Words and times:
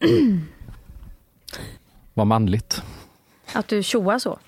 Vad 2.14 2.26
manligt. 2.26 2.82
Att 3.52 3.68
du 3.68 3.82
tjoar 3.82 4.18
så. 4.18 4.38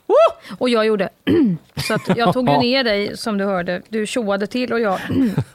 Och 0.59 0.69
jag 0.69 0.87
gjorde 0.87 1.09
Så 1.77 1.95
att 1.95 2.17
jag 2.17 2.33
tog 2.33 2.49
ju 2.49 2.59
ner 2.59 2.85
dig 2.85 3.17
som 3.17 3.39
du 3.39 3.45
hörde. 3.45 3.83
Du 3.89 4.07
tjoade 4.07 4.47
till 4.47 4.73
och 4.73 4.81
jag 4.81 4.99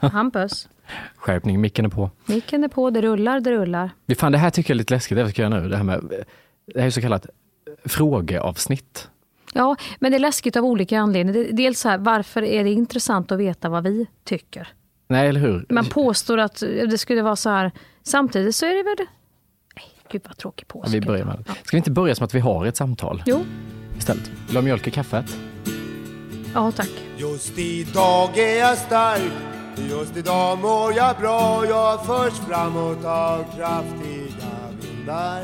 Hampus. 0.00 0.68
Skärpning, 1.16 1.60
micken 1.60 1.84
är 1.84 1.88
på. 1.88 2.10
Micken 2.26 2.64
är 2.64 2.68
på, 2.68 2.90
det 2.90 3.02
rullar, 3.02 3.40
det 3.40 3.50
rullar. 3.50 3.90
Fan, 4.18 4.32
det 4.32 4.38
här 4.38 4.50
tycker 4.50 4.70
jag 4.70 4.74
är 4.74 4.78
lite 4.78 4.94
läskigt, 4.94 5.18
det 5.18 5.30
ska 5.30 5.42
jag 5.42 5.52
göra 5.52 5.62
nu. 5.62 5.68
Det 5.68 5.76
här 5.76 5.84
med, 5.84 6.24
det 6.74 6.80
här 6.80 6.86
är 6.86 6.90
så 6.90 7.00
kallat 7.00 7.26
frågeavsnitt. 7.84 9.08
Ja, 9.54 9.76
men 9.98 10.12
det 10.12 10.16
är 10.16 10.20
läskigt 10.20 10.56
av 10.56 10.64
olika 10.64 10.98
anledningar. 10.98 11.52
Dels 11.52 11.80
så 11.80 11.88
här, 11.88 11.98
varför 11.98 12.42
är 12.42 12.64
det 12.64 12.70
intressant 12.70 13.32
att 13.32 13.38
veta 13.38 13.68
vad 13.68 13.84
vi 13.84 14.06
tycker? 14.24 14.68
Nej, 15.08 15.28
eller 15.28 15.40
hur? 15.40 15.66
Man 15.68 15.84
påstår 15.86 16.38
att 16.38 16.60
det 16.60 16.98
skulle 16.98 17.22
vara 17.22 17.36
så 17.36 17.50
här. 17.50 17.70
Samtidigt 18.02 18.54
så 18.54 18.66
är 18.66 18.74
det 18.74 18.82
väl... 18.82 19.06
Gud 20.10 20.22
vad 20.28 20.36
tråkig 20.36 20.68
påsk. 20.68 20.88
Ja, 20.88 20.92
vi 20.92 21.00
börjar 21.00 21.24
med. 21.24 21.44
Ska 21.46 21.76
vi 21.76 21.76
inte 21.76 21.90
börja 21.90 22.14
som 22.14 22.24
att 22.24 22.34
vi 22.34 22.40
har 22.40 22.66
ett 22.66 22.76
samtal? 22.76 23.22
Jo. 23.26 23.44
Istället. 23.98 24.28
Vill 24.28 24.34
du 24.48 24.54
ha 24.54 24.62
mjölk 24.62 24.86
i 24.86 24.90
kaffet? 24.90 25.36
Ja, 26.54 26.72
tack. 26.72 26.90
Just 27.16 27.58
idag 27.58 28.38
är 28.38 28.58
jag 28.58 28.78
stark 28.78 29.32
Just 29.90 30.16
idag 30.16 30.58
mår 30.58 30.92
jag 30.96 31.16
bra 31.16 31.64
Jag 31.68 32.06
förs 32.06 32.32
framåt 32.48 33.04
av 33.04 33.44
kraftiga 33.56 34.40
vindar 34.80 35.42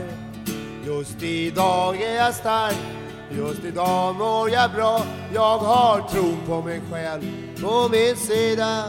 Just 0.86 1.22
idag 1.22 2.02
är 2.02 2.16
jag 2.16 2.34
stark 2.34 2.76
Just 3.30 3.64
idag 3.64 4.14
mår 4.14 4.50
jag 4.50 4.70
bra 4.72 5.02
Jag 5.34 5.58
har 5.58 6.08
tron 6.08 6.36
på 6.46 6.62
mig 6.62 6.80
själv 6.90 7.22
på 7.62 7.88
min 7.92 8.16
sida 8.16 8.84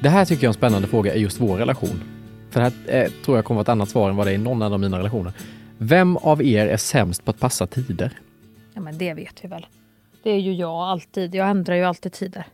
Det 0.00 0.08
här 0.08 0.24
tycker 0.24 0.42
jag 0.42 0.48
är 0.48 0.48
en 0.48 0.54
spännande 0.54 0.88
fråga 0.88 1.14
i 1.14 1.20
just 1.20 1.40
vår 1.40 1.56
relation. 1.56 2.13
För 2.54 2.60
det 2.60 2.72
här 2.88 3.04
eh, 3.04 3.10
tror 3.24 3.38
jag 3.38 3.44
kommer 3.44 3.56
vara 3.56 3.62
ett 3.62 3.68
annat 3.68 3.88
svar 3.88 4.10
än 4.10 4.16
vad 4.16 4.26
det 4.26 4.30
är 4.30 4.34
i 4.34 4.38
någon 4.38 4.62
av 4.62 4.80
mina 4.80 4.98
relationer. 4.98 5.32
Vem 5.78 6.16
av 6.16 6.42
er 6.42 6.66
är 6.66 6.76
sämst 6.76 7.24
på 7.24 7.30
att 7.30 7.40
passa 7.40 7.66
tider? 7.66 8.12
Ja, 8.74 8.80
men 8.80 8.98
det 8.98 9.14
vet 9.14 9.44
vi 9.44 9.48
väl. 9.48 9.66
Det 10.22 10.30
är 10.30 10.38
ju 10.38 10.52
jag 10.52 10.70
alltid. 10.70 11.34
Jag 11.34 11.48
ändrar 11.48 11.74
ju 11.74 11.84
alltid 11.84 12.12
tider. 12.12 12.44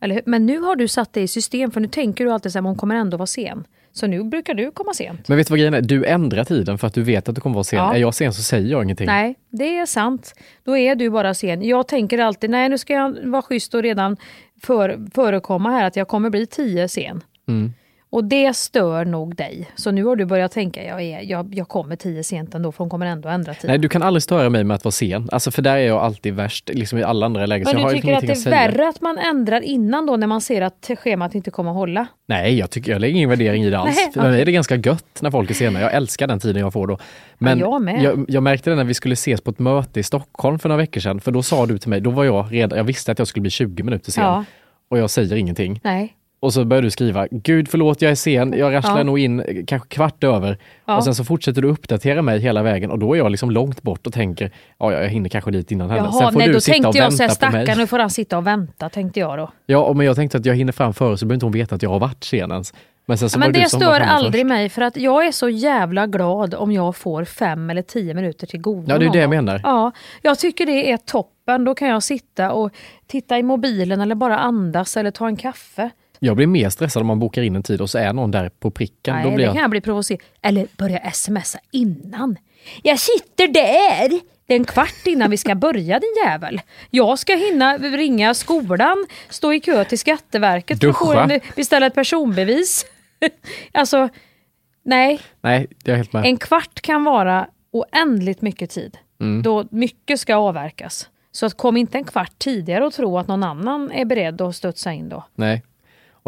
Eller 0.00 0.14
hur? 0.14 0.22
Men 0.26 0.46
nu 0.46 0.58
har 0.58 0.76
du 0.76 0.88
satt 0.88 1.12
det 1.12 1.20
i 1.20 1.28
system, 1.28 1.70
för 1.70 1.80
nu 1.80 1.88
tänker 1.88 2.24
du 2.24 2.32
alltid 2.32 2.52
så 2.52 2.58
här, 2.58 2.64
hon 2.64 2.76
kommer 2.76 2.94
ändå 2.94 3.16
vara 3.16 3.26
sen. 3.26 3.64
Så 3.92 4.06
nu 4.06 4.24
brukar 4.24 4.54
du 4.54 4.70
komma 4.70 4.94
sent. 4.94 5.28
Men 5.28 5.36
vet 5.36 5.46
du 5.46 5.50
vad 5.50 5.58
grejen 5.58 5.74
är? 5.74 5.80
Du 5.82 6.04
ändrar 6.04 6.44
tiden 6.44 6.78
för 6.78 6.86
att 6.86 6.94
du 6.94 7.02
vet 7.02 7.28
att 7.28 7.34
du 7.34 7.40
kommer 7.40 7.54
vara 7.54 7.64
sen. 7.64 7.78
Ja. 7.78 7.94
Är 7.94 7.98
jag 7.98 8.14
sen 8.14 8.32
så 8.32 8.42
säger 8.42 8.70
jag 8.70 8.84
ingenting. 8.84 9.06
Nej, 9.06 9.34
det 9.50 9.78
är 9.78 9.86
sant. 9.86 10.34
Då 10.64 10.76
är 10.76 10.94
du 10.94 11.10
bara 11.10 11.34
sen. 11.34 11.62
Jag 11.62 11.88
tänker 11.88 12.18
alltid, 12.18 12.50
nej 12.50 12.68
nu 12.68 12.78
ska 12.78 12.92
jag 12.92 13.16
vara 13.24 13.42
schysst 13.42 13.74
och 13.74 13.82
redan 13.82 14.16
för, 14.62 15.06
förekomma 15.14 15.70
här 15.70 15.86
att 15.86 15.96
jag 15.96 16.08
kommer 16.08 16.30
bli 16.30 16.46
tio 16.46 16.88
sen. 16.88 17.22
Mm. 17.48 17.72
Och 18.10 18.24
det 18.24 18.56
stör 18.56 19.04
nog 19.04 19.36
dig. 19.36 19.70
Så 19.74 19.90
nu 19.90 20.04
har 20.04 20.16
du 20.16 20.24
börjat 20.24 20.52
tänka, 20.52 20.84
jag, 20.84 21.02
är, 21.02 21.20
jag, 21.22 21.54
jag 21.54 21.68
kommer 21.68 21.96
tio 21.96 22.24
sent 22.24 22.54
ändå 22.54 22.72
för 22.72 22.78
hon 22.78 22.90
kommer 22.90 23.06
ändå 23.06 23.28
ändra 23.28 23.54
tiden. 23.54 23.68
Nej, 23.68 23.78
du 23.78 23.88
kan 23.88 24.02
aldrig 24.02 24.22
störa 24.22 24.50
mig 24.50 24.64
med 24.64 24.74
att 24.74 24.84
vara 24.84 24.92
sen. 24.92 25.28
Alltså 25.32 25.50
för 25.50 25.62
där 25.62 25.76
är 25.76 25.86
jag 25.86 25.98
alltid 25.98 26.34
värst, 26.34 26.70
liksom 26.74 26.98
i 26.98 27.02
alla 27.02 27.26
andra 27.26 27.46
lägen. 27.46 27.66
Men 27.74 27.86
du 27.86 27.94
tycker 27.94 28.14
att 28.14 28.20
det 28.20 28.32
är 28.32 28.34
säga. 28.34 28.56
värre 28.56 28.88
att 28.88 29.00
man 29.00 29.18
ändrar 29.18 29.60
innan 29.60 30.06
då 30.06 30.16
när 30.16 30.26
man 30.26 30.40
ser 30.40 30.62
att 30.62 30.90
schemat 30.98 31.34
inte 31.34 31.50
kommer 31.50 31.70
att 31.70 31.76
hålla? 31.76 32.06
Nej, 32.26 32.58
jag, 32.58 32.70
tycker, 32.70 32.92
jag 32.92 33.00
lägger 33.00 33.16
ingen 33.16 33.30
värdering 33.30 33.64
i 33.64 33.70
det 33.70 33.78
alls. 33.78 33.96
Nej, 33.96 34.12
För 34.12 34.30
mig 34.30 34.40
är 34.40 34.46
det 34.46 34.52
ganska 34.52 34.76
gött 34.76 35.18
när 35.20 35.30
folk 35.30 35.50
är 35.50 35.54
sena. 35.54 35.80
Jag 35.80 35.94
älskar 35.94 36.26
den 36.26 36.40
tiden 36.40 36.62
jag 36.62 36.72
får 36.72 36.86
då. 36.86 36.98
Men 37.38 37.58
jag 37.58 37.82
med. 37.82 38.02
jag, 38.02 38.24
jag 38.28 38.42
märkte 38.42 38.70
det 38.70 38.76
när 38.76 38.84
vi 38.84 38.94
skulle 38.94 39.12
ses 39.12 39.40
på 39.40 39.50
ett 39.50 39.58
möte 39.58 40.00
i 40.00 40.02
Stockholm 40.02 40.58
för 40.58 40.68
några 40.68 40.78
veckor 40.78 41.00
sedan. 41.00 41.20
För 41.20 41.32
då 41.32 41.42
sa 41.42 41.66
du 41.66 41.78
till 41.78 41.90
mig, 41.90 42.00
då 42.00 42.10
var 42.10 42.24
jag 42.24 42.46
redan, 42.50 42.78
jag 42.78 42.84
visste 42.84 43.12
att 43.12 43.18
jag 43.18 43.28
skulle 43.28 43.40
bli 43.40 43.50
20 43.50 43.82
minuter 43.82 44.12
sen. 44.12 44.24
Ja. 44.24 44.44
Och 44.90 44.98
jag 44.98 45.10
säger 45.10 45.36
ingenting. 45.36 45.80
Nej. 45.84 46.14
Och 46.40 46.52
så 46.52 46.64
börjar 46.64 46.82
du 46.82 46.90
skriva, 46.90 47.26
gud 47.30 47.68
förlåt 47.68 48.02
jag 48.02 48.10
är 48.10 48.14
sen, 48.14 48.54
jag 48.58 48.72
rasslar 48.74 48.98
Ja. 48.98 49.02
nog 49.04 49.18
in 49.18 49.40
eh, 49.40 49.64
kanske 49.66 49.88
kvart 49.88 50.24
över. 50.24 50.58
Ja. 50.86 50.96
Och 50.96 51.04
sen 51.04 51.14
så 51.14 51.24
fortsätter 51.24 51.62
du 51.62 51.68
uppdatera 51.68 52.22
mig 52.22 52.38
hela 52.40 52.62
vägen 52.62 52.90
och 52.90 52.98
då 52.98 53.14
är 53.14 53.18
jag 53.18 53.30
liksom 53.30 53.50
långt 53.50 53.82
bort 53.82 54.06
och 54.06 54.12
tänker, 54.12 54.50
ja 54.78 54.92
jag 54.92 55.08
hinner 55.08 55.28
kanske 55.28 55.50
dit 55.50 55.70
innan 55.72 55.90
henne. 55.90 56.02
Jaha, 56.02 56.12
sen 56.12 56.32
får 56.32 56.38
nej, 56.38 56.46
du 56.48 56.52
då 56.54 56.60
sitta 56.60 56.88
och 56.88 56.94
tänkte 56.94 56.98
jag 56.98 57.12
så 57.12 57.22
här, 57.22 57.28
vänta 57.28 57.46
på 57.46 57.66
mig. 57.66 57.76
nu 57.76 57.86
får 57.86 57.98
han 57.98 58.10
sitta 58.10 58.38
och 58.38 58.46
vänta, 58.46 58.88
tänkte 58.88 59.20
jag 59.20 59.38
då. 59.38 59.50
Ja, 59.66 59.92
men 59.92 60.06
jag 60.06 60.16
tänkte 60.16 60.38
att 60.38 60.46
jag 60.46 60.54
hinner 60.54 60.72
fram 60.72 60.94
före 60.94 61.18
så 61.18 61.26
behöver 61.26 61.34
inte 61.34 61.46
hon 61.46 61.52
veta 61.52 61.74
att 61.74 61.82
jag 61.82 61.90
har 61.90 61.98
varit 61.98 62.24
sen 62.24 62.50
ens. 62.50 62.74
Men 63.06 63.18
sen 63.18 63.30
så 63.30 63.36
Ja, 63.36 63.40
men 63.40 63.52
det 63.52 63.60
det 63.60 63.68
stör 63.68 64.00
aldrig 64.00 64.42
först. 64.42 64.46
mig 64.48 64.68
för 64.68 64.82
att 64.82 64.96
jag 64.96 65.26
är 65.26 65.32
så 65.32 65.48
jävla 65.48 66.06
glad 66.06 66.54
om 66.54 66.72
jag 66.72 66.96
får 66.96 67.24
fem 67.24 67.70
eller 67.70 67.82
tio 67.82 68.14
minuter 68.14 68.46
till 68.46 68.60
godo. 68.60 68.84
Ja, 68.88 68.98
det 68.98 69.06
är 69.06 69.10
det 69.10 69.18
jag 69.18 69.30
menar. 69.30 69.60
Ja, 69.64 69.92
jag 70.22 70.38
tycker 70.38 70.66
det 70.66 70.90
är 70.90 70.96
toppen. 70.96 71.64
Då 71.64 71.74
kan 71.74 71.88
jag 71.88 72.02
sitta 72.02 72.52
och 72.52 72.70
titta 73.06 73.38
i 73.38 73.42
mobilen 73.42 74.00
eller 74.00 74.14
bara 74.14 74.38
andas 74.38 74.96
eller 74.96 75.10
ta 75.10 75.26
en 75.26 75.36
kaffe. 75.36 75.90
Jag 76.18 76.36
blir 76.36 76.46
mer 76.46 76.70
stressad 76.70 77.00
om 77.00 77.06
man 77.06 77.18
bokar 77.18 77.42
in 77.42 77.56
en 77.56 77.62
tid 77.62 77.80
och 77.80 77.90
så 77.90 77.98
är 77.98 78.12
någon 78.12 78.30
där 78.30 78.48
på 78.48 78.70
pricken. 78.70 79.14
Nej, 79.14 79.24
då 79.24 79.30
blir 79.30 79.38
det 79.38 79.42
jag... 79.42 79.54
kan 79.54 79.62
jag 79.62 79.70
bli 79.70 79.80
provocerad. 79.80 80.20
Eller 80.42 80.66
börja 80.76 81.10
smsa 81.10 81.58
innan. 81.70 82.36
Jag 82.82 82.98
sitter 82.98 83.48
där! 83.48 84.20
Det 84.46 84.54
är 84.54 84.58
en 84.58 84.64
kvart 84.64 85.06
innan 85.06 85.30
vi 85.30 85.36
ska 85.36 85.54
börja 85.54 86.00
din 86.00 86.14
jävel. 86.24 86.60
Jag 86.90 87.18
ska 87.18 87.34
hinna 87.34 87.78
ringa 87.78 88.34
skolan, 88.34 89.06
stå 89.28 89.52
i 89.52 89.60
kö 89.60 89.84
till 89.84 89.98
Skatteverket 89.98 90.84
en, 90.84 91.40
beställa 91.56 91.86
ett 91.86 91.94
personbevis. 91.94 92.86
alltså, 93.72 94.08
nej. 94.84 95.20
Nej, 95.40 95.66
jag 95.84 95.92
är 95.92 95.96
helt 95.96 96.12
med. 96.12 96.24
En 96.24 96.36
kvart 96.36 96.80
kan 96.80 97.04
vara 97.04 97.46
oändligt 97.70 98.42
mycket 98.42 98.70
tid. 98.70 98.98
Mm. 99.20 99.42
Då 99.42 99.64
mycket 99.70 100.20
ska 100.20 100.36
avverkas. 100.36 101.08
Så 101.32 101.46
att 101.46 101.56
kom 101.56 101.76
inte 101.76 101.98
en 101.98 102.04
kvart 102.04 102.38
tidigare 102.38 102.86
och 102.86 102.92
tro 102.92 103.18
att 103.18 103.28
någon 103.28 103.42
annan 103.42 103.90
är 103.92 104.04
beredd 104.04 104.40
att 104.40 104.56
studsa 104.56 104.92
in 104.92 105.08
då. 105.08 105.24
Nej. 105.34 105.62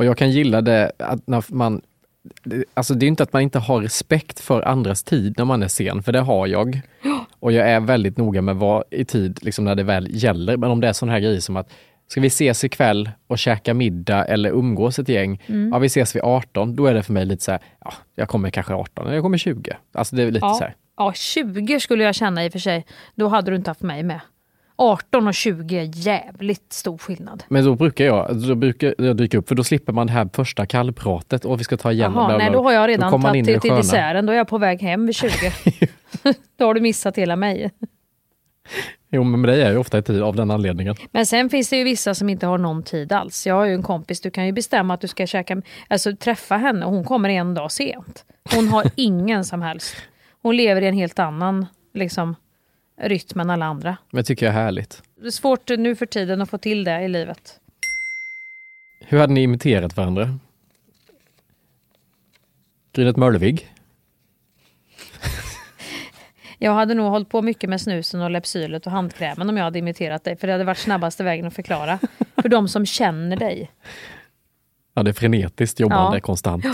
Och 0.00 0.06
jag 0.06 0.16
kan 0.16 0.31
gilla 0.31 0.61
det 0.61 0.93
att 0.99 1.27
när 1.27 1.44
man... 1.55 1.81
Alltså 2.75 2.94
det 2.94 3.06
är 3.06 3.09
inte 3.09 3.22
att 3.22 3.33
man 3.33 3.43
inte 3.43 3.59
har 3.59 3.81
respekt 3.81 4.41
för 4.41 4.62
andras 4.62 5.03
tid 5.03 5.34
när 5.38 5.44
man 5.44 5.62
är 5.62 5.69
sen, 5.69 6.03
för 6.03 6.12
det 6.12 6.21
har 6.21 6.47
jag. 6.47 6.81
Och 7.41 7.53
jag 7.53 7.69
är 7.71 7.81
väldigt 7.81 8.16
noga 8.16 8.43
med 8.43 8.56
vad 8.56 8.84
i 8.91 9.05
tid, 9.05 9.39
liksom 9.43 9.65
när 9.65 9.75
det 9.75 9.83
väl 9.83 10.09
gäller. 10.10 10.56
Men 10.56 10.71
om 10.71 10.81
det 10.81 10.89
är 10.89 10.93
sådana 10.93 11.12
här 11.12 11.21
grejer 11.21 11.41
som 11.41 11.56
att 11.56 11.72
Ska 12.09 12.21
vi 12.21 12.27
ses 12.27 12.65
ikväll 12.65 13.10
och 13.27 13.39
käka 13.39 13.75
middag 13.75 14.25
eller 14.25 14.50
umgås 14.50 14.99
ett 14.99 15.09
gäng? 15.09 15.43
Mm. 15.47 15.69
Ja, 15.72 15.78
vi 15.78 15.87
ses 15.87 16.16
vid 16.16 16.22
18. 16.22 16.77
Då 16.77 16.87
är 16.87 16.94
det 16.94 17.03
för 17.03 17.12
mig 17.12 17.25
lite 17.27 17.44
så 17.44 17.50
här, 17.50 17.60
ja, 17.84 17.93
jag 18.15 18.28
kommer 18.28 18.50
kanske 18.50 18.75
18 18.75 19.05
eller 19.06 19.15
jag 19.15 19.25
kommer 19.25 19.39
20. 19.39 19.77
Alltså 19.93 20.16
det 20.16 20.22
är 20.22 20.31
lite 20.31 20.47
Ja. 20.47 20.55
så 20.55 20.65
här. 20.65 20.75
ja, 20.97 21.12
20 21.12 21.81
skulle 21.81 22.05
jag 22.05 22.15
känna 22.15 22.44
i 22.44 22.49
och 22.49 22.53
för 22.53 22.59
sig. 22.59 22.87
Då 23.15 23.28
hade 23.28 23.50
du 23.50 23.56
inte 23.56 23.71
haft 23.71 23.83
mig 23.83 24.03
med. 24.03 24.21
18 24.80 25.28
och 25.28 25.34
20 25.34 25.78
är 25.78 25.91
jävligt 25.92 26.72
stor 26.72 26.98
skillnad. 26.98 27.44
Men 27.48 27.64
då 27.64 27.74
brukar 27.74 28.04
jag, 28.04 28.36
då 28.36 28.54
brukar 28.54 28.94
jag 28.98 29.16
dyka 29.16 29.38
upp, 29.38 29.48
för 29.48 29.54
då 29.54 29.64
slipper 29.64 29.92
man 29.92 30.06
det 30.06 30.12
här 30.12 30.28
första 30.32 30.66
kallpratet 30.66 31.44
och 31.44 31.60
vi 31.60 31.64
ska 31.64 31.76
ta 31.76 31.92
igen. 31.92 32.12
Jaha, 32.14 32.38
nej 32.38 32.50
då 32.50 32.62
har 32.62 32.72
jag 32.72 32.88
redan 32.88 33.22
tagit 33.22 33.44
till, 33.44 33.54
det 33.54 33.60
till 33.60 33.74
desserten. 33.74 34.26
Då 34.26 34.32
är 34.32 34.36
jag 34.36 34.48
på 34.48 34.58
väg 34.58 34.82
hem 34.82 35.06
vid 35.06 35.14
20. 35.14 35.30
då 36.56 36.66
har 36.66 36.74
du 36.74 36.80
missat 36.80 37.18
hela 37.18 37.36
mig. 37.36 37.70
Jo, 39.10 39.24
men 39.24 39.42
dig 39.42 39.62
är 39.62 39.70
ju 39.70 39.76
ofta 39.76 39.98
i 39.98 40.02
tid 40.02 40.22
av 40.22 40.36
den 40.36 40.50
anledningen. 40.50 40.94
Men 41.10 41.26
sen 41.26 41.50
finns 41.50 41.70
det 41.70 41.76
ju 41.76 41.84
vissa 41.84 42.14
som 42.14 42.28
inte 42.28 42.47
har 42.47 42.58
någon 42.58 42.82
tid 42.82 43.12
alls. 43.12 43.47
Jag 43.47 43.54
har 43.54 43.64
ju 43.64 43.74
en 43.74 43.82
kompis, 43.82 44.20
du 44.20 44.30
kan 44.30 44.47
ju 44.47 44.52
bestämma 44.52 44.94
att 44.94 45.00
du 45.00 45.08
ska 45.08 45.26
käka, 45.26 45.62
alltså 45.88 46.16
träffa 46.16 46.56
henne 46.56 46.86
och 46.86 46.92
hon 46.92 47.04
kommer 47.04 47.28
en 47.28 47.54
dag 47.54 47.72
sent. 47.72 48.24
Hon 48.54 48.68
har 48.68 48.84
ingen 48.97 49.44
som 49.44 49.62
helst. 49.62 49.97
Hon 50.42 50.56
lever 50.56 50.82
i 50.82 50.86
en 50.86 50.94
helt 50.94 51.18
annan 51.18 51.66
liksom, 51.94 52.36
rytm 53.03 53.41
än 53.41 53.50
alla 53.50 53.66
andra. 53.66 53.97
Men 54.11 54.19
det 54.19 54.25
tycker 54.27 54.47
jag 54.47 54.55
är 54.55 54.59
härligt. 54.62 55.03
Det 55.21 55.27
är 55.27 55.31
svårt 55.31 55.69
nu 55.69 55.97
för 55.97 56.06
tiden 56.06 56.43
att 56.43 56.50
få 56.50 56.59
till 56.59 56.84
det 56.84 57.00
i 57.00 57.09
livet. 57.09 57.61
Hur 59.00 59.19
hade 59.19 59.33
ni 59.33 59.43
imiterat 59.43 59.97
varandra? 59.97 60.38
Grynet 62.93 63.16
Mölvig? 63.16 63.72
Jag 66.59 66.72
hade 66.75 66.94
nog 66.94 67.10
hållit 67.10 67.28
på 67.28 67.43
mycket 67.43 67.71
med 67.71 67.81
snusen 67.81 68.21
och 68.22 68.31
Lepsylet 68.31 68.87
och 68.87 68.93
handkrämen 68.93 69.49
om 69.49 69.56
jag 69.56 69.65
hade 69.65 69.78
imiterat 69.78 70.25
dig. 70.25 70.37
För 70.37 70.47
det 70.47 70.53
hade 70.53 70.65
varit 70.65 70.78
snabbaste 70.78 71.25
vägen 71.25 71.47
att 71.47 71.55
förklara. 71.55 71.99
För 72.43 72.49
de 72.49 72.69
som 72.69 72.87
känner 72.87 73.37
dig. 73.37 73.71
Ja, 74.94 75.03
det 75.03 75.10
är 75.10 75.12
frenetiskt 75.12 75.81
jobbande 75.81 76.16
Ja. 76.16 76.21
konstant. 76.21 76.65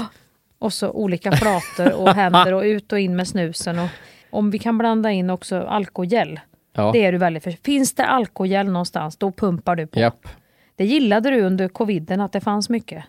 Och 0.59 0.73
så 0.73 0.91
olika 0.91 1.33
flator 1.33 1.93
och 1.93 2.09
händer 2.15 2.53
och 2.53 2.63
ut 2.63 2.93
och 2.93 3.01
in 3.01 3.17
med 3.17 3.29
snusen. 3.29 3.79
Och 3.79 3.89
om 4.37 4.51
vi 4.51 4.59
kan 4.59 4.79
blanda 4.79 5.11
in 5.11 5.31
också 5.31 5.61
alkogel. 5.61 6.41
Ja. 6.77 6.91
Det 6.93 7.05
är 7.05 7.13
du 7.13 7.19
väldigt 7.19 7.45
för. 7.45 7.51
Finns 7.65 7.95
det 7.95 8.05
alkogel 8.07 8.67
någonstans, 8.67 9.17
då 9.17 9.33
pumpar 9.33 9.77
du 9.77 9.87
på. 9.87 9.99
Japp. 10.01 10.29
Det 10.77 10.85
gillade 10.85 11.31
du 11.31 11.41
under 11.43 11.69
coviden, 11.69 12.21
att 12.21 12.33
det 12.33 12.41
fanns 12.41 12.69
mycket. 12.69 13.05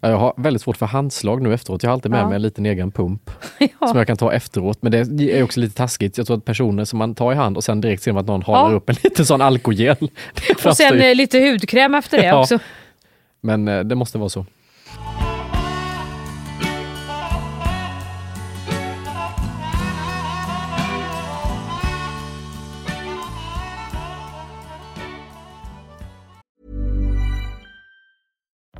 Ja, 0.00 0.08
jag 0.10 0.16
har 0.16 0.34
väldigt 0.36 0.62
svårt 0.62 0.76
för 0.76 0.86
handslag 0.86 1.42
nu 1.42 1.54
efteråt. 1.54 1.82
Jag 1.82 1.90
har 1.90 1.92
alltid 1.92 2.10
med 2.10 2.20
Ja. 2.20 2.26
mig 2.28 2.36
en 2.36 2.42
liten 2.42 2.66
egen 2.66 2.90
pump 2.92 3.30
som 3.88 3.98
jag 3.98 4.06
kan 4.06 4.16
ta 4.16 4.32
efteråt. 4.32 4.78
Men 4.82 4.92
det 5.16 5.38
är 5.38 5.42
också 5.42 5.60
lite 5.60 5.74
taskigt. 5.76 6.18
Jag 6.18 6.26
tror 6.26 6.36
att 6.36 6.44
personer 6.44 6.84
som 6.84 6.98
man 6.98 7.14
tar 7.14 7.32
i 7.32 7.34
hand 7.34 7.56
och 7.56 7.64
sen 7.64 7.80
direkt 7.80 8.02
ser 8.02 8.12
man 8.12 8.20
att 8.20 8.26
någon 8.26 8.42
halar 8.42 8.70
Ja. 8.70 8.76
upp 8.76 8.88
en 8.90 8.96
liten 9.04 9.26
sån 9.26 9.40
alkogel. 9.40 9.96
Och 10.66 10.76
sen 10.76 10.94
ju- 10.94 11.02
eh, 11.02 11.14
lite 11.14 11.38
hudkräm 11.40 11.94
efter 11.94 12.18
det 12.18 12.26
Ja. 12.26 12.40
också. 12.40 12.58
Men 13.40 13.68
eh, 13.68 13.80
det 13.80 13.94
måste 13.94 14.18
vara 14.18 14.28
så. 14.28 14.46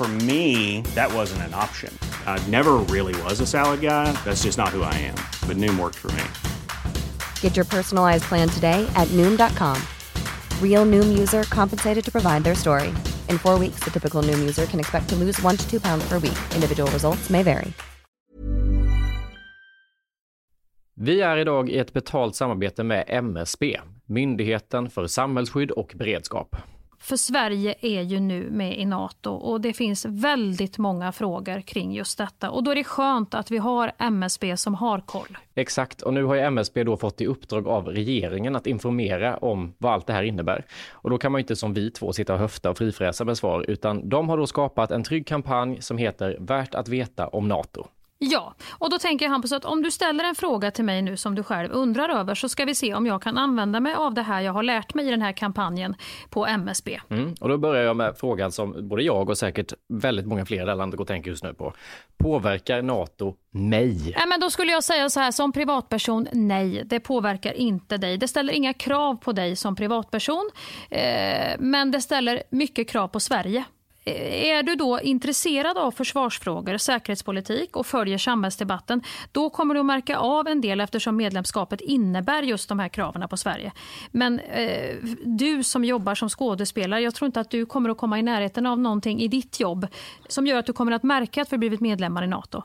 For 0.00 0.08
me, 0.08 0.80
that 0.94 1.12
wasn't 1.12 1.42
an 1.42 1.52
option. 1.52 1.92
I 2.24 2.42
never 2.48 2.76
really 2.88 3.14
was 3.24 3.40
a 3.40 3.46
salad 3.46 3.82
guy. 3.82 4.10
That's 4.24 4.44
just 4.44 4.56
not 4.56 4.70
who 4.70 4.80
I 4.82 4.94
am. 4.94 5.16
But 5.46 5.58
Noom 5.58 5.78
worked 5.78 5.98
for 5.98 6.10
me. 6.12 6.24
Get 7.42 7.54
your 7.54 7.66
personalized 7.66 8.24
plan 8.24 8.48
today 8.48 8.90
at 8.96 9.08
Noom.com. 9.08 9.76
Real 10.62 10.86
Noom 10.86 11.18
user 11.18 11.42
compensated 11.42 12.02
to 12.02 12.10
provide 12.10 12.44
their 12.44 12.54
story. 12.54 12.88
In 13.28 13.36
four 13.36 13.58
weeks, 13.58 13.80
the 13.84 13.90
typical 13.90 14.22
Noom 14.22 14.38
user 14.38 14.64
can 14.64 14.80
expect 14.80 15.10
to 15.10 15.16
lose 15.16 15.38
one 15.42 15.58
to 15.58 15.70
two 15.70 15.80
pounds 15.80 16.08
per 16.08 16.18
week. 16.18 16.38
Individual 16.54 16.90
results 16.92 17.28
may 17.30 17.42
vary. 17.42 17.72
Vi 20.94 21.20
är 21.20 21.36
idag 21.36 21.68
i 21.68 21.78
ett 21.78 21.92
betalt 21.92 22.36
samarbete 22.36 22.84
med 22.84 23.04
MSB, 23.08 23.80
Myndigheten 24.06 24.90
för 24.90 25.06
samhällsskydd 25.06 25.70
och 25.70 25.92
beredskap. 25.96 26.56
För 27.02 27.16
Sverige 27.16 27.74
är 27.80 28.02
ju 28.02 28.20
nu 28.20 28.50
med 28.50 28.78
i 28.78 28.84
Nato 28.84 29.30
och 29.30 29.60
det 29.60 29.72
finns 29.72 30.04
väldigt 30.04 30.78
många 30.78 31.12
frågor 31.12 31.60
kring 31.60 31.92
just 31.92 32.18
detta. 32.18 32.50
Och 32.50 32.62
då 32.62 32.70
är 32.70 32.74
det 32.74 32.84
skönt 32.84 33.34
att 33.34 33.50
vi 33.50 33.58
har 33.58 33.92
MSB 33.98 34.56
som 34.56 34.74
har 34.74 35.00
koll. 35.00 35.38
Exakt, 35.54 36.02
och 36.02 36.14
nu 36.14 36.24
har 36.24 36.34
ju 36.34 36.40
MSB 36.40 36.84
då 36.84 36.96
fått 36.96 37.20
i 37.20 37.26
uppdrag 37.26 37.68
av 37.68 37.86
regeringen 37.86 38.56
att 38.56 38.66
informera 38.66 39.36
om 39.36 39.74
vad 39.78 39.92
allt 39.92 40.06
det 40.06 40.12
här 40.12 40.22
innebär. 40.22 40.64
Och 40.90 41.10
då 41.10 41.18
kan 41.18 41.32
man 41.32 41.38
ju 41.38 41.42
inte 41.42 41.56
som 41.56 41.74
vi 41.74 41.90
två 41.90 42.12
sitta 42.12 42.32
och 42.32 42.38
höfta 42.38 42.70
och 42.70 42.78
frifräsa 42.78 43.24
med 43.24 43.36
svar, 43.36 43.64
utan 43.68 44.08
de 44.08 44.28
har 44.28 44.36
då 44.36 44.46
skapat 44.46 44.90
en 44.90 45.02
trygg 45.02 45.26
kampanj 45.26 45.82
som 45.82 45.98
heter 45.98 46.36
Värt 46.40 46.74
att 46.74 46.88
veta 46.88 47.28
om 47.28 47.48
Nato. 47.48 47.86
Ja, 48.22 48.54
och 48.70 48.90
då 48.90 48.98
tänker 48.98 49.24
jag 49.24 49.30
Hampus 49.30 49.52
att 49.52 49.64
om 49.64 49.82
du 49.82 49.90
ställer 49.90 50.24
en 50.24 50.34
fråga 50.34 50.70
till 50.70 50.84
mig 50.84 51.02
nu 51.02 51.16
som 51.16 51.34
du 51.34 51.42
själv 51.42 51.72
undrar 51.72 52.08
över 52.08 52.34
så 52.34 52.48
ska 52.48 52.64
vi 52.64 52.74
se 52.74 52.94
om 52.94 53.06
jag 53.06 53.22
kan 53.22 53.38
använda 53.38 53.80
mig 53.80 53.94
av 53.94 54.14
det 54.14 54.22
här 54.22 54.40
jag 54.40 54.52
har 54.52 54.62
lärt 54.62 54.94
mig 54.94 55.06
i 55.06 55.10
den 55.10 55.22
här 55.22 55.32
kampanjen 55.32 55.94
på 56.30 56.46
MSB. 56.46 57.00
Mm, 57.08 57.34
och 57.40 57.48
då 57.48 57.58
börjar 57.58 57.82
jag 57.82 57.96
med 57.96 58.14
frågan 58.16 58.52
som 58.52 58.88
både 58.88 59.02
jag 59.02 59.30
och 59.30 59.38
säkert 59.38 59.72
väldigt 59.88 60.26
många 60.26 60.46
fler 60.46 60.66
här 60.66 60.74
landet 60.74 60.98
går 60.98 61.04
och 61.04 61.08
tänker 61.08 61.30
just 61.30 61.44
nu 61.44 61.54
på. 61.54 61.72
Påverkar 62.18 62.82
NATO 62.82 63.34
mig? 63.50 64.14
Ja, 64.16 64.26
men 64.26 64.40
då 64.40 64.50
skulle 64.50 64.72
jag 64.72 64.84
säga 64.84 65.10
så 65.10 65.20
här 65.20 65.30
som 65.30 65.52
privatperson, 65.52 66.28
nej, 66.32 66.82
det 66.84 67.00
påverkar 67.00 67.52
inte 67.52 67.96
dig. 67.96 68.18
Det 68.18 68.28
ställer 68.28 68.52
inga 68.52 68.72
krav 68.72 69.14
på 69.14 69.32
dig 69.32 69.56
som 69.56 69.76
privatperson, 69.76 70.50
eh, 70.90 71.56
men 71.58 71.90
det 71.90 72.00
ställer 72.00 72.42
mycket 72.50 72.88
krav 72.88 73.08
på 73.08 73.20
Sverige. 73.20 73.64
Eh, 74.04 74.48
är 74.50 74.62
du 74.62 74.74
då 74.74 75.00
intresserad 75.00 75.78
av 75.78 75.90
försvarsfrågor, 75.90 76.76
säkerhetspolitik 76.76 77.76
och 77.76 77.86
följer 77.86 78.18
samhällsdebatten, 78.18 79.02
då 79.32 79.50
kommer 79.50 79.74
du 79.74 79.80
att 79.80 79.86
märka 79.86 80.18
av 80.18 80.48
en 80.48 80.60
del 80.60 80.80
eftersom 80.80 81.16
medlemskapet 81.16 81.80
innebär 81.80 82.42
just 82.42 82.68
de 82.68 82.78
här 82.78 82.88
kraven 82.88 83.28
på 83.28 83.36
Sverige. 83.36 83.72
Men 84.10 84.38
eh, 84.38 84.96
du 85.24 85.62
som 85.62 85.84
jobbar 85.84 86.14
som 86.14 86.28
skådespelare, 86.28 87.00
jag 87.00 87.14
tror 87.14 87.26
inte 87.26 87.40
att 87.40 87.50
du 87.50 87.66
kommer 87.66 87.90
att 87.90 87.98
komma 87.98 88.18
i 88.18 88.22
närheten 88.22 88.66
av 88.66 88.78
någonting 88.78 89.20
i 89.20 89.28
ditt 89.28 89.60
jobb 89.60 89.86
som 90.28 90.46
gör 90.46 90.58
att 90.58 90.66
du 90.66 90.72
kommer 90.72 90.92
att 90.92 91.02
märka 91.02 91.42
att 91.42 91.52
vi 91.52 91.58
blivit 91.58 91.80
medlemmar 91.80 92.24
i 92.24 92.26
NATO. 92.26 92.62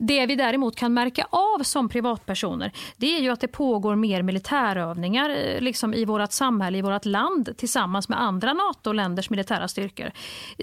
Det 0.00 0.26
vi 0.26 0.36
däremot 0.36 0.76
kan 0.76 0.94
märka 0.94 1.26
av 1.30 1.62
som 1.62 1.88
privatpersoner, 1.88 2.72
det 2.96 3.16
är 3.16 3.20
ju 3.20 3.30
att 3.30 3.40
det 3.40 3.48
pågår 3.48 3.96
mer 3.96 4.22
militärövningar 4.22 5.30
eh, 5.30 5.60
liksom 5.60 5.94
i 5.94 6.04
vårt 6.04 6.32
samhälle, 6.32 6.78
i 6.78 6.82
vårt 6.82 7.04
land 7.04 7.54
tillsammans 7.56 8.08
med 8.08 8.20
andra 8.20 8.52
NATO-länders 8.52 9.30
militära 9.30 9.68
styrkor 9.68 10.10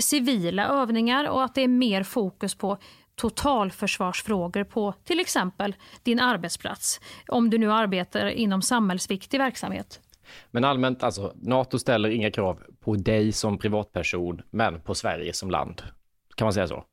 civila 0.09 0.67
övningar 0.67 1.29
och 1.29 1.43
att 1.43 1.55
det 1.55 1.61
är 1.61 1.67
mer 1.67 2.03
fokus 2.03 2.55
på 2.55 2.77
totalförsvarsfrågor 3.15 4.63
på 4.63 4.93
till 5.03 5.19
exempel 5.19 5.75
din 6.03 6.19
arbetsplats. 6.19 7.01
Om 7.27 7.49
du 7.49 7.57
nu 7.57 7.71
arbetar 7.71 8.27
inom 8.27 8.61
samhällsviktig 8.61 9.37
verksamhet. 9.37 10.01
Men 10.51 10.63
allmänt, 10.63 11.03
alltså 11.03 11.33
NATO 11.35 11.79
ställer 11.79 12.09
inga 12.09 12.31
krav 12.31 12.63
på 12.79 12.95
dig 12.95 13.31
som 13.31 13.57
privatperson, 13.57 14.41
men 14.49 14.81
på 14.81 14.95
Sverige 14.95 15.33
som 15.33 15.51
land. 15.51 15.81
Kan 16.35 16.45
man 16.45 16.53
säga 16.53 16.67
så? 16.67 16.83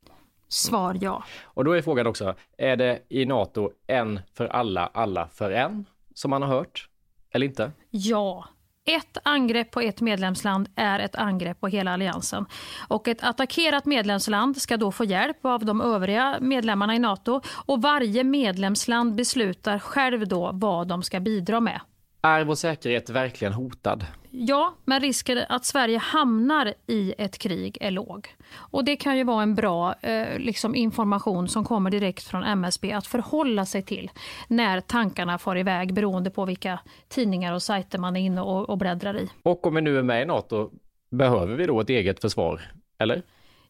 Svar 0.48 0.98
ja. 1.00 1.24
Och 1.42 1.64
då 1.64 1.72
är 1.72 1.82
frågan 1.82 2.06
också, 2.06 2.34
är 2.58 2.76
det 2.76 3.02
i 3.08 3.26
NATO 3.26 3.70
en 3.86 4.20
för 4.34 4.46
alla, 4.46 4.86
alla 4.86 5.28
för 5.28 5.50
en, 5.50 5.84
som 6.14 6.30
man 6.30 6.42
har 6.42 6.48
hört? 6.48 6.88
Eller 7.30 7.46
inte? 7.46 7.72
Ja, 7.90 8.44
ett 8.84 9.18
angrepp 9.22 9.70
på 9.70 9.80
ett 9.80 10.00
medlemsland 10.00 10.68
är 10.76 10.98
ett 10.98 11.16
angrepp 11.16 11.60
på 11.60 11.68
hela 11.68 11.92
alliansen. 11.92 12.46
Och 12.88 13.08
ett 13.08 13.22
attackerat 13.22 13.86
medlemsland 13.86 14.56
ska 14.56 14.76
då 14.76 14.92
få 14.92 15.04
hjälp 15.04 15.44
av 15.44 15.64
de 15.64 15.80
övriga 15.80 16.38
medlemmarna 16.40 16.94
i 16.94 16.98
Nato 16.98 17.40
och 17.66 17.82
varje 17.82 18.24
medlemsland 18.24 19.14
beslutar 19.14 19.78
själv 19.78 20.28
då 20.28 20.50
vad 20.52 20.88
de 20.88 21.02
ska 21.02 21.20
bidra 21.20 21.60
med. 21.60 21.80
Är 22.22 22.44
vår 22.44 22.54
säkerhet 22.54 23.10
verkligen 23.10 23.52
hotad? 23.52 24.06
Ja, 24.34 24.74
men 24.84 25.00
risken 25.00 25.38
att 25.48 25.64
Sverige 25.64 25.98
hamnar 25.98 26.74
i 26.86 27.14
ett 27.18 27.38
krig 27.38 27.78
är 27.80 27.90
låg. 27.90 28.36
Och 28.54 28.84
Det 28.84 28.96
kan 28.96 29.18
ju 29.18 29.24
vara 29.24 29.42
en 29.42 29.54
bra 29.54 29.94
eh, 30.00 30.38
liksom 30.38 30.74
information 30.74 31.48
som 31.48 31.64
kommer 31.64 31.90
direkt 31.90 32.24
från 32.24 32.44
MSB 32.44 32.92
att 32.92 33.06
förhålla 33.06 33.66
sig 33.66 33.82
till 33.82 34.10
när 34.48 34.80
tankarna 34.80 35.38
far 35.38 35.58
iväg 35.58 35.94
beroende 35.94 36.30
på 36.30 36.44
vilka 36.44 36.80
tidningar 37.08 37.52
och 37.52 37.62
sajter 37.62 37.98
man 37.98 38.16
är 38.16 38.20
inne 38.20 38.40
och, 38.40 38.70
och 38.70 38.78
bläddrar 38.78 39.16
i. 39.16 39.30
Och 39.42 39.66
om 39.66 39.74
vi 39.74 39.80
nu 39.80 39.98
är 39.98 40.02
med 40.02 40.22
i 40.22 40.24
Nato, 40.24 40.70
behöver 41.10 41.56
vi 41.56 41.66
då 41.66 41.80
ett 41.80 41.90
eget 41.90 42.20
försvar? 42.20 42.60
Eller? 42.98 43.22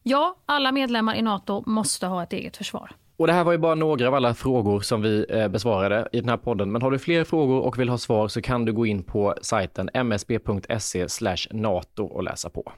Ja, 0.03 0.35
alla 0.45 0.71
medlemmar 0.71 1.15
i 1.15 1.21
Nato 1.21 1.63
måste 1.65 2.07
ha 2.07 2.23
ett 2.23 2.33
eget 2.33 2.57
försvar. 2.57 2.91
Och 3.17 3.27
det 3.27 3.33
här 3.33 3.43
var 3.43 3.51
ju 3.51 3.57
bara 3.57 3.75
några 3.75 4.07
av 4.07 4.13
alla 4.15 4.33
frågor 4.33 4.79
som 4.79 5.01
vi 5.01 5.25
eh, 5.29 5.47
besvarade 5.47 6.09
i 6.11 6.19
den 6.19 6.29
här 6.29 6.37
podden. 6.37 6.71
Men 6.71 6.81
har 6.81 6.91
du 6.91 6.99
fler 6.99 7.23
frågor 7.23 7.59
och 7.59 7.79
vill 7.79 7.89
ha 7.89 7.97
svar 7.97 8.27
så 8.27 8.41
kan 8.41 8.65
du 8.65 8.73
gå 8.73 8.85
in 8.85 9.03
på 9.03 9.35
sajten 9.41 9.89
msb.se 9.93 11.07
nato 11.51 12.03
och 12.03 12.23
läsa 12.23 12.49
på. 12.49 12.71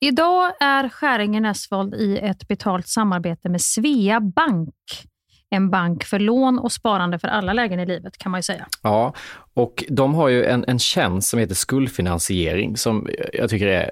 Idag 0.00 0.52
är 0.60 0.88
Skäringen 0.88 1.44
Esvold 1.44 1.94
i 1.94 2.18
ett 2.18 2.48
betalt 2.48 2.88
samarbete 2.88 3.48
med 3.48 3.60
Svea 3.60 4.20
Bank. 4.20 4.74
En 5.50 5.70
bank 5.70 6.04
för 6.04 6.18
lån 6.18 6.58
och 6.58 6.72
sparande 6.72 7.18
för 7.18 7.28
alla 7.28 7.52
lägen 7.52 7.80
i 7.80 7.86
livet 7.86 8.18
kan 8.18 8.32
man 8.32 8.38
ju 8.38 8.42
säga. 8.42 8.66
Ja, 8.82 9.14
och 9.54 9.84
de 9.88 10.14
har 10.14 10.28
ju 10.28 10.44
en, 10.44 10.64
en 10.68 10.78
tjänst 10.78 11.28
som 11.28 11.38
heter 11.40 11.54
skuldfinansiering 11.54 12.76
som 12.76 13.08
jag 13.32 13.50
tycker 13.50 13.66
är 13.66 13.90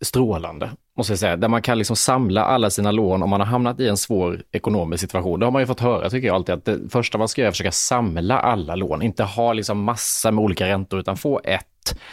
strålande, 0.00 0.70
måste 0.96 1.12
jag 1.12 1.18
säga, 1.18 1.36
där 1.36 1.48
man 1.48 1.62
kan 1.62 1.78
liksom 1.78 1.96
samla 1.96 2.44
alla 2.44 2.70
sina 2.70 2.90
lån 2.90 3.22
om 3.22 3.30
man 3.30 3.40
har 3.40 3.46
hamnat 3.46 3.80
i 3.80 3.88
en 3.88 3.96
svår 3.96 4.42
ekonomisk 4.52 5.00
situation. 5.00 5.40
Det 5.40 5.46
har 5.46 5.50
man 5.50 5.62
ju 5.62 5.66
fått 5.66 5.80
höra, 5.80 6.10
tycker 6.10 6.26
jag 6.26 6.34
alltid, 6.34 6.54
att 6.54 6.64
det 6.64 6.78
första 6.90 7.18
man 7.18 7.28
ska 7.28 7.40
göra 7.40 7.46
är 7.46 7.48
att 7.48 7.54
försöka 7.54 7.72
samla 7.72 8.40
alla 8.40 8.74
lån, 8.74 9.02
inte 9.02 9.24
ha 9.24 9.52
liksom 9.52 9.82
massa 9.82 10.30
med 10.30 10.44
olika 10.44 10.66
räntor, 10.66 11.00
utan 11.00 11.16
få 11.16 11.40
ett 11.44 11.64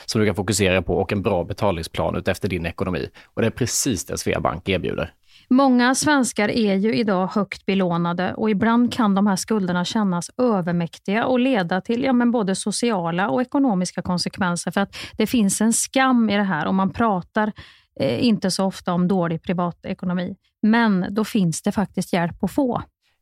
som 0.06 0.22
du 0.22 0.28
kan 0.28 0.36
fokusera 0.36 0.82
på 0.82 0.96
och 0.96 1.12
en 1.12 1.22
bra 1.22 1.44
betalningsplan 1.44 2.16
utefter 2.16 2.50
din 2.50 2.66
ekonomi. 2.66 3.10
Och 3.24 3.42
det 3.42 3.48
är 3.48 3.52
precis 3.52 4.06
det 4.06 4.18
Sveabank 4.18 4.70
erbjuder. 4.70 5.14
Många 5.50 5.96
svenskar 5.96 6.50
är 6.50 6.76
ju 6.76 6.96
idag 6.96 7.28
högt 7.28 7.66
belånade 7.66 8.34
och 8.34 8.50
ibland 8.50 8.94
kan 8.94 9.16
de 9.16 9.28
här 9.28 9.36
skulderna 9.36 9.86
kännas 9.86 10.32
övermäktiga 10.38 11.26
och 11.26 11.40
leda 11.40 11.82
till 11.82 12.04
ja, 12.04 12.14
men 12.14 12.32
både 12.32 12.56
sociala 12.56 13.30
och 13.30 13.42
ekonomiska 13.42 14.02
konsekvenser. 14.02 14.72
För 14.72 14.82
att 14.82 14.96
det 15.18 15.28
finns 15.28 15.62
en 15.62 15.74
skam 15.74 16.30
i 16.30 16.36
det 16.36 16.44
här 16.44 16.66
och 16.66 16.76
man 16.76 16.90
pratar 16.90 17.52
eh, 18.00 18.26
inte 18.26 18.52
så 18.52 18.66
ofta 18.66 18.94
om 18.94 19.08
dålig 19.08 19.44
privatekonomi. 19.44 20.36
Men 20.62 21.06
då 21.10 21.24
finns 21.24 21.62
det 21.62 21.72
faktiskt 21.72 22.14
hjälp 22.14 22.44
att 22.44 22.52
få. 22.52 22.84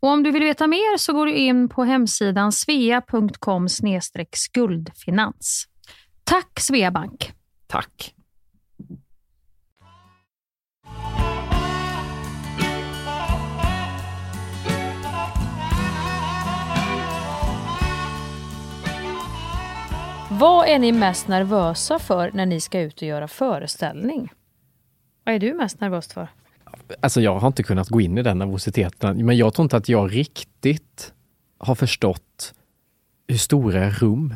Och 0.00 0.08
om 0.08 0.22
du 0.22 0.30
vill 0.30 0.42
veta 0.42 0.66
mer 0.66 0.98
så 0.98 1.12
går 1.12 1.26
du 1.26 1.34
in 1.34 1.68
på 1.68 1.84
hemsidan 1.84 2.52
svea.com 2.52 3.68
skuldfinans. 4.32 5.66
Tack 6.24 6.60
Sveabank! 6.60 7.32
Tack! 7.66 8.12
Vad 20.30 20.68
är 20.68 20.78
ni 20.78 20.92
mest 20.92 21.28
nervösa 21.28 21.98
för 21.98 22.30
när 22.32 22.46
ni 22.46 22.60
ska 22.60 22.80
ut 22.80 23.02
och 23.02 23.08
göra 23.08 23.28
föreställning? 23.28 24.32
Vad 25.24 25.34
är 25.34 25.38
du 25.38 25.54
mest 25.54 25.80
nervös 25.80 26.12
för? 26.12 26.28
Alltså 27.00 27.20
jag 27.20 27.38
har 27.38 27.48
inte 27.48 27.62
kunnat 27.62 27.88
gå 27.88 28.00
in 28.00 28.18
i 28.18 28.22
den 28.22 28.38
nervositeten, 28.38 29.26
men 29.26 29.36
jag 29.36 29.54
tror 29.54 29.64
inte 29.64 29.76
att 29.76 29.88
jag 29.88 30.14
riktigt 30.14 31.12
har 31.58 31.74
förstått 31.74 32.54
hur 33.28 33.36
stora 33.36 33.90
rum 33.90 34.34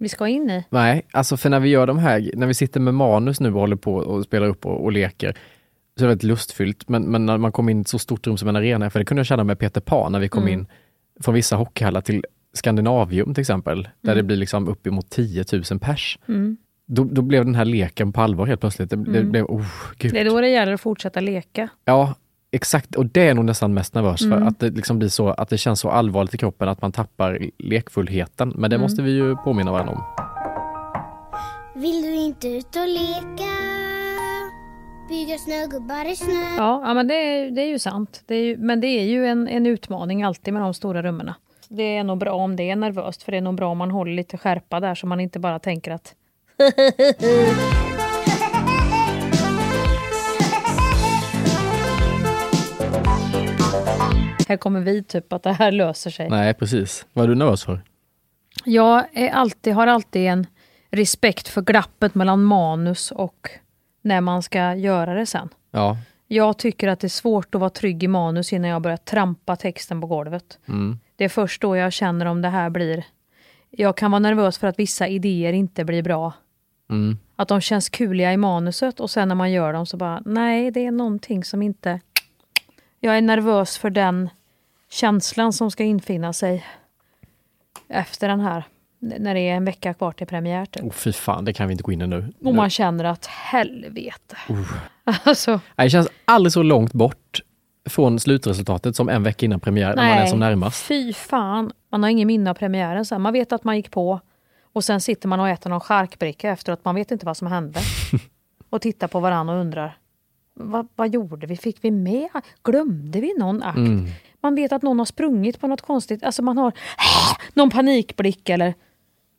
vi 0.00 0.08
ska 0.08 0.28
in 0.28 0.50
i? 0.50 0.64
Nej, 0.70 1.06
alltså 1.10 1.36
för 1.36 1.50
när 1.50 1.60
vi 1.60 1.68
gör 1.68 1.86
de 1.86 1.98
här, 1.98 2.30
när 2.34 2.46
vi 2.46 2.54
sitter 2.54 2.80
med 2.80 2.94
manus 2.94 3.40
nu 3.40 3.48
och 3.48 3.60
håller 3.60 3.76
på 3.76 3.94
och 3.94 4.24
spelar 4.24 4.46
upp 4.46 4.66
och, 4.66 4.84
och 4.84 4.92
leker, 4.92 5.32
så 5.96 6.04
är 6.04 6.06
det 6.06 6.08
väldigt 6.08 6.28
lustfyllt. 6.28 6.88
Men, 6.88 7.02
men 7.02 7.26
när 7.26 7.38
man 7.38 7.52
kommer 7.52 7.70
in 7.70 7.78
i 7.78 7.80
ett 7.80 7.88
så 7.88 7.98
stort 7.98 8.26
rum 8.26 8.36
som 8.36 8.48
en 8.48 8.56
arena, 8.56 8.90
för 8.90 8.98
det 8.98 9.04
kunde 9.04 9.18
jag 9.18 9.26
känna 9.26 9.44
med 9.44 9.58
Peter 9.58 9.80
Pan 9.80 10.12
när 10.12 10.18
vi 10.18 10.28
kom 10.28 10.42
mm. 10.42 10.54
in 10.54 10.66
från 11.20 11.34
vissa 11.34 11.56
hockeyhallar 11.56 12.00
till 12.00 12.24
Skandinavium 12.52 13.34
till 13.34 13.40
exempel, 13.40 13.82
där 14.00 14.12
mm. 14.12 14.16
det 14.16 14.22
blir 14.22 14.36
liksom 14.36 14.68
uppemot 14.68 15.10
10 15.10 15.44
000 15.52 15.80
pers. 15.80 16.18
Mm. 16.28 16.56
Då, 16.92 17.04
då, 17.04 17.22
blev 17.22 17.44
den 17.44 17.54
här 17.54 17.64
leken 17.64 18.12
på 18.12 18.20
allvar 18.20 18.46
helt 18.46 18.60
plötsligt. 18.60 18.90
Det, 18.90 18.96
mm. 18.96 19.12
det 19.12 19.22
blev, 19.22 19.44
oh, 19.44 19.66
gud. 19.98 20.12
Det 20.12 20.20
är 20.20 20.24
då 20.24 20.40
det 20.40 20.48
gäller 20.48 20.72
att 20.72 20.80
fortsätta 20.80 21.20
leka. 21.20 21.68
Ja, 21.84 22.14
exakt. 22.52 22.94
Och 22.94 23.06
det 23.06 23.28
är 23.28 23.34
nog 23.34 23.44
nästan 23.44 23.74
mest 23.74 23.94
nervös 23.94 24.20
för, 24.20 24.36
mm. 24.36 24.48
att 24.48 24.60
det 24.60 24.70
liksom 24.70 24.98
blir 24.98 25.08
så, 25.08 25.28
att 25.28 25.48
det 25.48 25.58
känns 25.58 25.80
så 25.80 25.90
allvarligt 25.90 26.34
i 26.34 26.38
kroppen 26.38 26.68
att 26.68 26.82
man 26.82 26.92
tappar 26.92 27.38
lekfullheten. 27.58 28.52
Men 28.56 28.70
det 28.70 28.76
mm. 28.76 28.82
måste 28.82 29.02
vi 29.02 29.10
ju 29.10 29.36
påminna 29.36 29.72
varandra 29.72 29.92
om. 29.92 30.02
Vill 31.82 32.02
du 32.02 32.14
inte 32.14 32.48
ut 32.48 32.76
och 32.76 32.88
leka? 32.88 33.50
Bygga 35.08 35.38
snögubbar 35.38 36.12
i 36.12 36.16
snö? 36.16 36.56
Ja, 36.56 36.82
ja 36.86 36.94
men 36.94 37.08
det 37.08 37.14
är, 37.14 37.50
det 37.50 37.62
är 37.62 37.68
ju 37.68 37.78
sant. 37.78 38.22
Det 38.26 38.34
är 38.34 38.44
ju, 38.44 38.56
men 38.56 38.80
det 38.80 38.86
är 38.86 39.04
ju 39.04 39.26
en, 39.26 39.48
en 39.48 39.66
utmaning 39.66 40.22
alltid 40.22 40.54
med 40.54 40.62
de 40.62 40.74
stora 40.74 41.02
rummen. 41.02 41.32
Det 41.68 41.96
är 41.96 42.04
nog 42.04 42.18
bra 42.18 42.32
om 42.32 42.56
det 42.56 42.70
är 42.70 42.76
nervöst, 42.76 43.22
för 43.22 43.32
det 43.32 43.38
är 43.38 43.42
nog 43.42 43.54
bra 43.54 43.68
om 43.68 43.78
man 43.78 43.90
håller 43.90 44.12
lite 44.12 44.38
skärpa 44.38 44.80
där 44.80 44.94
så 44.94 45.06
man 45.06 45.20
inte 45.20 45.38
bara 45.38 45.58
tänker 45.58 45.92
att 45.92 46.14
här 54.48 54.56
kommer 54.56 54.80
vi, 54.80 55.02
typ 55.02 55.32
att 55.32 55.42
det 55.42 55.52
här 55.52 55.72
löser 55.72 56.10
sig. 56.10 56.28
Nej, 56.30 56.54
precis. 56.54 57.06
Vad 57.12 57.24
är 57.24 57.28
du 57.28 57.34
nervös 57.34 57.64
för? 57.64 57.80
Jag 58.64 59.04
är 59.12 59.30
alltid, 59.30 59.74
har 59.74 59.86
alltid 59.86 60.26
en 60.26 60.46
respekt 60.90 61.48
för 61.48 61.62
glappet 61.62 62.14
mellan 62.14 62.44
manus 62.44 63.10
och 63.10 63.50
när 64.02 64.20
man 64.20 64.42
ska 64.42 64.74
göra 64.74 65.14
det 65.14 65.26
sen. 65.26 65.48
Ja. 65.70 65.96
Jag 66.26 66.58
tycker 66.58 66.88
att 66.88 67.00
det 67.00 67.06
är 67.06 67.08
svårt 67.08 67.54
att 67.54 67.60
vara 67.60 67.70
trygg 67.70 68.02
i 68.02 68.08
manus 68.08 68.52
innan 68.52 68.70
jag 68.70 68.82
börjar 68.82 68.96
trampa 68.96 69.56
texten 69.56 70.00
på 70.00 70.06
golvet. 70.06 70.58
Mm. 70.68 70.98
Det 71.16 71.24
är 71.24 71.28
först 71.28 71.62
då 71.62 71.76
jag 71.76 71.92
känner 71.92 72.26
om 72.26 72.42
det 72.42 72.48
här 72.48 72.70
blir... 72.70 73.04
Jag 73.70 73.96
kan 73.96 74.10
vara 74.10 74.18
nervös 74.18 74.58
för 74.58 74.66
att 74.66 74.78
vissa 74.78 75.08
idéer 75.08 75.52
inte 75.52 75.84
blir 75.84 76.02
bra. 76.02 76.32
Mm. 76.90 77.18
Att 77.36 77.48
de 77.48 77.60
känns 77.60 77.88
kuliga 77.88 78.32
i 78.32 78.36
manuset 78.36 79.00
och 79.00 79.10
sen 79.10 79.28
när 79.28 79.34
man 79.34 79.52
gör 79.52 79.72
dem 79.72 79.86
så 79.86 79.96
bara, 79.96 80.22
nej 80.24 80.70
det 80.70 80.86
är 80.86 80.90
någonting 80.90 81.44
som 81.44 81.62
inte... 81.62 82.00
Jag 83.00 83.16
är 83.16 83.22
nervös 83.22 83.78
för 83.78 83.90
den 83.90 84.30
känslan 84.90 85.52
som 85.52 85.70
ska 85.70 85.84
infinna 85.84 86.32
sig 86.32 86.66
efter 87.88 88.28
den 88.28 88.40
här, 88.40 88.64
när 88.98 89.34
det 89.34 89.40
är 89.40 89.54
en 89.54 89.64
vecka 89.64 89.94
kvar 89.94 90.12
till 90.12 90.26
premiär. 90.26 90.66
Typ. 90.66 90.82
Oh, 90.84 90.92
fy 90.92 91.12
fan, 91.12 91.44
det 91.44 91.52
kan 91.52 91.68
vi 91.68 91.72
inte 91.72 91.82
gå 91.82 91.92
in 91.92 92.02
i 92.02 92.06
nu. 92.06 92.32
Och 92.44 92.54
man 92.54 92.70
känner 92.70 93.04
att 93.04 93.26
helvete. 93.26 94.36
Uh. 94.50 94.72
Alltså. 95.24 95.60
Det 95.76 95.90
känns 95.90 96.08
aldrig 96.24 96.52
så 96.52 96.62
långt 96.62 96.92
bort 96.92 97.40
från 97.88 98.20
slutresultatet 98.20 98.96
som 98.96 99.08
en 99.08 99.22
vecka 99.22 99.46
innan 99.46 99.60
premiär, 99.60 99.96
när 99.96 100.08
man 100.08 100.18
är 100.18 100.26
som 100.26 100.38
närmast. 100.38 100.84
fy 100.84 101.12
fan. 101.12 101.72
Man 101.90 102.02
har 102.02 102.10
ingen 102.10 102.26
minne 102.26 102.50
av 102.50 102.54
premiären 102.54 103.04
sen. 103.04 103.22
Man 103.22 103.32
vet 103.32 103.52
att 103.52 103.64
man 103.64 103.76
gick 103.76 103.90
på 103.90 104.20
och 104.72 104.84
sen 104.84 105.00
sitter 105.00 105.28
man 105.28 105.40
och 105.40 105.48
äter 105.48 105.70
någon 105.70 105.80
charkbricka 105.80 106.50
efteråt. 106.50 106.84
Man 106.84 106.94
vet 106.94 107.10
inte 107.10 107.26
vad 107.26 107.36
som 107.36 107.46
hände. 107.46 107.80
och 108.70 108.82
tittar 108.82 109.08
på 109.08 109.20
varandra 109.20 109.54
och 109.54 109.60
undrar, 109.60 109.98
vad, 110.54 110.88
vad 110.96 111.14
gjorde 111.14 111.46
vi? 111.46 111.56
Fick 111.56 111.84
vi 111.84 111.90
med? 111.90 112.28
Glömde 112.64 113.20
vi 113.20 113.34
någon 113.38 113.62
akt? 113.62 113.76
Mm. 113.76 114.06
Man 114.40 114.54
vet 114.54 114.72
att 114.72 114.82
någon 114.82 114.98
har 114.98 115.06
sprungit 115.06 115.60
på 115.60 115.66
något 115.66 115.82
konstigt. 115.82 116.24
Alltså 116.24 116.42
man 116.42 116.58
har 116.58 116.72
någon 117.54 117.70
panikblick 117.70 118.48
eller 118.48 118.74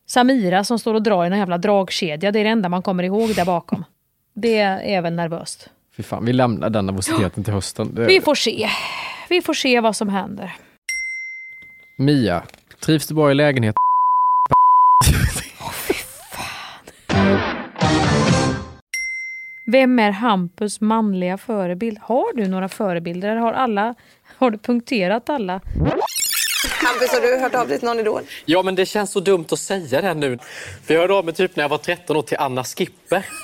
Samira 0.08 0.64
som 0.64 0.80
står 0.80 0.94
och 0.94 1.04
drar 1.04 1.24
i 1.24 1.28
en 1.28 1.38
jävla 1.38 1.58
dragkedja. 1.58 2.32
Det 2.32 2.40
är 2.40 2.44
det 2.44 2.50
enda 2.50 2.70
man 2.70 2.82
kommer 2.82 3.04
ihåg 3.04 3.36
där 3.36 3.46
bakom. 3.46 3.84
Det 4.34 4.60
är 4.60 5.02
väl 5.02 5.14
nervöst. 5.14 5.70
Fy 5.98 6.04
fan, 6.04 6.26
vi 6.26 6.34
lämnar 6.34 6.70
den 6.70 6.86
nervositeten 6.86 7.44
till 7.44 7.54
hösten. 7.54 7.96
Det... 7.96 8.06
Vi 8.06 8.22
får 8.22 8.36
se. 8.36 8.70
Vi 9.30 9.42
får 9.42 9.54
se 9.54 9.80
vad 9.80 9.96
som 9.96 10.10
händer. 10.10 10.56
Mia, 11.98 12.44
trivs 12.80 13.08
du 13.08 13.14
bra 13.14 13.32
i 13.32 13.34
lägenhet? 13.34 13.76
Vem 19.72 20.00
är 20.00 20.12
Hampus 20.12 20.82
manliga 20.82 21.38
förebild? 21.38 21.98
Har 22.02 22.34
du 22.34 22.48
några 22.48 22.70
förebilder? 22.70 23.30
Eller 23.30 23.42
har, 23.42 23.54
alla, 23.54 23.96
har 24.38 24.52
du 24.52 24.58
punkterat 24.58 25.30
alla? 25.30 25.62
Hampus, 26.84 27.14
har 27.14 27.22
du 27.22 27.40
hört 27.40 27.56
av 27.56 27.68
dig 27.68 27.80
till 27.80 27.88
någon 27.88 28.00
idol? 28.00 28.22
Ja, 28.46 28.62
men 28.62 28.76
det 28.76 28.86
känns 28.86 29.12
så 29.12 29.20
dumt 29.20 29.46
att 29.52 29.60
säga 29.60 30.02
det 30.02 30.14
nu. 30.14 30.40
För 30.86 30.94
jag 30.94 31.02
hörde 31.02 31.14
av 31.14 31.26
mig 31.26 31.34
typ 31.34 31.56
när 31.56 31.64
jag 31.64 31.70
var 31.70 31.78
13 31.78 32.18
år 32.18 32.22
till 32.22 32.38
Anna 32.38 32.64
Skipper. 32.64 33.26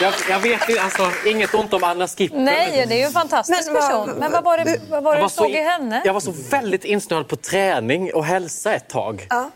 Jag, 0.00 0.14
jag, 0.30 0.40
vet 0.40 0.68
inte, 0.68 0.82
alltså, 0.82 1.10
inget 1.26 1.54
ont 1.54 1.72
om 1.72 1.84
Anna 1.84 2.08
Skipper. 2.08 2.38
Nej, 2.38 2.86
det 2.88 2.94
är 2.94 2.98
ju 2.98 3.04
en 3.04 3.12
fantastisk 3.12 3.72
men, 3.72 3.82
person. 3.82 4.10
Men 4.18 4.32
vad 4.32 4.44
var 4.44 4.58
det, 4.58 4.80
vad 4.90 5.02
var 5.02 5.16
det 5.16 5.22
du 5.22 5.28
såg 5.28 5.50
i 5.50 5.60
henne? 5.60 6.02
Jag 6.04 6.12
var 6.12 6.20
så 6.20 6.34
väldigt 6.50 6.84
insnöad 6.84 7.28
på 7.28 7.36
träning 7.36 8.14
och 8.14 8.24
hälsa 8.24 8.74
ett 8.74 8.88
tag. 8.88 9.26
Ja. 9.30 9.50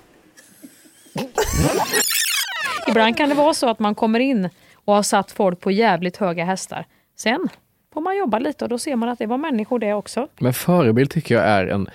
Ibland 2.88 3.16
kan 3.16 3.28
det 3.28 3.34
vara 3.34 3.54
så 3.54 3.68
att 3.68 3.78
man 3.78 3.94
kommer 3.94 4.20
in 4.20 4.48
och 4.74 4.94
har 4.94 5.02
satt 5.02 5.30
folk 5.30 5.60
på 5.60 5.70
jävligt 5.70 6.16
höga 6.16 6.44
hästar. 6.44 6.86
Sen 7.16 7.48
får 7.92 8.00
man 8.00 8.18
jobba 8.18 8.38
lite 8.38 8.64
och 8.64 8.68
då 8.68 8.78
ser 8.78 8.96
man 8.96 9.08
att 9.08 9.18
det 9.18 9.26
var 9.26 9.38
människor 9.38 9.78
det 9.78 9.94
också. 9.94 10.28
Men 10.38 10.52
förebild 10.52 11.10
tycker 11.10 11.34
jag 11.34 11.44
är 11.44 11.66
en 11.66 11.88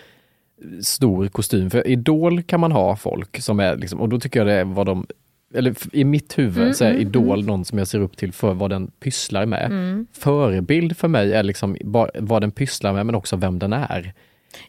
stor 0.82 1.28
kostym. 1.28 1.70
För 1.70 1.88
Idol 1.88 2.44
kan 2.44 2.60
man 2.60 2.72
ha 2.72 2.96
folk 2.96 3.42
som 3.42 3.60
är, 3.60 3.76
liksom, 3.76 4.02
och 4.02 4.10
då 4.10 4.20
tycker 4.20 4.40
jag 4.40 4.48
det 4.48 4.54
är 4.54 4.66
vad 4.66 4.86
de 4.86 5.08
eller 5.54 5.76
i 5.92 6.04
mitt 6.04 6.38
huvud 6.38 6.64
mm, 6.64 6.74
så 6.74 6.84
är 6.84 6.90
mm, 6.90 7.02
Idol 7.02 7.40
mm. 7.40 7.46
någon 7.46 7.66
som 7.66 7.78
jag 7.78 7.88
ser 7.88 8.00
upp 8.00 8.18
till 8.18 8.34
för 8.34 8.54
vad 8.54 8.70
den 8.70 8.92
pysslar 9.00 9.46
med. 9.46 9.66
Mm. 9.66 10.08
Förebild 10.14 10.98
för 10.98 11.08
mig 11.08 11.34
är 11.34 11.44
liksom 11.44 11.78
vad 12.20 12.42
den 12.42 12.52
pysslar 12.52 12.94
med 12.94 13.06
men 13.06 13.16
också 13.16 13.36
vem 13.36 13.60
den 13.60 13.74
är. 13.74 14.14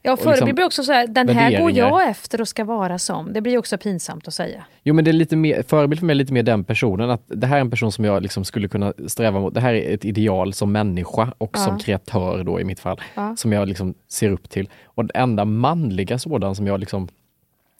Ja, 0.02 0.16
förebild 0.16 0.40
liksom, 0.40 0.54
blir 0.54 0.64
också 0.64 0.82
så 0.82 0.92
här, 0.92 1.06
den 1.06 1.28
här 1.28 1.60
går 1.60 1.70
jag 1.70 2.08
efter 2.08 2.40
och 2.40 2.48
ska 2.48 2.64
vara 2.64 2.98
som. 2.98 3.32
Det 3.32 3.40
blir 3.40 3.58
också 3.58 3.78
pinsamt 3.78 4.28
att 4.28 4.34
säga. 4.34 4.64
Jo 4.82 4.94
men 4.94 5.04
det 5.04 5.10
är 5.10 5.12
lite 5.12 5.36
mer, 5.36 5.62
förebild 5.62 5.98
för 6.00 6.06
mig 6.06 6.14
är 6.14 6.18
lite 6.18 6.32
mer 6.32 6.42
den 6.42 6.64
personen, 6.64 7.10
att 7.10 7.22
det 7.26 7.46
här 7.46 7.56
är 7.56 7.60
en 7.60 7.70
person 7.70 7.92
som 7.92 8.04
jag 8.04 8.22
liksom 8.22 8.44
skulle 8.44 8.68
kunna 8.68 8.92
sträva 9.06 9.40
mot. 9.40 9.54
Det 9.54 9.60
här 9.60 9.74
är 9.74 9.94
ett 9.94 10.04
ideal 10.04 10.52
som 10.52 10.72
människa 10.72 11.32
och 11.38 11.50
ja. 11.52 11.58
som 11.58 11.78
kreatör 11.78 12.44
då 12.44 12.60
i 12.60 12.64
mitt 12.64 12.80
fall, 12.80 13.00
ja. 13.14 13.36
som 13.36 13.52
jag 13.52 13.68
liksom 13.68 13.94
ser 14.08 14.30
upp 14.30 14.50
till. 14.50 14.68
Och 14.84 15.04
den 15.04 15.22
enda 15.22 15.44
manliga 15.44 16.18
sådan 16.18 16.54
som 16.54 16.66
jag 16.66 16.80
liksom 16.80 17.08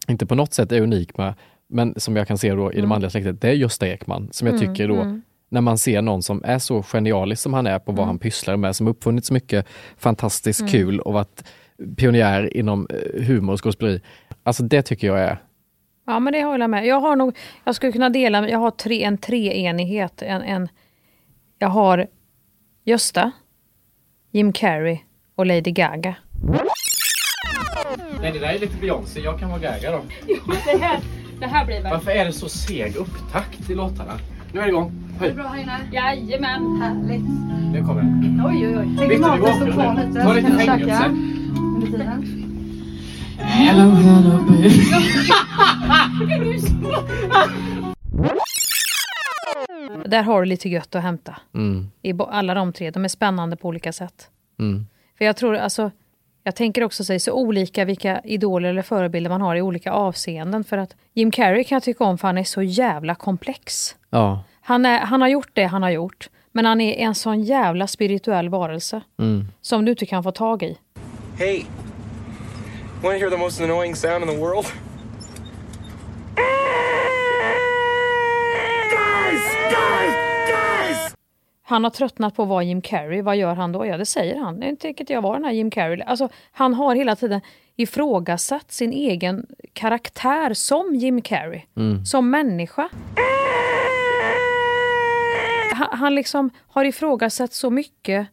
inte 0.09 0.27
på 0.27 0.35
något 0.35 0.55
sätt 0.55 0.73
är 0.73 0.81
unik 0.81 1.17
med, 1.17 1.35
men 1.69 1.95
som 1.97 2.17
jag 2.17 2.29
kan 2.29 2.39
se 2.39 2.55
då 2.55 2.73
i 2.73 2.75
mm. 2.75 2.83
det 2.83 2.87
manliga 2.87 3.11
släktet, 3.11 3.41
det 3.41 3.49
är 3.49 3.53
Gösta 3.53 3.89
Ekman. 3.89 4.29
Som 4.33 4.47
jag 4.47 4.57
mm, 4.57 4.75
tycker 4.75 4.89
då, 4.89 4.95
mm. 4.95 5.23
när 5.49 5.61
man 5.61 5.79
ser 5.79 6.03
någon 6.03 6.23
som 6.23 6.43
är 6.45 6.59
så 6.59 6.83
genialisk 6.83 7.43
som 7.43 7.55
han 7.55 7.67
är 7.67 7.79
på 7.79 7.93
vad 7.93 7.99
mm. 7.99 8.07
han 8.07 8.19
pysslar 8.19 8.57
med, 8.57 8.77
som 8.77 8.89
uppfunnit 8.89 9.25
så 9.25 9.35
mycket 9.35 9.67
fantastiskt 9.97 10.61
mm. 10.61 10.73
kul 10.73 11.01
och 11.01 11.13
varit 11.13 11.45
pionjär 11.97 12.56
inom 12.56 12.87
eh, 12.90 13.23
humor 13.23 13.52
och 13.52 13.64
skådespeleri. 13.64 14.00
Alltså 14.42 14.62
det 14.62 14.83
tycker 14.83 15.06
jag 15.06 15.21
är 15.21 15.38
Ja 16.06 16.21
men 16.21 16.33
det 16.33 16.45
håller 16.45 16.62
jag 16.62 16.71
med. 16.71 16.87
Jag 16.87 17.00
har 17.00 17.16
nog, 17.16 17.37
jag 17.64 17.75
skulle 17.75 17.92
kunna 17.92 18.11
dela, 18.11 18.49
jag 18.49 18.59
har 18.59 18.71
tre, 18.71 19.02
en 19.02 19.18
treenighet. 19.18 20.23
En, 20.23 20.42
en, 20.42 20.68
jag 21.59 21.68
har 21.68 22.06
Gösta, 22.85 23.33
Jim 24.30 24.52
Carrey 24.52 24.99
och 25.35 25.47
Lady 25.47 25.71
Gaga. 25.71 26.14
Nej, 28.21 28.33
det 28.33 28.38
där 28.38 28.54
är 28.54 28.59
lite 28.59 28.76
Beyoncé. 28.80 29.21
Jag 29.21 29.40
kan 29.40 29.49
vara 29.49 29.61
Gaga 29.61 29.90
då. 29.90 30.02
Det 30.66 30.78
här, 30.78 31.00
det 31.40 31.47
här 31.47 31.66
blir 31.66 31.83
väl 31.83 31.92
Varför 31.92 32.11
är 32.11 32.25
det 32.25 32.33
så 32.33 32.49
seg 32.49 32.97
upptakt 32.97 33.71
i 33.71 33.75
låtarna? 33.75 34.18
Nu 34.52 34.61
är 34.61 34.64
det 34.64 34.68
igång. 34.68 35.06
Höj. 35.18 35.32
bra 35.32 35.44
här 35.44 35.62
inne? 35.62 35.78
Jajamän, 35.92 36.80
härligt. 36.82 37.25
Nu 37.73 37.85
kommer 37.85 38.02
den. 38.02 38.42
Oj, 38.46 38.66
oj, 38.68 38.78
oj. 38.78 39.08
Victor, 39.08 39.32
vi 39.32 39.38
går 39.38 39.94
nu. 39.94 40.23
Ta 40.23 40.32
lite 40.32 40.52
fängelse. 40.52 41.11
Där 50.06 50.23
har 50.23 50.40
du 50.40 50.46
lite 50.46 50.68
gött 50.68 50.94
att 50.94 51.02
hämta. 51.02 51.37
Mm, 51.54 51.90
I 52.02 52.12
alla 52.30 52.54
de 52.54 52.73
tre. 52.73 52.90
De 52.90 53.04
är 53.04 53.08
spännande 53.08 53.56
på 53.56 53.68
olika 53.68 53.92
sätt. 53.92 54.28
mm. 54.58 54.87
För 55.18 55.25
jag 55.25 55.37
tror, 55.37 55.56
alltså, 55.56 55.90
jag 56.42 56.56
tänker 56.56 56.85
också 56.85 57.04
säga 57.04 57.20
så 57.20 57.32
olika 57.32 57.85
vilka 57.85 58.20
idoler 58.25 58.68
eller 58.68 58.82
förebilder 58.82 59.30
man 59.30 59.40
har 59.40 59.56
i 59.56 59.62
olika 59.62 59.92
avseenden. 59.92 60.64
För 60.64 60.78
att 60.78 60.96
Jim 61.14 61.30
Carrey 61.30 61.64
kan 61.64 61.76
jag 61.76 61.82
tycka 61.82 62.04
om 62.04 62.18
för 62.18 62.28
han 62.28 62.38
är 62.38 62.44
så 62.44 62.62
jävla 62.62 63.14
komplex. 63.14 63.96
Ja. 64.11 64.44
Han, 64.68 64.87
är, 64.87 64.99
han 64.99 65.20
har 65.20 65.28
gjort 65.28 65.50
det 65.52 65.64
han 65.64 65.82
har 65.82 65.90
gjort. 65.90 66.28
Men 66.52 66.64
han 66.64 66.80
är 66.80 66.94
en 66.94 67.14
sån 67.14 67.42
jävla 67.42 67.87
spirituell 67.87 68.49
varelse. 68.49 69.00
Mm. 69.18 69.44
Som 69.61 69.85
du 69.85 69.90
inte 69.90 70.06
kan 70.06 70.23
få 70.23 70.30
tag 70.30 70.62
i. 70.62 70.78
Hey, 71.38 71.62
want 73.02 73.14
to 73.14 73.18
hear 73.18 73.30
the 73.30 73.37
most 73.37 73.61
annoying 73.61 73.96
sound 73.96 74.25
in 74.25 74.30
the 74.30 74.37
world? 74.37 74.66
Han 81.62 81.85
har 81.85 81.90
tröttnat 81.90 82.37
på 82.37 82.42
att 82.42 82.49
vara 82.49 82.62
Jim 82.62 82.82
Carrey. 82.82 83.23
Vad 83.23 83.37
gör 83.37 83.54
han 83.54 83.73
då? 83.73 83.87
Ja, 83.87 83.96
det 83.96 84.06
säger 84.06 84.37
han. 84.38 84.56
Nu 84.56 84.76
tänker 84.76 85.02
inte 85.02 85.12
jag 85.12 85.23
vara 85.23 85.35
den 85.35 85.44
här 85.44 85.52
Jim 85.52 85.70
Carrey. 85.70 86.00
Alltså, 86.00 86.28
han 86.52 86.75
har 86.75 86.94
hela 86.94 87.16
tiden 87.16 87.40
ifrågasatt 87.76 88.73
sin 88.73 88.92
egen 88.92 89.46
karaktär 89.73 90.54
som 90.54 90.94
Jim 90.94 91.23
Carrey. 91.23 91.61
Som 92.04 92.30
människa. 92.30 92.88
Han, 93.14 93.65
han 95.92 96.14
liksom 96.14 96.50
har 96.68 96.85
ifrågasatt 96.85 97.52
så 97.52 97.71
mycket 97.71 98.28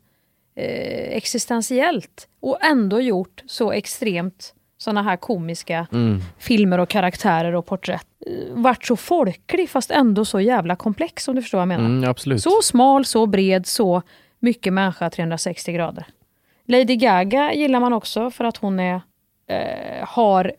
eh, 0.56 1.18
existentiellt 1.18 2.28
och 2.40 2.64
ändå 2.64 3.02
gjort 3.02 3.42
så 3.46 3.72
extremt 3.72 4.54
såna 4.78 5.04
här 5.04 5.18
komiska 5.18 5.88
filmer 6.38 6.78
och 6.78 6.90
karaktärer 6.90 7.56
och 7.56 7.66
porträtt. 7.66 8.08
Eh, 8.28 8.34
Vart 8.54 8.86
så 8.86 8.96
folklig 8.96 9.70
fast 9.70 9.92
ändå 9.92 10.26
så 10.26 10.40
jävla 10.40 10.76
komplex 10.76 11.28
om 11.28 11.36
du 11.36 11.42
förstår 11.42 11.58
vad 11.58 11.62
jag 11.62 11.68
menar. 11.68 11.86
Mm, 11.86 12.10
absolut. 12.10 12.42
Så 12.44 12.62
smal, 12.62 13.06
så 13.06 13.26
bred, 13.26 13.66
så 13.66 14.02
mycket 14.40 14.74
människa 14.74 15.10
360 15.10 15.72
grader. 15.74 16.06
Lady 16.66 16.96
Gaga 16.96 17.54
gillar 17.54 17.80
man 17.80 17.94
också 17.94 18.32
för 18.32 18.44
att 18.46 18.58
hon 18.58 18.80
är, 18.80 19.02
eh, 19.48 20.08
har 20.08 20.54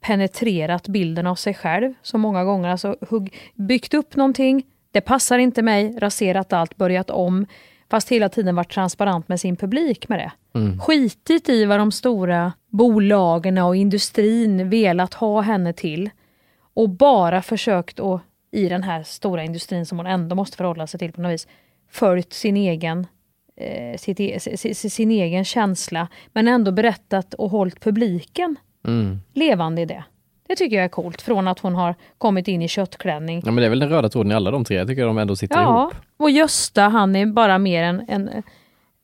penetrerat 0.00 0.88
bilden 0.88 1.26
av 1.26 1.34
sig 1.34 1.54
själv 1.54 1.94
så 2.02 2.18
många 2.18 2.44
gånger. 2.44 2.68
Alltså 2.68 2.96
hugg, 3.10 3.34
byggt 3.54 3.94
upp 3.94 4.16
någonting, 4.16 4.66
det 4.94 5.00
passar 5.00 5.38
inte 5.38 5.62
mig, 5.62 5.94
raserat 5.98 6.52
allt, 6.52 6.76
börjat 6.76 7.10
om. 7.10 7.46
Fast 7.90 8.08
hela 8.08 8.28
tiden 8.28 8.56
varit 8.56 8.72
transparent 8.72 9.28
med 9.28 9.40
sin 9.40 9.56
publik 9.56 10.08
med 10.08 10.18
det. 10.18 10.32
Skitit 10.80 11.48
i 11.48 11.64
vad 11.64 11.78
de 11.78 11.92
stora 11.92 12.52
bolagen 12.68 13.58
och 13.58 13.76
industrin 13.76 14.70
velat 14.70 15.14
ha 15.14 15.40
henne 15.40 15.72
till. 15.72 16.10
Och 16.74 16.88
bara 16.90 17.42
försökt 17.42 18.00
att, 18.00 18.20
i 18.52 18.68
den 18.68 18.82
här 18.82 19.02
stora 19.02 19.44
industrin 19.44 19.86
som 19.86 19.98
hon 19.98 20.06
ändå 20.06 20.36
måste 20.36 20.56
förhålla 20.56 20.86
sig 20.86 21.00
till 21.00 21.12
på 21.12 21.20
något 21.20 21.32
vis, 21.32 21.48
följt 21.90 22.32
sin 22.32 22.56
egen, 22.56 23.06
eh, 23.56 23.96
sitt, 23.98 24.20
e- 24.20 24.38
si- 24.40 24.74
si- 24.74 24.90
sin 24.90 25.10
egen 25.10 25.44
känsla. 25.44 26.08
Men 26.32 26.48
ändå 26.48 26.72
berättat 26.72 27.34
och 27.34 27.50
hållit 27.50 27.80
publiken 27.80 28.56
Mm. 28.86 29.18
levande 29.32 29.82
i 29.82 29.84
det. 29.84 30.04
Det 30.48 30.56
tycker 30.56 30.76
jag 30.76 30.84
är 30.84 30.88
coolt. 30.88 31.22
Från 31.22 31.48
att 31.48 31.58
hon 31.58 31.74
har 31.74 31.94
kommit 32.18 32.48
in 32.48 32.62
i 32.62 32.68
köttklänning. 32.68 33.42
Ja, 33.44 33.50
men 33.52 33.56
det 33.56 33.66
är 33.66 33.70
väl 33.70 33.78
den 33.78 33.88
röda 33.88 34.08
tråden 34.08 34.32
i 34.32 34.34
alla 34.34 34.50
de 34.50 34.64
tre. 34.64 34.76
Jag 34.76 34.86
tycker 34.88 35.06
de 35.06 35.18
ändå 35.18 35.36
sitter 35.36 35.56
Ja, 35.56 35.80
ihop. 35.82 35.94
och 36.16 36.30
Gösta 36.30 36.82
han 36.82 37.16
är 37.16 37.26
bara 37.26 37.58
mer 37.58 37.82
en, 37.82 38.04
en 38.08 38.42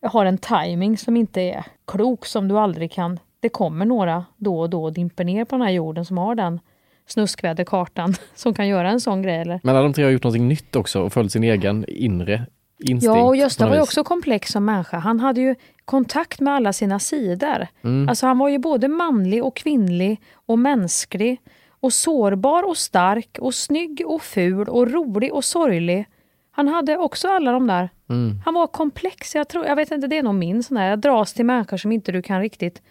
har 0.03 0.25
en 0.25 0.39
timing 0.39 0.99
som 0.99 1.17
inte 1.17 1.41
är 1.41 1.65
klok 1.87 2.27
som 2.27 2.49
du 2.49 2.59
aldrig 2.59 2.93
kan. 2.93 3.19
Det 3.41 3.49
kommer 3.49 3.87
några 3.87 4.25
då 4.37 4.61
och 4.61 4.71
då 4.71 4.91
dimper 4.91 5.25
ner 5.25 5.45
på 5.45 5.55
den 5.57 5.63
här 5.63 5.73
jorden 5.73 6.05
som 6.05 6.19
har 6.19 6.35
den 6.35 6.61
snuskväderkartan 7.07 8.15
som 8.35 8.55
kan 8.55 8.69
göra 8.69 8.91
en 8.91 9.01
sån 9.01 9.23
grej. 9.23 9.37
Eller? 9.41 9.61
Men 9.63 9.77
alla 9.77 9.83
de 9.83 9.93
tre 9.93 10.05
har 10.05 10.11
gjort 10.11 10.25
något 10.25 10.41
nytt 10.41 10.77
också 10.77 11.01
och 11.03 11.13
följt 11.13 11.33
sin 11.33 11.45
egen 11.45 11.85
inre 11.89 12.47
instinkt. 12.85 13.17
Ja, 13.17 13.23
och 13.25 13.37
Gösta 13.37 13.69
var 13.69 13.75
ju 13.75 13.83
också 13.83 14.05
komplex 14.05 14.51
som 14.51 14.65
människa. 14.65 14.99
Han 14.99 15.21
hade 15.21 15.41
ju 15.41 15.55
kontakt 15.91 16.41
med 16.41 16.55
alla 16.55 16.73
sina 16.73 16.99
sidor. 16.99 17.67
Mm. 17.85 18.09
Alltså 18.09 18.27
han 18.27 18.39
var 18.39 18.49
ju 18.49 18.59
både 18.59 18.89
manlig 18.89 19.45
och 19.45 19.57
kvinnlig 19.57 20.21
och 20.47 20.59
mänsklig 20.59 21.41
och 21.81 21.93
sårbar 21.93 22.63
och 22.63 22.77
stark 22.77 23.39
och 23.41 23.55
snygg 23.55 24.03
och 24.07 24.23
ful 24.23 24.69
och 24.69 24.91
rolig 24.91 25.33
och 25.35 25.45
sorglig. 25.45 26.07
Han 26.51 26.69
hade 26.69 26.97
också 26.97 27.29
alla 27.29 27.53
de 27.53 27.67
där. 27.67 27.89
Mm. 28.11 28.41
Han 28.45 28.55
var 28.55 28.67
komplex. 28.67 29.35
Jag, 29.35 29.49
tror, 29.49 29.67
jag 29.67 29.77
vet 29.77 29.91
inte, 29.91 30.07
det 30.07 30.19
är 30.19 30.23
nog 30.23 30.35
min 30.35 30.63
sån 30.63 30.77
här. 30.77 30.89
Jag 30.91 30.99
dras 30.99 31.33
till 31.33 31.45
människor 31.47 31.77
som 31.77 31.93
inte 31.93 32.13
du 32.13 32.23
kan 32.23 32.41
riktigt... 32.41 32.83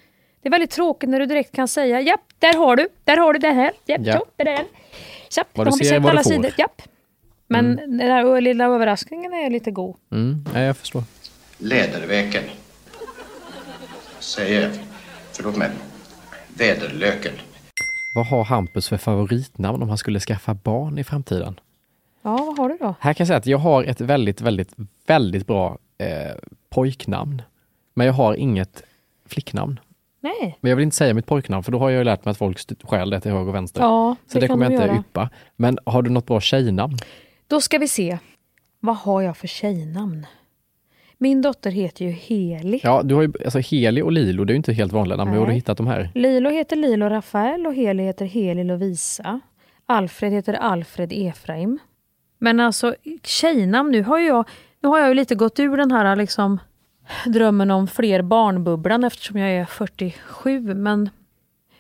Det 0.42 0.50
är 0.50 0.52
väldigt 0.52 0.72
tråkigt 0.72 1.10
när 1.10 1.20
du 1.20 1.26
direkt 1.26 1.56
kan 1.56 1.68
säga 1.68 2.02
japp, 2.02 2.22
där 2.40 2.54
har 2.58 2.76
du, 2.76 2.88
där 3.04 3.18
har 3.18 3.34
du 3.34 3.40
det 3.40 3.52
här, 3.52 3.72
japp, 3.86 4.02
Ja. 4.04 4.14
så, 4.18 4.26
det 4.36 4.44
där. 4.44 4.64
Japp, 5.38 5.48
Vad 5.54 5.68
du 5.68 5.72
ser 5.72 5.96
är 5.96 6.00
vad 6.00 6.08
du 6.08 6.10
alla 6.10 6.24
får. 6.24 6.30
sidor, 6.30 6.52
japp. 6.58 6.82
Men 7.48 7.76
den 7.76 7.98
där 7.98 8.42
lilla 8.42 8.66
överraskningen 8.66 9.34
är 9.34 9.50
lite 9.50 9.72
god. 9.72 9.96
Mm. 10.12 10.46
Ja, 10.54 10.60
jag 10.60 10.78
förstår. 10.78 11.04
Läderväken. 11.58 12.44
Säger, 14.20 14.72
förlåt 15.32 15.58
mig, 15.58 15.70
väderlöken. 16.58 17.34
Vad 18.16 18.28
har 18.28 18.44
Hampus 18.44 18.90
för 18.90 18.98
favoritnamn 18.98 19.82
om 19.84 19.90
han 19.90 19.98
skulle 19.98 20.20
skaffa 20.20 20.54
barn 20.54 20.98
i 20.98 21.04
framtiden? 21.04 21.60
Ja, 22.22 22.38
vad 22.38 22.58
har 22.58 22.70
du 22.70 22.78
då? 22.78 22.96
Här 23.00 23.14
kan 23.14 23.24
jag 23.24 23.28
säga 23.28 23.38
att 23.38 23.46
jag 23.46 23.58
har 23.58 23.84
ett 23.84 24.02
väldigt, 24.02 24.42
väldigt, 24.42 24.74
väldigt 25.08 25.48
bra 25.48 25.78
eh, 25.98 26.36
pojknamn. 26.70 27.42
Men 27.94 28.08
jag 28.08 28.14
har 28.14 28.34
inget 28.34 28.84
flicknamn. 29.28 29.80
Nej. 30.22 30.58
Men 30.62 30.70
jag 30.70 30.76
vill 30.76 30.84
inte 30.84 30.96
säga 30.98 31.14
mitt 31.14 31.26
pojknamn 31.26 31.64
för 31.64 31.72
då 31.72 31.80
har 31.80 31.90
jag 31.90 31.98
ju 31.98 32.04
lärt 32.04 32.26
mig 32.26 32.32
att 32.32 32.38
folk 32.38 32.60
stjäl 32.84 33.10
det 33.10 33.20
till 33.22 33.32
höger 33.32 33.48
och 33.48 33.56
vänster. 33.56 33.82
Ja, 33.82 34.16
Så 34.28 34.34
det, 34.34 34.40
det 34.40 34.48
kan 34.48 34.54
kommer 34.54 34.66
jag 34.66 34.74
inte 34.74 34.86
göra. 34.88 35.00
yppa. 35.00 35.30
Men 35.56 35.78
har 35.86 36.02
du 36.02 36.10
något 36.10 36.26
bra 36.26 36.42
tjejnamn? 36.42 36.98
Då 37.48 37.62
ska 37.62 37.78
vi 37.78 37.88
se. 37.88 38.18
Vad 38.80 38.98
har 38.98 39.22
jag 39.22 39.38
för 39.38 39.48
tjejnamn? 39.48 40.26
Min 41.22 41.42
dotter 41.42 41.72
heter 41.72 42.06
ju 42.06 42.12
Heli. 42.12 42.80
Ja, 42.84 43.02
du 43.04 43.16
har 43.16 43.22
ju, 43.22 43.32
alltså 43.46 43.60
Heli 43.60 44.02
och 44.02 44.12
Lilo, 44.12 44.44
det 44.44 44.52
är 44.52 44.54
ju 44.54 44.58
inte 44.58 44.74
helt 44.74 44.94
vanliga 44.94 45.18
namn. 45.18 45.32
Hur 45.32 45.40
har 45.40 45.48
du 45.48 45.54
hittat 45.54 45.78
de 45.78 45.88
här? 45.88 46.10
Lilo 46.16 46.50
heter 46.50 46.76
Lilo 46.76 47.10
Rafael 47.10 47.68
och 47.68 47.74
Heli 47.74 48.04
heter 48.04 48.26
Heli 48.26 48.64
Lovisa. 48.64 49.40
Alfred 49.86 50.32
heter 50.32 50.54
Alfred 50.54 51.14
Efraim. 51.14 51.80
Men 52.38 52.60
alltså 52.60 52.96
tjejnamn, 53.24 53.92
nu 53.92 54.04
har 54.04 54.20
jag, 54.20 54.46
nu 54.82 54.90
har 54.90 55.00
jag 55.00 55.08
ju 55.08 55.14
lite 55.14 55.36
gått 55.36 55.60
ur 55.60 55.78
den 55.78 55.92
här 55.92 56.16
liksom 56.16 56.60
drömmen 57.26 57.72
om 57.72 57.88
fler 57.88 58.22
barnbubblan 58.22 59.04
eftersom 59.04 59.38
jag 59.38 59.52
är 59.52 59.66
47. 59.66 60.60
Men 60.74 61.10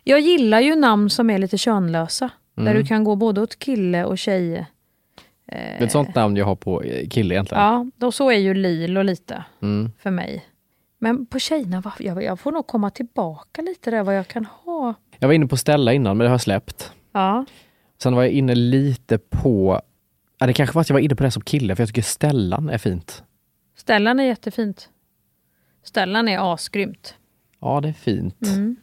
jag 0.04 0.19
gillar 0.19 0.60
ju 0.60 0.75
namn 0.75 1.10
som 1.10 1.30
är 1.30 1.38
lite 1.38 1.58
könlösa. 1.58 2.30
Där 2.56 2.73
du 2.73 2.86
kan 2.86 3.04
gå 3.04 3.15
både 3.15 3.41
åt 3.41 3.60
kille 3.60 4.06
och 4.06 4.17
tjej. 4.17 4.65
Det 5.52 5.58
är 5.80 5.84
ett 5.84 5.92
sånt 5.92 6.16
namn 6.16 6.36
jag 6.36 6.46
har 6.46 6.56
på 6.56 6.82
eh, 6.84 7.08
kille 7.08 7.34
egentligen. 7.36 7.64
Ja, 7.64 7.86
då 7.98 8.12
så 8.12 8.32
är 8.32 8.38
ju 8.38 8.54
Lilo 8.54 9.02
lite 9.02 9.44
Mm. 9.62 9.92
för 10.00 10.12
mig. 10.12 10.46
Men 11.00 11.26
på 11.26 11.40
tjejerna, 11.40 11.84
jag 12.00 12.40
får 12.40 12.52
nog 12.52 12.68
komma 12.68 12.90
tillbaka 12.90 13.62
lite 13.62 13.92
där 13.92 14.04
vad 14.04 14.18
jag 14.18 14.28
kan 14.28 14.46
ha. 14.46 14.94
Jag 15.20 15.28
var 15.28 15.34
inne 15.36 15.48
på 15.48 15.58
Stella 15.58 15.94
innan, 15.94 16.18
men 16.18 16.26
det 16.26 16.30
har 16.30 16.34
jag 16.34 16.42
släppt. 16.42 16.92
Ja, 17.12 17.46
Sen 18.02 18.16
var 18.16 18.24
jag 18.24 18.32
inne 18.32 18.56
lite 18.56 19.18
på, 19.18 19.82
ja, 20.40 20.48
det 20.48 20.54
kanske 20.54 20.76
var 20.76 20.82
att 20.82 20.90
jag 20.90 20.94
var 20.94 21.02
inne 21.02 21.16
på 21.16 21.24
det 21.24 21.32
som 21.32 21.42
kille, 21.44 21.76
för 21.76 21.84
jag 21.84 21.88
tycker 21.90 22.02
Stellan 22.02 22.70
är 22.70 22.78
fint. 22.78 23.24
Stellan 23.76 24.20
är 24.20 24.24
jättefint. 24.24 24.90
Stellan 25.84 26.28
är 26.28 26.54
asgrymt. 26.54 27.16
Ja, 27.60 27.82
det 27.82 27.90
är 27.90 27.94
fint. 27.94 28.42
Mm. 28.48 28.76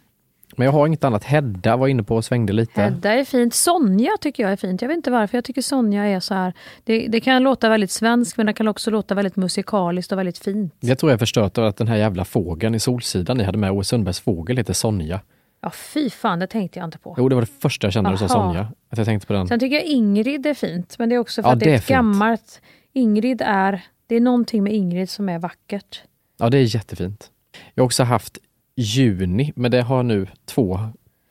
Men 0.56 0.64
jag 0.64 0.72
har 0.72 0.86
inget 0.86 1.04
annat. 1.04 1.24
Hedda 1.24 1.76
var 1.76 1.88
inne 1.88 2.02
på 2.02 2.16
och 2.16 2.24
svängde 2.24 2.52
lite. 2.52 2.80
Hedda 2.82 3.12
är 3.12 3.24
fint. 3.24 3.54
Sonja 3.54 4.10
tycker 4.20 4.42
jag 4.42 4.52
är 4.52 4.56
fint. 4.56 4.82
Jag 4.82 4.88
vet 4.88 4.96
inte 4.96 5.10
varför. 5.10 5.36
Jag 5.36 5.44
tycker 5.44 5.62
Sonja 5.62 6.04
är 6.04 6.20
så 6.20 6.34
här. 6.34 6.52
Det, 6.84 7.06
det 7.08 7.20
kan 7.20 7.42
låta 7.42 7.68
väldigt 7.68 7.90
svenskt 7.90 8.36
men 8.36 8.46
det 8.46 8.52
kan 8.52 8.68
också 8.68 8.90
låta 8.90 9.14
väldigt 9.14 9.36
musikaliskt 9.36 10.12
och 10.12 10.18
väldigt 10.18 10.38
fint. 10.38 10.74
Jag 10.80 10.98
tror 10.98 11.12
jag 11.12 11.18
förstört 11.18 11.58
att 11.58 11.76
den 11.76 11.88
här 11.88 11.96
jävla 11.96 12.24
fågeln 12.24 12.74
i 12.74 12.80
Solsidan 12.80 13.36
ni 13.36 13.44
hade 13.44 13.58
med, 13.58 13.70
Owe 13.72 13.84
Sundbergs 13.84 14.20
fågel, 14.20 14.56
heter 14.56 14.72
Sonja. 14.72 15.20
Ja, 15.60 15.70
fy 15.70 16.10
fan, 16.10 16.38
det 16.38 16.46
tänkte 16.46 16.78
jag 16.78 16.86
inte 16.86 16.98
på. 16.98 17.14
Jo, 17.18 17.28
det 17.28 17.34
var 17.34 17.42
det 17.42 17.48
första 17.60 17.86
jag 17.86 17.92
kände 17.92 18.10
när 18.10 18.16
du 18.16 18.18
sa. 18.18 18.28
Sonja. 18.28 18.72
Att 18.90 18.98
jag 18.98 19.06
tänkte 19.06 19.26
på 19.26 19.32
den. 19.32 19.48
Sen 19.48 19.60
tycker 19.60 19.76
jag 19.76 19.84
Ingrid 19.84 20.46
är 20.46 20.54
fint. 20.54 20.96
Men 20.98 21.08
det 21.08 21.14
är 21.14 21.18
också 21.18 21.42
för 21.42 21.48
Ja, 21.48 21.52
att 21.52 21.60
det 21.60 21.66
är 21.66 21.70
är 21.70 21.76
ett 21.76 21.84
fint. 21.84 21.96
gammalt... 21.96 22.60
Ingrid 22.92 23.42
är... 23.44 23.82
Det 24.06 24.14
är 24.16 24.20
någonting 24.20 24.62
med 24.64 24.72
Ingrid 24.72 25.10
som 25.10 25.28
är 25.28 25.38
vackert. 25.38 26.02
Ja, 26.38 26.48
det 26.50 26.58
är 26.58 26.74
jättefint. 26.74 27.30
Jag 27.74 27.82
har 27.82 27.86
också 27.86 28.02
haft 28.04 28.38
Juni, 28.76 29.52
men 29.56 29.70
det 29.70 29.82
har 29.82 30.02
nu 30.02 30.26
två 30.44 30.80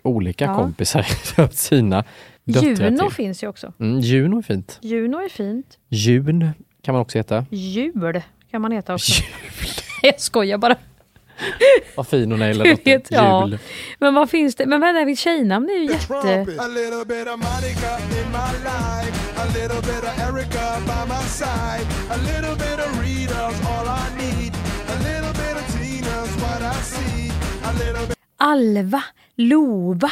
olika 0.04 0.46
Ja. 0.46 0.56
kompisar 0.56 1.06
döpt 1.36 1.58
sina 1.58 2.04
döttrar 2.44 2.86
Juno 2.90 3.00
till. 3.08 3.16
finns 3.16 3.44
ju 3.44 3.48
också. 3.48 3.74
Mm, 3.80 4.00
Juno 4.00 4.38
är 4.38 4.42
fint. 4.42 4.80
Juno 4.82 5.18
är 5.18 5.30
fint. 5.30 5.78
Jun 5.90 6.50
kan 6.82 6.94
man 6.94 7.02
också 7.02 7.18
heta. 7.18 7.46
Jul 7.50 8.22
kan 8.52 8.62
man 8.62 8.72
heta 8.72 8.94
också. 8.94 9.24
jag 10.02 10.20
skojar 10.20 10.58
bara. 10.58 10.76
Vad 11.96 12.08
fin 12.08 12.32
hon 12.32 12.42
är 12.42 12.54
lilla 12.54 12.64
dottern. 12.64 13.02
ja. 13.10 13.48
Jul. 13.48 13.58
Men 14.00 14.14
vad 14.14 14.30
finns 14.30 14.56
det? 14.56 14.66
Men 14.66 14.82
vad 14.82 14.90
är 14.90 15.06
det? 15.06 15.16
Tjejnamn 15.16 15.70
är 15.70 15.74
ju 15.74 15.86
jätte... 15.92 16.46
A 16.60 16.68
Alva, 28.38 29.04
Lova, 29.36 30.12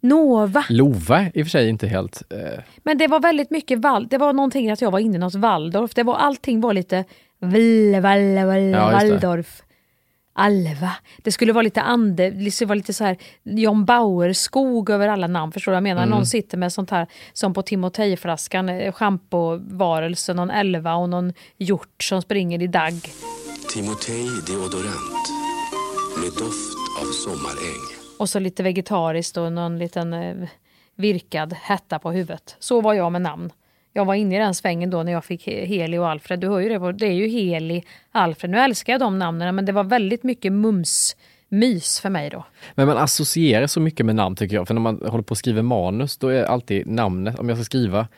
Nova. 0.00 0.64
Lova 0.68 1.18
är 1.20 1.30
i 1.34 1.42
och 1.42 1.46
för 1.46 1.50
sig 1.50 1.68
inte 1.68 1.86
helt... 1.86 2.22
Eh, 2.32 2.62
Men 2.82 2.98
det 2.98 3.06
var 3.06 3.20
väldigt 3.20 3.50
mycket 3.50 3.78
Val. 3.78 4.06
Det 4.10 4.18
var 4.18 4.32
någonting 4.32 4.70
att 4.70 4.80
jag 4.80 4.90
var 4.90 4.98
inne 4.98 5.16
i 5.16 5.18
något 5.18 5.34
Waldorf. 5.34 5.94
Det 5.94 6.02
var, 6.02 6.14
allting 6.16 6.60
var 6.60 6.74
lite 6.74 7.04
Valle, 7.40 8.00
Valle, 8.00 8.44
Valle, 8.46 8.60
Ja. 8.70 8.90
Waldorf. 8.90 9.62
Alva. 10.38 10.90
Det 11.22 11.32
skulle 11.32 11.52
vara 11.52 11.62
lite 11.62 11.82
ande, 11.82 12.30
det 12.30 12.50
skulle 12.50 12.68
vara 12.68 12.76
lite 12.76 12.92
så 12.92 13.04
här 13.04 13.16
John 13.42 13.84
Bauer-skog 13.84 14.90
över 14.90 15.08
alla 15.08 15.26
namn. 15.26 15.52
Förstår 15.52 15.72
du 15.72 15.74
vad 15.74 15.76
jag 15.76 15.82
menar? 15.82 16.02
Mm. 16.02 16.10
Någon 16.16 16.26
sitter 16.26 16.58
med 16.58 16.72
sånt 16.72 16.90
här 16.90 17.06
som 17.32 17.54
på 17.54 17.62
Timotejflaskan, 17.62 18.68
eh, 18.68 18.92
schampovarelse, 18.92 20.34
någon 20.34 20.50
elva 20.50 20.94
och 20.94 21.08
någon 21.08 21.32
hjort 21.58 22.02
som 22.02 22.22
springer 22.22 22.62
i 22.62 22.66
dagg. 22.66 23.10
Timotej 23.72 24.24
deodorant 24.46 25.26
med 26.20 26.30
doft 26.38 26.75
av 27.00 27.04
sommaräng. 27.12 27.82
Och 28.18 28.28
så 28.28 28.38
lite 28.38 28.62
vegetariskt 28.62 29.36
och 29.36 29.52
någon 29.52 29.78
liten 29.78 30.12
eh, 30.12 30.34
virkad 30.96 31.52
hetta 31.62 31.98
på 31.98 32.10
huvudet. 32.10 32.56
Så 32.58 32.80
var 32.80 32.94
jag 32.94 33.12
med 33.12 33.22
namn. 33.22 33.50
Jag 33.92 34.04
var 34.04 34.14
inne 34.14 34.36
i 34.36 34.38
den 34.38 34.54
svängen 34.54 34.90
då 34.90 35.02
när 35.02 35.12
jag 35.12 35.24
fick 35.24 35.46
He- 35.46 35.64
Heli 35.64 35.98
och 35.98 36.08
Alfred. 36.08 36.40
Du 36.40 36.48
hör 36.48 36.60
ju 36.60 36.68
det, 36.68 36.78
på- 36.78 36.92
det 36.92 37.06
är 37.06 37.12
ju 37.12 37.26
Heli, 37.28 37.84
Alfred. 38.12 38.50
Nu 38.50 38.58
älskar 38.58 38.92
jag 38.92 39.00
de 39.00 39.18
namnen 39.18 39.54
men 39.54 39.64
det 39.64 39.72
var 39.72 39.84
väldigt 39.84 40.22
mycket 40.22 40.52
mums, 40.52 41.16
mys 41.48 42.00
för 42.00 42.10
mig 42.10 42.30
då. 42.30 42.44
Men 42.74 42.86
man 42.86 42.96
associerar 42.98 43.66
så 43.66 43.80
mycket 43.80 44.06
med 44.06 44.14
namn 44.14 44.36
tycker 44.36 44.56
jag. 44.56 44.66
För 44.66 44.74
när 44.74 44.80
man 44.80 45.02
håller 45.06 45.22
på 45.24 45.30
och 45.30 45.38
skriver 45.38 45.62
manus, 45.62 46.16
då 46.18 46.28
är 46.28 46.44
alltid 46.44 46.86
namnet, 46.86 47.38
om 47.38 47.48
jag 47.48 47.58
ska 47.58 47.64
skriva 47.64 48.08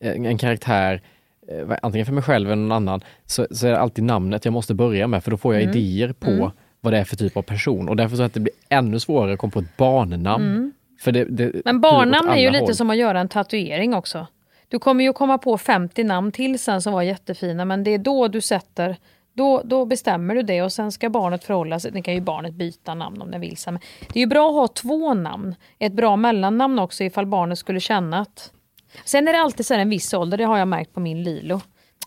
en, 0.00 0.26
en 0.26 0.38
karaktär, 0.38 1.02
eh, 1.48 1.76
antingen 1.82 2.06
för 2.06 2.12
mig 2.12 2.22
själv 2.22 2.46
eller 2.52 2.62
någon 2.62 2.72
annan, 2.72 3.00
så, 3.26 3.46
så 3.50 3.66
är 3.66 3.70
det 3.70 3.78
alltid 3.80 4.04
namnet 4.04 4.44
jag 4.44 4.52
måste 4.52 4.74
börja 4.74 5.06
med, 5.06 5.24
för 5.24 5.30
då 5.30 5.36
får 5.36 5.54
jag 5.54 5.62
Mm. 5.62 5.76
idéer 5.76 6.12
på 6.12 6.30
Mm. 6.30 6.50
Vad 6.84 6.92
det 6.92 6.98
är 6.98 7.04
för 7.04 7.16
typ 7.16 7.36
av 7.36 7.42
person. 7.42 7.88
Och 7.88 7.96
därför 7.96 8.16
så 8.16 8.22
att 8.22 8.34
det 8.34 8.40
blir 8.40 8.54
ännu 8.68 9.00
svårare 9.00 9.32
att 9.32 9.38
komma 9.38 9.50
på 9.50 9.58
ett 9.58 9.76
barnnamn. 9.76 10.44
Mm. 10.44 10.72
För 11.00 11.12
det, 11.12 11.24
det 11.24 11.52
Men 11.64 11.80
barnnamn 11.80 12.28
är 12.28 12.36
ju 12.36 12.46
alla 12.46 12.52
lite 12.52 12.64
håll. 12.64 12.74
som 12.74 12.90
att 12.90 12.96
göra 12.96 13.20
en 13.20 13.28
tatuering 13.28 13.94
också. 13.94 14.26
Du 14.68 14.78
kommer 14.78 15.04
ju 15.04 15.12
komma 15.12 15.38
på 15.38 15.58
50 15.58 16.04
namn 16.04 16.32
till 16.32 16.58
sen 16.58 16.82
som 16.82 16.92
var 16.92 17.02
jättefina 17.02 17.64
men 17.64 17.84
det 17.84 17.90
är 17.90 17.98
då 17.98 18.28
du 18.28 18.40
sätter 18.40 18.96
då, 19.34 19.62
då 19.64 19.84
bestämmer 19.84 20.34
du 20.34 20.42
det 20.42 20.62
och 20.62 20.72
sen 20.72 20.92
ska 20.92 21.10
barnet 21.10 21.44
förhålla 21.44 21.80
sig. 21.80 21.92
Nu 21.92 22.02
kan 22.02 22.14
ju 22.14 22.20
barnet 22.20 22.54
byta 22.54 22.94
namn 22.94 23.22
om 23.22 23.30
det 23.30 23.38
vill. 23.38 23.56
Men 23.66 23.78
det 24.12 24.18
är 24.18 24.20
ju 24.20 24.26
bra 24.26 24.48
att 24.48 24.54
ha 24.54 24.68
två 24.68 25.14
namn. 25.14 25.54
Ett 25.78 25.92
bra 25.92 26.16
mellannamn 26.16 26.78
också 26.78 27.04
ifall 27.04 27.26
barnet 27.26 27.58
skulle 27.58 27.80
känna 27.80 28.20
att... 28.20 28.52
Sen 29.04 29.28
är 29.28 29.32
det 29.32 29.40
alltid 29.40 29.66
så 29.66 29.74
en 29.74 29.90
viss 29.90 30.14
ålder, 30.14 30.38
det 30.38 30.44
har 30.44 30.58
jag 30.58 30.68
märkt 30.68 30.94
på 30.94 31.00
min 31.00 31.22
Lilo. 31.22 31.60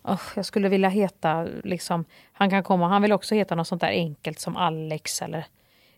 Oh, 0.07 0.21
jag 0.35 0.45
skulle 0.45 0.69
vilja 0.69 0.89
heta, 0.89 1.47
liksom, 1.63 2.05
han 2.31 2.49
kan 2.49 2.63
komma, 2.63 2.87
han 2.87 3.01
vill 3.01 3.11
också 3.11 3.35
heta 3.35 3.55
något 3.55 3.67
sånt 3.67 3.81
där 3.81 3.89
enkelt 3.89 4.39
som 4.39 4.57
Alex 4.57 5.21
eller 5.21 5.45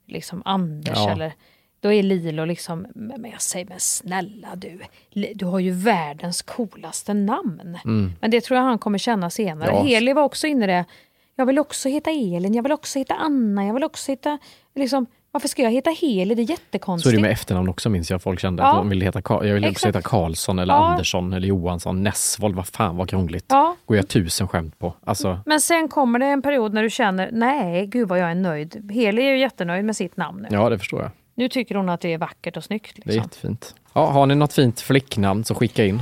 liksom 0.06 0.42
Anders 0.46 0.98
Ja. 0.98 1.12
eller 1.12 1.34
då 1.80 1.94
är 1.94 2.04
Lilo 2.04 2.46
liksom, 2.46 2.88
men 2.96 3.32
jag 3.32 3.42
säger 3.42 3.66
men 3.66 3.80
snälla 3.80 4.56
du, 4.56 4.80
du 5.36 5.46
har 5.46 5.60
ju 5.60 5.72
världens 5.72 6.42
coolaste 6.42 7.14
namn. 7.14 7.78
Mm. 7.86 8.14
Men 8.22 8.32
det 8.32 8.42
tror 8.42 8.58
jag 8.58 8.64
han 8.64 8.80
kommer 8.80 8.98
känna 8.98 9.30
senare. 9.30 9.70
Ja. 9.70 9.84
Heli 9.84 10.14
var 10.14 10.24
också 10.24 10.48
inne 10.48 10.64
i 10.64 10.68
det, 10.68 10.86
jag 11.36 11.46
vill 11.46 11.60
också 11.60 11.90
heta 11.90 12.10
Elin, 12.12 12.54
jag 12.54 12.64
vill 12.64 12.72
också 12.72 13.00
heta 13.00 13.16
Anna, 13.16 13.66
jag 13.66 13.74
vill 13.74 13.84
också 13.84 14.12
heta, 14.12 14.38
liksom, 14.76 15.06
varför 15.32 15.48
ska 15.48 15.62
jag 15.64 15.72
heta 15.72 15.90
Heli? 15.90 16.36
Det 16.36 16.42
är 16.42 16.46
Så 16.46 16.52
är 16.52 16.56
jättekonstigt. 16.56 17.16
det 17.16 17.22
med 17.22 17.32
efternamn 17.32 17.70
också 17.70 17.90
minns 17.90 18.12
jag 18.12 18.22
folk 18.22 18.40
kände. 18.40 18.64
Ja. 18.64 18.70
Att 18.70 18.76
de 18.78 18.90
ville 18.90 19.06
heta, 19.06 19.22
jag 19.30 19.54
vill 19.54 19.66
också 19.70 19.88
heta 19.88 20.02
Karlsson 20.02 20.60
eller 20.60 20.74
Ja. 20.74 20.86
Andersson 20.88 21.34
eller 21.34 21.48
Johansson. 21.48 22.04
Nessvold, 22.04 22.56
vad 22.56 22.68
fan 22.68 22.98
vad 22.98 23.10
krångligt. 23.10 23.46
Ja. 23.48 23.76
Går 23.86 23.98
jag 23.98 24.08
tusen 24.08 24.48
skämt 24.48 24.80
på. 24.80 24.94
Alltså, 25.06 25.40
Men 25.46 25.62
sen 25.62 25.88
kommer 25.88 26.20
det 26.20 26.26
en 26.26 26.42
period 26.42 26.74
när 26.74 26.84
du 26.84 26.90
känner, 26.90 27.30
nej 27.32 27.88
gud 27.88 28.08
vad 28.10 28.20
jag 28.20 28.32
är 28.32 28.36
nöjd. 28.36 28.92
Heli 28.92 29.22
är 29.22 29.32
ju 29.32 29.40
jättenöjd 29.40 29.86
med 29.86 29.96
sitt 29.96 30.18
namn 30.18 30.42
nu. 30.42 30.48
ja, 30.58 30.70
det 30.70 30.80
förstår 30.80 31.02
jag. 31.02 31.12
Nu 31.36 31.50
tycker 31.50 31.76
hon 31.76 31.90
att 31.90 32.02
det 32.02 32.14
är 32.14 32.18
vackert 32.18 32.58
och 32.58 32.64
snyggt. 32.64 32.96
Det 32.96 33.02
är 33.02 33.06
Liksom. 33.06 33.24
jättefint. 33.24 33.76
Ja, 33.94 34.06
har 34.06 34.26
ni 34.26 34.36
något 34.36 34.54
fint 34.54 34.82
flicknamn 34.82 35.44
så 35.44 35.56
skicka 35.56 35.86
in. 35.86 36.02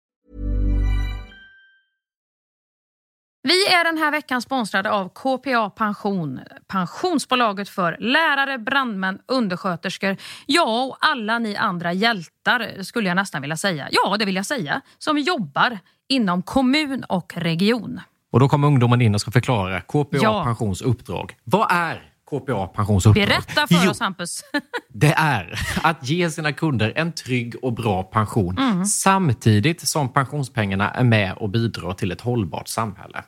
Vi 3.43 3.65
är 3.67 3.83
den 3.83 3.97
här 3.97 4.11
veckan 4.11 4.41
sponsrade 4.41 4.91
av 4.91 5.09
KPA 5.09 5.69
Pension. 5.69 6.39
Pensionsbolaget 6.67 7.69
för 7.69 7.97
lärare, 7.99 8.57
brandmän, 8.57 9.19
undersköterskor, 9.27 10.17
ja 10.45 10.83
och 10.83 10.97
alla 10.99 11.39
ni 11.39 11.55
andra 11.55 11.93
hjältar 11.93 12.83
skulle 12.83 13.07
jag 13.07 13.15
nästan 13.15 13.41
vilja 13.41 13.57
säga. 13.57 13.87
Ja, 13.91 14.17
det 14.17 14.25
vill 14.25 14.35
jag 14.35 14.45
säga. 14.45 14.81
Som 14.97 15.17
jobbar 15.17 15.79
inom 16.09 16.41
kommun 16.41 17.03
och 17.03 17.33
region. 17.35 18.01
Och 18.31 18.39
då 18.39 18.49
kommer 18.49 18.67
ungdomen 18.67 19.01
in 19.01 19.15
och 19.15 19.21
ska 19.21 19.31
förklara 19.31 19.81
KPA 19.81 20.17
Ja. 20.21 20.43
Pensions 20.43 20.81
uppdrag. 20.81 21.35
Vad 21.43 21.67
är 21.71 22.10
KPA 22.31 22.67
Pensions 22.67 23.05
uppdrag? 23.05 23.27
Berätta 23.27 23.67
för 23.67 23.85
Jo, 23.85 23.91
oss 23.91 23.99
Hampus. 23.99 24.43
Det 24.93 25.13
är 25.17 25.59
att 25.83 26.09
ge 26.09 26.29
sina 26.29 26.53
kunder 26.53 26.93
en 26.95 27.11
trygg 27.11 27.55
och 27.61 27.73
bra 27.73 28.03
pension 28.03 28.57
Mm. 28.57 28.85
samtidigt 28.85 29.81
som 29.87 30.13
pensionspengarna 30.13 30.91
är 30.91 31.03
med 31.03 31.33
och 31.33 31.49
bidrar 31.49 31.93
till 31.93 32.11
ett 32.11 32.21
hållbart 32.21 32.67
samhälle. 32.67 33.23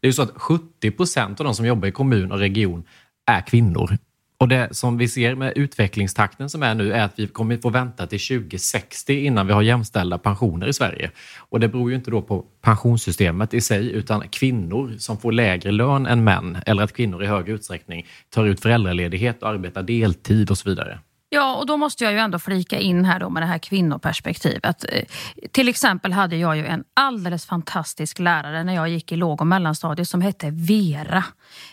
Det 0.00 0.06
är 0.06 0.08
ju 0.08 0.12
så 0.12 0.22
att 0.22 0.32
70 0.36 0.90
procent 0.90 1.40
av 1.40 1.44
de 1.44 1.54
som 1.54 1.66
jobbar 1.66 1.88
i 1.88 1.92
kommun 1.92 2.32
och 2.32 2.38
region 2.38 2.84
är 3.26 3.40
kvinnor. 3.40 3.98
Och 4.44 4.48
det 4.48 4.68
som 4.70 4.98
vi 4.98 5.08
ser 5.08 5.34
med 5.34 5.52
utvecklingstakten 5.56 6.50
som 6.50 6.62
är 6.62 6.74
nu 6.74 6.92
är 6.92 7.04
att 7.04 7.18
vi 7.18 7.26
kommer 7.26 7.56
få 7.56 7.70
vänta 7.70 8.06
till 8.06 8.20
2060 8.20 9.12
innan 9.12 9.46
vi 9.46 9.52
har 9.52 9.62
jämställda 9.62 10.18
pensioner 10.18 10.66
i 10.66 10.72
Sverige. 10.72 11.10
Och 11.36 11.60
det 11.60 11.68
beror 11.68 11.90
ju 11.90 11.96
inte 11.96 12.10
då 12.10 12.22
på 12.22 12.44
pensionssystemet 12.62 13.54
i 13.54 13.60
sig 13.60 13.92
utan 13.92 14.28
kvinnor 14.28 14.94
som 14.98 15.18
får 15.18 15.32
lägre 15.32 15.72
lön 15.72 16.06
än 16.06 16.24
män 16.24 16.58
eller 16.66 16.82
att 16.82 16.92
kvinnor 16.92 17.22
i 17.22 17.26
hög 17.26 17.48
utsträckning 17.48 18.06
tar 18.34 18.44
ut 18.44 18.60
föräldraledighet 18.60 19.42
och 19.42 19.48
arbetar 19.48 19.82
deltid 19.82 20.50
och 20.50 20.58
så 20.58 20.68
vidare. 20.68 20.98
Ja, 21.28 21.56
och 21.56 21.66
då 21.66 21.76
måste 21.76 22.04
jag 22.04 22.12
ju 22.12 22.18
ändå 22.18 22.38
flika 22.38 22.78
in 22.78 23.04
här 23.04 23.20
då 23.20 23.30
med 23.30 23.42
det 23.42 23.46
här 23.46 23.58
kvinnoperspektivet. 23.58 24.84
Eh, 24.92 25.04
Till 25.52 25.68
exempel 25.68 26.12
hade 26.12 26.36
jag 26.36 26.56
ju 26.56 26.66
en 26.66 26.84
alldeles 26.94 27.46
fantastisk 27.46 28.18
lärare 28.18 28.64
när 28.64 28.74
jag 28.74 28.88
gick 28.88 29.12
i 29.12 29.16
låg 29.16 29.40
och 29.40 29.46
mellanstadiet 29.46 30.08
som 30.08 30.20
hette 30.20 30.50
Vera. 30.50 31.24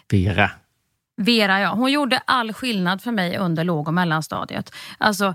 Vera. 0.10 0.52
Vera, 1.22 1.60
ja. 1.60 1.74
Hon 1.74 1.92
gjorde 1.92 2.22
all 2.26 2.54
skillnad 2.54 3.02
för 3.02 3.12
mig 3.12 3.38
under 3.38 3.64
låg 3.64 3.88
och 3.88 3.94
mellanstadiet. 3.94 4.74
Alltså, 4.98 5.34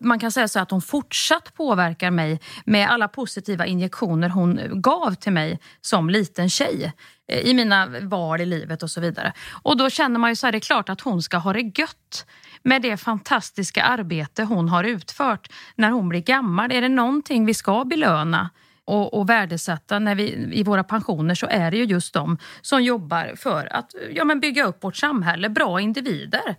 man 0.00 0.18
kan 0.18 0.32
säga 0.32 0.48
så 0.48 0.60
att 0.60 0.70
hon 0.70 0.82
fortsatt 0.82 1.54
påverkar 1.54 2.10
mig 2.10 2.40
med 2.64 2.90
alla 2.90 3.08
positiva 3.08 3.66
injektioner 3.66 4.28
hon 4.28 4.60
gav 4.82 5.14
till 5.14 5.32
mig 5.32 5.58
som 5.80 6.10
liten 6.10 6.50
tjej 6.50 6.92
eh, 7.28 7.38
i 7.38 7.54
mina 7.54 7.88
val 8.02 8.40
i 8.40 8.46
livet 8.46 8.82
och 8.82 8.90
så 8.90 9.00
vidare. 9.00 9.32
Och 9.62 9.76
då 9.76 9.90
känner 9.90 10.18
man 10.18 10.30
ju 10.30 10.36
så 10.36 10.46
här, 10.46 10.52
det 10.52 10.58
är 10.58 10.60
klart 10.60 10.88
att 10.88 11.00
hon 11.00 11.22
ska 11.22 11.36
ha 11.36 11.52
det 11.52 11.78
gött 11.78 12.26
med 12.62 12.82
det 12.82 12.96
fantastiska 12.96 13.82
arbete 13.82 14.42
hon 14.44 14.68
har 14.68 14.84
utfört 14.84 15.52
när 15.74 15.90
hon 15.90 16.08
blir 16.08 16.20
gammal. 16.20 16.72
Är 16.72 16.80
det 16.80 16.88
någonting 16.88 17.46
vi 17.46 17.54
ska 17.54 17.84
belöna 17.84 18.50
och, 18.84 19.14
och 19.14 19.30
värdesätta 19.30 19.98
när 19.98 20.14
vi, 20.14 20.48
i 20.52 20.62
våra 20.62 20.84
pensioner 20.84 21.34
så 21.34 21.46
är 21.46 21.70
det 21.70 21.76
ju 21.76 21.84
just 21.84 22.14
de 22.14 22.38
som 22.62 22.82
jobbar 22.82 23.34
för 23.36 23.72
att 23.72 23.94
ja, 24.10 24.24
men 24.24 24.40
bygga 24.40 24.64
upp 24.64 24.84
vårt 24.84 24.96
samhälle, 24.96 25.48
bra 25.48 25.80
individer. 25.80 26.56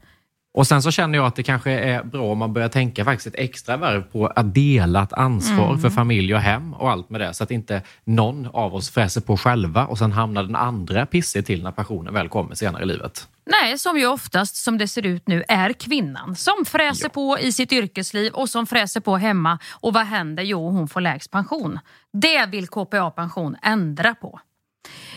Och 0.56 0.68
sen 0.68 0.82
så 0.82 0.92
känner 0.92 1.18
jag 1.18 1.26
att 1.28 1.36
det 1.36 1.44
kanske 1.44 1.72
är 1.72 2.04
bra 2.04 2.32
om 2.32 2.38
man 2.38 2.54
börjar 2.54 2.70
tänka 2.70 3.06
faktiskt 3.06 3.28
ett 3.28 3.40
extra 3.40 3.78
varv 3.78 4.02
på 4.04 4.28
att 4.28 4.54
dela 4.54 5.04
ett 5.04 5.14
ansvar 5.14 5.70
Mm. 5.70 5.82
för 5.82 5.90
familj 5.90 6.34
och 6.36 6.40
hem 6.42 6.74
och 6.74 6.92
allt 6.92 7.10
med 7.10 7.22
det. 7.22 7.34
Så 7.34 7.44
att 7.44 7.52
inte 7.52 7.82
någon 8.04 8.48
av 8.54 8.76
oss 8.76 8.90
fräser 8.90 9.22
på 9.22 9.38
själva 9.38 9.86
och 9.86 9.98
sen 9.98 10.12
hamnar 10.12 10.44
den 10.44 10.56
andra 10.56 11.06
pissig 11.06 11.46
till 11.46 11.64
när 11.64 11.72
pensionen 11.72 12.14
väl 12.14 12.30
kommer 12.30 12.56
senare 12.56 12.84
i 12.84 12.86
livet. 12.86 13.28
Nej, 13.62 13.78
som 13.78 13.98
ju 13.98 14.08
oftast 14.08 14.56
som 14.56 14.78
det 14.78 14.88
ser 14.88 15.06
ut 15.06 15.28
nu 15.28 15.44
är 15.48 15.74
kvinnan 15.74 16.36
som 16.36 16.66
fräser 16.68 17.10
på 17.10 17.40
i 17.40 17.52
sitt 17.52 17.72
yrkesliv 17.72 18.34
och 18.34 18.50
som 18.50 18.68
fräser 18.68 19.00
på 19.00 19.18
hemma. 19.18 19.60
Och 19.72 19.94
vad 19.94 20.06
händer? 20.06 20.44
Jo, 20.44 20.70
hon 20.70 20.88
får 20.88 21.02
lägst 21.02 21.32
pension. 21.32 21.80
Det 22.14 22.46
vill 22.46 22.68
KPA 22.68 23.12
Pension 23.12 23.56
ändra 23.64 24.16
på. 24.16 24.40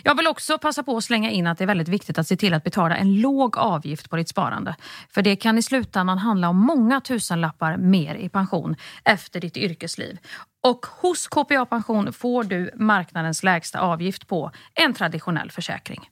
Jag 0.02 0.16
vill 0.16 0.26
också 0.26 0.58
passa 0.58 0.82
på 0.82 0.96
att 0.96 1.04
slänga 1.04 1.30
in 1.30 1.46
att 1.46 1.58
det 1.58 1.64
är 1.64 1.66
väldigt 1.66 1.88
viktigt 1.88 2.18
att 2.18 2.26
se 2.26 2.36
till 2.36 2.54
att 2.54 2.64
betala 2.64 2.96
en 2.96 3.20
låg 3.20 3.58
avgift 3.58 4.10
på 4.10 4.16
ditt 4.16 4.28
sparande. 4.28 4.76
För 5.10 5.22
det 5.22 5.36
kan 5.36 5.58
i 5.58 5.62
slutändan 5.62 6.18
handla 6.18 6.48
om 6.48 6.56
många 6.56 7.00
tusenlappar 7.00 7.76
mer 7.76 8.14
i 8.14 8.28
pension 8.28 8.76
efter 9.04 9.40
ditt 9.40 9.56
yrkesliv. 9.56 10.18
Och 10.62 10.86
hos 10.86 11.28
KPA 11.28 11.66
Pension 11.66 12.12
får 12.12 12.44
du 12.44 12.70
marknadens 12.74 13.42
lägsta 13.42 13.80
avgift 13.80 14.26
på 14.26 14.50
en 14.74 14.94
traditionell 14.94 15.50
försäkring. 15.50 16.10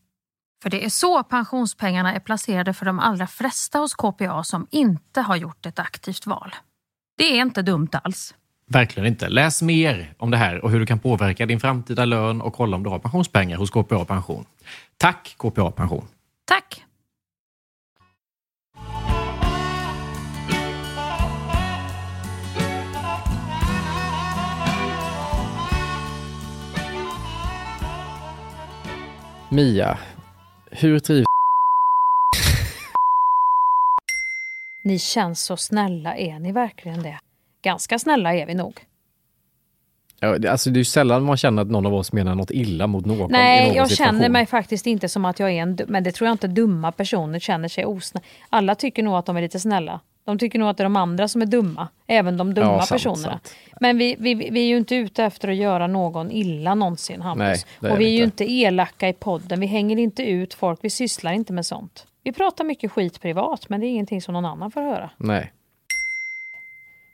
För 0.63 0.71
det 0.71 0.85
är 0.85 0.89
så 0.89 1.23
pensionspengarna 1.23 2.15
är 2.15 2.21
placerade 2.21 2.75
för 2.75 2.87
de 2.87 2.99
allra 2.99 3.27
flesta 3.27 3.79
hos 3.79 3.95
KPA 3.95 4.45
som 4.45 4.67
inte 4.71 5.21
har 5.21 5.37
gjort 5.37 5.67
ett 5.67 5.79
aktivt 5.79 6.27
val. 6.27 6.55
Det 7.19 7.39
är 7.39 7.43
inte 7.43 7.63
dumt 7.63 7.89
alls. 7.93 8.35
Verkligen 8.69 9.07
inte. 9.07 9.29
Läs 9.29 9.63
mer 9.63 10.15
om 10.19 10.31
det 10.31 10.37
här 10.37 10.65
och 10.65 10.71
hur 10.71 10.81
du 10.81 10.87
kan 10.87 10.99
påverka 10.99 11.47
din 11.47 11.61
framtida 11.61 12.05
lön 12.05 12.41
och 12.41 12.55
kolla 12.55 12.77
om 12.77 12.83
du 12.83 12.91
har 12.91 12.99
pensionspengar 12.99 13.57
hos 13.57 13.71
KPA 13.71 14.05
Pension. 14.05 14.45
Tack 14.99 15.35
KPA 15.39 15.71
Pension! 15.71 16.05
Tack! 16.47 16.83
Mia, 29.51 29.99
hur 30.71 30.99
trivs 30.99 31.27
Ni 34.83 34.99
känns 34.99 35.43
så 35.43 35.57
snälla, 35.57 36.17
är 36.17 36.39
ni 36.39 36.53
verkligen 36.53 37.03
det? 37.03 37.19
Ganska 37.67 37.99
snälla 37.99 38.35
är 38.35 38.47
vi 38.47 38.55
nog. 38.55 38.81
Ja, 40.21 40.51
Alltså 40.51 40.71
det 40.71 40.77
är 40.77 40.79
ju 40.79 40.85
sällan 40.85 41.23
man 41.25 41.37
känner 41.37 41.63
att 41.63 41.69
någon 41.71 41.87
av 41.87 41.95
oss 41.95 42.13
menar 42.13 42.35
något 42.35 42.51
illa 42.51 42.87
mot 42.87 43.07
någon 43.07 43.31
Nej, 43.31 43.67
någon 43.67 43.77
jag 43.77 43.91
situation. 43.91 44.15
känner 44.15 44.29
mig 44.29 44.47
faktiskt 44.47 44.87
inte 44.87 45.09
som 45.09 45.25
att 45.25 45.39
jag 45.41 45.51
är 45.51 45.63
en... 45.63 45.79
Men 45.89 46.05
det 46.05 46.13
tror 46.13 46.27
jag 46.27 46.35
inte 46.35 46.47
dumma 46.49 46.93
personer 46.93 47.39
känner 47.39 47.69
sig 47.69 47.85
osnälla. 47.87 48.27
Alla 48.51 48.75
tycker 48.75 49.03
nog 49.03 49.15
att 49.17 49.27
de 49.27 49.37
är 49.37 49.41
lite 49.43 49.61
snälla. 49.61 50.01
De 50.25 50.39
tycker 50.39 50.59
nog 50.59 50.69
att 50.69 50.77
det 50.77 50.83
är 50.83 50.85
de 50.85 50.97
andra 50.97 51.29
som 51.29 51.43
är 51.43 51.47
dumma. 51.47 51.89
Även 52.07 52.37
de 52.37 52.55
dumma 52.55 52.67
Ja, 52.67 52.79
sant, 52.79 52.89
personerna. 52.91 53.31
sant. 53.33 53.55
Men 53.81 53.99
vi, 53.99 54.17
vi, 54.19 54.35
vi 54.35 54.61
är 54.61 54.67
ju 54.67 54.77
inte 54.77 54.95
ute 54.95 55.25
efter 55.25 55.49
att 55.49 55.57
göra 55.57 55.87
någon 55.87 56.31
illa 56.31 56.75
någonsin, 56.75 57.23
Hampus. 57.23 57.67
Nej, 57.81 57.93
Och 57.93 58.01
vi 58.01 58.05
är 58.07 58.11
ju 58.19 58.25
inte. 58.25 58.45
inte 58.45 58.53
elaka 58.55 59.09
i 59.09 59.13
podden. 59.13 59.61
Vi 59.61 59.67
hänger 59.67 59.97
inte 59.99 60.23
ut 60.23 60.55
folk. 60.55 60.79
Vi 60.83 60.91
sysslar 60.91 61.33
inte 61.33 61.53
med 61.53 61.67
sånt. 61.67 62.07
Vi 62.23 62.33
pratar 62.33 62.65
mycket 62.65 62.93
skit 62.93 63.21
privat, 63.21 63.69
men 63.69 63.81
det 63.81 63.87
är 63.87 63.89
ingenting 63.89 64.23
som 64.23 64.35
någon 64.35 64.45
annan 64.45 64.71
får 64.71 64.81
höra. 64.83 65.11
Nej. 65.17 65.53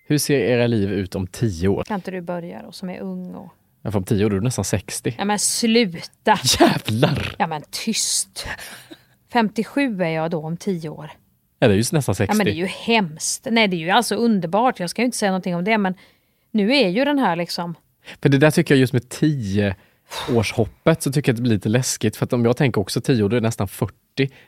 Hur 0.05 0.19
ser 0.19 0.39
era 0.39 0.67
liv 0.67 0.93
ut 0.93 1.15
om 1.15 1.27
tio 1.27 1.69
år? 1.69 1.85
Kan 1.85 1.95
inte 1.95 2.11
du 2.11 2.21
börja 2.21 2.63
då, 2.63 2.73
som 2.73 2.91
är 2.91 3.01
ung 3.01 3.35
och... 3.35 3.53
Ja, 3.83 3.91
för 3.91 3.99
om 3.99 4.05
tio 4.05 4.25
år 4.25 4.31
då 4.31 4.37
är 4.37 4.41
du 4.41 4.45
nästan 4.45 4.65
60. 4.65 5.15
Ja 5.19 5.25
men 5.25 5.39
sluta! 5.39 6.39
Jävlar! 6.61 7.35
Ja 7.39 7.47
men 7.47 7.63
tyst! 7.71 8.47
57 9.33 10.03
är 10.03 10.09
jag 10.09 10.31
då 10.31 10.41
om 10.41 10.57
10 10.57 10.89
år. 10.89 11.11
Ja, 11.59 11.69
det 11.69 11.75
är 11.75 11.77
ju 11.77 11.85
nästan 11.93 12.15
60. 12.15 12.33
Ja 12.33 12.37
men 12.37 12.47
det 12.47 12.53
är 12.53 12.55
ju 12.55 12.67
hemskt. 12.67 13.47
Nej 13.51 13.69
det 13.69 13.77
är 13.77 13.79
ju 13.79 13.91
alltså 13.91 14.15
underbart, 14.15 14.81
jag 14.81 14.91
ska 14.91 15.03
ju 15.03 15.07
inte 15.07 15.19
säga 15.19 15.31
någonting 15.31 15.57
om 15.57 15.65
det 15.65 15.79
men 15.79 15.95
nu 16.51 16.77
är 16.77 16.89
ju 16.89 17.05
den 17.05 17.19
här 17.19 17.37
liksom... 17.37 17.75
För 18.23 18.29
det 18.29 18.39
där 18.39 18.51
tycker 18.51 18.75
jag 18.75 18.81
just 18.81 18.93
med 18.93 19.09
10 19.09 19.77
årshoppet 20.37 21.03
så 21.03 21.13
tycker 21.13 21.29
jag 21.31 21.35
att 21.35 21.37
det 21.37 21.43
blir 21.43 21.53
lite 21.53 21.69
läskigt. 21.69 22.17
För 22.17 22.25
att 22.25 22.33
om 22.33 22.45
jag 22.45 22.57
tänker 22.57 22.81
också 22.81 23.01
10 23.01 23.23
år, 23.23 23.29
då 23.29 23.37
är 23.37 23.41
det 23.41 23.47
nästan 23.47 23.69
40. 23.69 23.95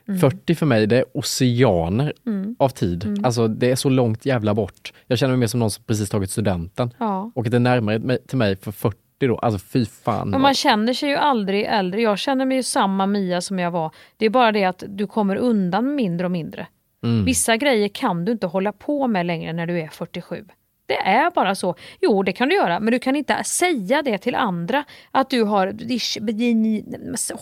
Mm. 0.08 0.20
40 0.20 0.54
för 0.54 0.66
mig, 0.66 0.86
det 0.86 0.98
är 0.98 1.04
oceaner 1.14 2.12
Mm. 2.26 2.56
av 2.58 2.68
tid. 2.68 3.04
Mm. 3.04 3.24
Alltså 3.24 3.48
det 3.48 3.70
är 3.70 3.76
så 3.76 3.88
långt 3.88 4.26
jävla 4.26 4.54
bort. 4.54 4.92
Jag 5.06 5.18
känner 5.18 5.32
mig 5.32 5.38
mer 5.40 5.46
som 5.46 5.60
någon 5.60 5.70
som 5.70 5.84
precis 5.84 6.08
tagit 6.10 6.30
studenten. 6.30 6.90
Ja. 6.98 7.32
Och 7.34 7.50
det 7.50 7.56
är 7.56 7.60
närmare 7.60 8.18
till 8.18 8.38
mig 8.38 8.56
för 8.56 8.72
40 8.72 8.98
då. 9.18 9.38
Alltså 9.38 9.58
fy 9.72 9.86
fan. 9.86 10.30
Men 10.30 10.40
man 10.40 10.54
känner 10.54 10.92
sig 10.92 11.08
ju 11.08 11.16
aldrig 11.16 11.64
äldre. 11.64 12.00
Jag 12.00 12.18
känner 12.18 12.44
mig 12.46 12.56
ju 12.56 12.62
samma 12.62 13.06
Mia 13.06 13.40
som 13.40 13.58
jag 13.58 13.70
var. 13.70 13.90
Det 14.16 14.26
är 14.26 14.30
bara 14.30 14.52
det 14.52 14.64
att 14.64 14.82
du 14.88 15.06
kommer 15.06 15.36
undan 15.36 15.94
mindre 15.94 16.26
och 16.26 16.30
mindre. 16.30 16.66
Mm. 17.04 17.24
Vissa 17.24 17.56
grejer 17.56 17.88
kan 17.88 18.24
du 18.24 18.32
inte 18.32 18.46
hålla 18.46 18.72
på 18.72 19.06
med 19.06 19.26
längre 19.26 19.52
när 19.52 19.66
du 19.66 19.80
är 19.80 19.88
47. 19.88 20.44
Det 20.86 20.98
är 20.98 21.30
bara 21.30 21.54
så. 21.54 21.74
Jo, 22.00 22.22
det 22.22 22.32
kan 22.32 22.48
du 22.48 22.54
göra, 22.54 22.80
men 22.80 22.92
du 22.92 22.98
kan 22.98 23.16
inte 23.16 23.44
säga 23.44 24.02
det 24.02 24.18
till 24.18 24.34
andra. 24.34 24.84
Att 25.10 25.30
du 25.30 25.42
har... 25.42 25.66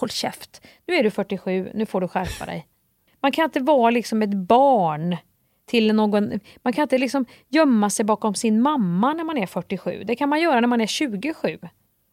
Håll 0.00 0.10
käft. 0.10 0.66
Nu 0.86 0.94
är 0.94 1.02
du 1.02 1.10
47, 1.10 1.70
nu 1.74 1.86
får 1.86 2.00
du 2.00 2.08
skärpa 2.08 2.46
dig. 2.46 2.66
Man 3.20 3.32
kan 3.32 3.44
inte 3.44 3.60
vara 3.60 3.90
liksom 3.90 4.22
ett 4.22 4.34
barn 4.34 5.16
till 5.66 5.94
någon... 5.94 6.40
Man 6.62 6.72
kan 6.72 6.82
inte 6.82 6.98
liksom 6.98 7.26
gömma 7.48 7.90
sig 7.90 8.04
bakom 8.04 8.34
sin 8.34 8.62
mamma 8.62 9.12
när 9.12 9.24
man 9.24 9.38
är 9.38 9.46
47. 9.46 10.02
Det 10.04 10.16
kan 10.16 10.28
man 10.28 10.40
göra 10.40 10.60
när 10.60 10.68
man 10.68 10.80
är 10.80 10.86
27. 10.86 11.58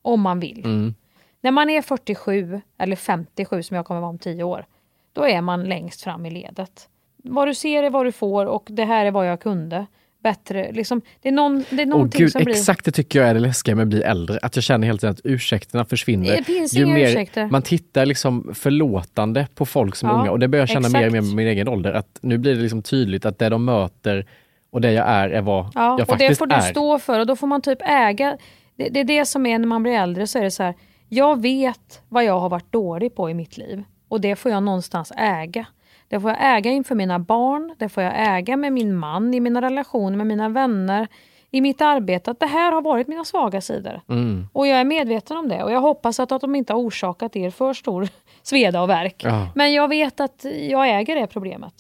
Om 0.02 0.22
man 0.22 0.39
vill. 0.39 0.65
Mm. 0.65 0.96
När 1.42 1.52
man 1.52 1.70
är 1.70 1.82
47, 1.82 2.62
eller 2.78 2.96
57 2.96 3.63
som 3.63 3.76
jag 3.76 3.86
kommer 3.86 4.02
vara 4.02 4.10
om 4.10 4.20
10 4.20 4.44
år, 4.44 4.65
då 5.13 5.28
är 5.28 5.42
man 5.42 5.63
längst 5.63 6.02
fram 6.02 6.26
i 6.26 6.32
ledet. 6.32 6.89
Vad 7.24 7.48
du 7.48 7.54
ser 7.54 7.84
är 7.84 7.89
vad 7.89 8.06
du 8.06 8.12
får 8.12 8.46
och 8.46 8.68
det 8.72 8.86
här 8.86 9.06
är 9.06 9.12
vad 9.12 9.28
jag 9.28 9.42
kunde. 9.42 9.86
Bättre, 10.23 10.71
liksom, 10.71 11.01
det 11.21 11.27
är, 11.29 11.34
någon, 11.34 11.63
det 11.69 11.82
är 11.82 11.86
någonting 11.86 12.19
gud, 12.19 12.32
som 12.32 12.43
blir... 12.43 12.55
exakt 12.55 12.86
det 12.86 12.91
tycker 12.91 13.19
jag 13.19 13.29
är 13.29 13.34
det 13.34 13.39
läskiga 13.39 13.75
med 13.75 13.84
att 13.84 13.89
bli 13.89 14.01
äldre. 14.01 14.39
Att 14.41 14.55
jag 14.55 14.63
känner 14.63 14.88
hela 14.88 14.97
tiden 14.99 15.13
att 15.13 15.21
ursäkterna 15.23 15.86
försvinner. 15.86 16.38
Det 16.38 16.43
finns 16.43 16.75
inga 16.77 16.99
ursäkter. 16.99 17.47
Man 17.47 17.62
tittar 17.62 18.05
liksom 18.05 18.51
förlåtande 18.53 19.47
på 19.55 19.65
folk 19.65 19.95
som 19.95 20.10
är 20.10 20.13
Ja, 20.13 20.19
unga 20.19 20.32
och 20.32 20.39
det 20.39 20.47
börjar 20.47 20.62
jag 20.62 20.69
känna 20.69 20.89
mer 20.89 21.05
och 21.08 21.12
mer 21.12 21.19
exakt. 21.19 21.36
med 21.36 21.36
min 21.36 21.47
egen 21.47 21.67
ålder. 21.67 21.93
Att 21.93 22.19
nu 22.21 22.38
blir 22.38 22.55
det 22.55 22.62
liksom 22.62 22.82
tydligt 22.82 23.25
att 23.25 23.39
det 23.39 23.49
de 23.49 23.65
möter 23.65 24.25
och 24.71 24.82
det 24.82 24.91
jag 24.91 25.08
är 25.08 25.29
är 25.29 25.41
vad 25.41 25.65
Ja, 25.65 25.71
jag 25.75 25.99
och 26.01 26.08
faktiskt 26.08 26.29
det 26.29 26.36
får 26.36 26.47
du 26.47 26.55
är. 26.55 26.62
stå 26.62 26.99
för 26.99 27.19
och 27.19 27.27
då 27.27 27.36
får 27.36 27.47
man 27.47 27.62
typ 27.62 27.79
äga. 27.82 28.38
Det, 28.75 28.89
det 28.89 28.99
är 28.99 29.03
det 29.03 29.25
som 29.25 29.45
är 29.45 29.60
när 29.60 29.67
man 29.67 29.84
blir 29.84 29.93
äldre 29.93 30.27
så 30.27 30.39
är 30.39 30.43
det 30.43 30.51
så 30.51 30.63
här. 30.63 30.73
Jag 31.10 31.41
vet 31.41 32.01
vad 32.10 32.23
jag 32.23 32.39
har 32.39 32.49
varit 32.49 32.71
dålig 32.71 33.15
på 33.15 33.29
i 33.29 33.34
mitt 33.34 33.58
liv 33.58 33.84
och 34.08 34.21
det 34.21 34.36
får 34.36 34.51
jag 34.51 34.63
någonstans 34.63 35.12
äga. 35.17 35.65
Det 36.10 36.19
får 36.19 36.30
jag 36.30 36.58
äga 36.58 36.72
inför 36.72 36.95
mina 36.95 37.19
barn, 37.19 37.76
det 37.78 37.89
får 37.89 38.04
jag 38.04 38.13
äga 38.38 38.58
med 38.58 38.74
min 38.74 38.95
man, 38.95 39.34
i 39.34 39.39
mina 39.39 39.62
relationer 39.62 40.17
med 40.17 40.28
mina 40.28 40.50
vänner, 40.50 41.08
i 41.52 41.62
mitt 41.62 41.82
arbete. 41.82 42.32
Att 42.32 42.39
det 42.39 42.45
här 42.45 42.72
har 42.72 42.82
varit 42.82 43.08
mina 43.08 43.26
svaga 43.26 43.62
sidor. 43.62 44.02
Mm. 44.10 44.48
Och 44.54 44.67
jag 44.67 44.80
är 44.80 44.84
medveten 44.84 45.38
om 45.38 45.50
det 45.50 45.63
och 45.63 45.72
jag 45.72 45.82
hoppas 45.82 46.19
att, 46.19 46.32
att 46.32 46.41
de 46.41 46.56
inte 46.56 46.74
har 46.74 46.80
orsakat 46.80 47.36
er 47.36 47.50
för 47.50 47.74
stor 47.74 48.10
sveda 48.41 48.82
och 48.82 48.89
värk. 48.89 49.24
Ja. 49.24 49.48
Men 49.56 49.74
jag 49.74 49.88
vet 49.88 50.19
att 50.19 50.45
jag 50.69 50.89
äger 51.00 51.15
det 51.15 51.28
problemet. 51.28 51.74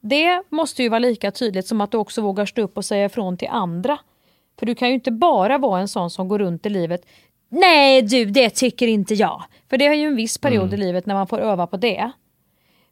Det 0.00 0.42
måste 0.48 0.82
ju 0.82 0.88
vara 0.88 0.98
lika 0.98 1.30
tydligt 1.30 1.66
som 1.66 1.80
att 1.80 1.90
du 1.90 1.96
också 1.96 2.20
vågar 2.22 2.46
stå 2.46 2.62
upp 2.62 2.76
och 2.76 2.84
säga 2.84 3.04
ifrån 3.04 3.36
till 3.36 3.48
andra. 3.50 3.98
För 4.58 4.66
du 4.66 4.74
kan 4.74 4.88
ju 4.88 4.94
inte 4.94 5.10
bara 5.10 5.58
vara 5.58 5.80
en 5.80 5.88
sån 5.88 6.10
som 6.10 6.28
går 6.28 6.38
runt 6.38 6.66
i 6.66 6.70
livet. 6.70 7.06
Nej 7.48 8.02
du, 8.02 8.24
det 8.24 8.50
tycker 8.50 8.86
inte 8.86 9.14
jag. 9.14 9.42
För 9.70 9.78
det 9.78 9.86
är 9.86 9.94
ju 9.94 10.06
en 10.06 10.16
viss 10.16 10.38
period 10.38 10.62
Mm. 10.68 10.74
i 10.74 10.76
livet 10.76 11.06
när 11.06 11.14
man 11.14 11.26
får 11.26 11.38
öva 11.38 11.66
på 11.66 11.76
det. 11.76 12.10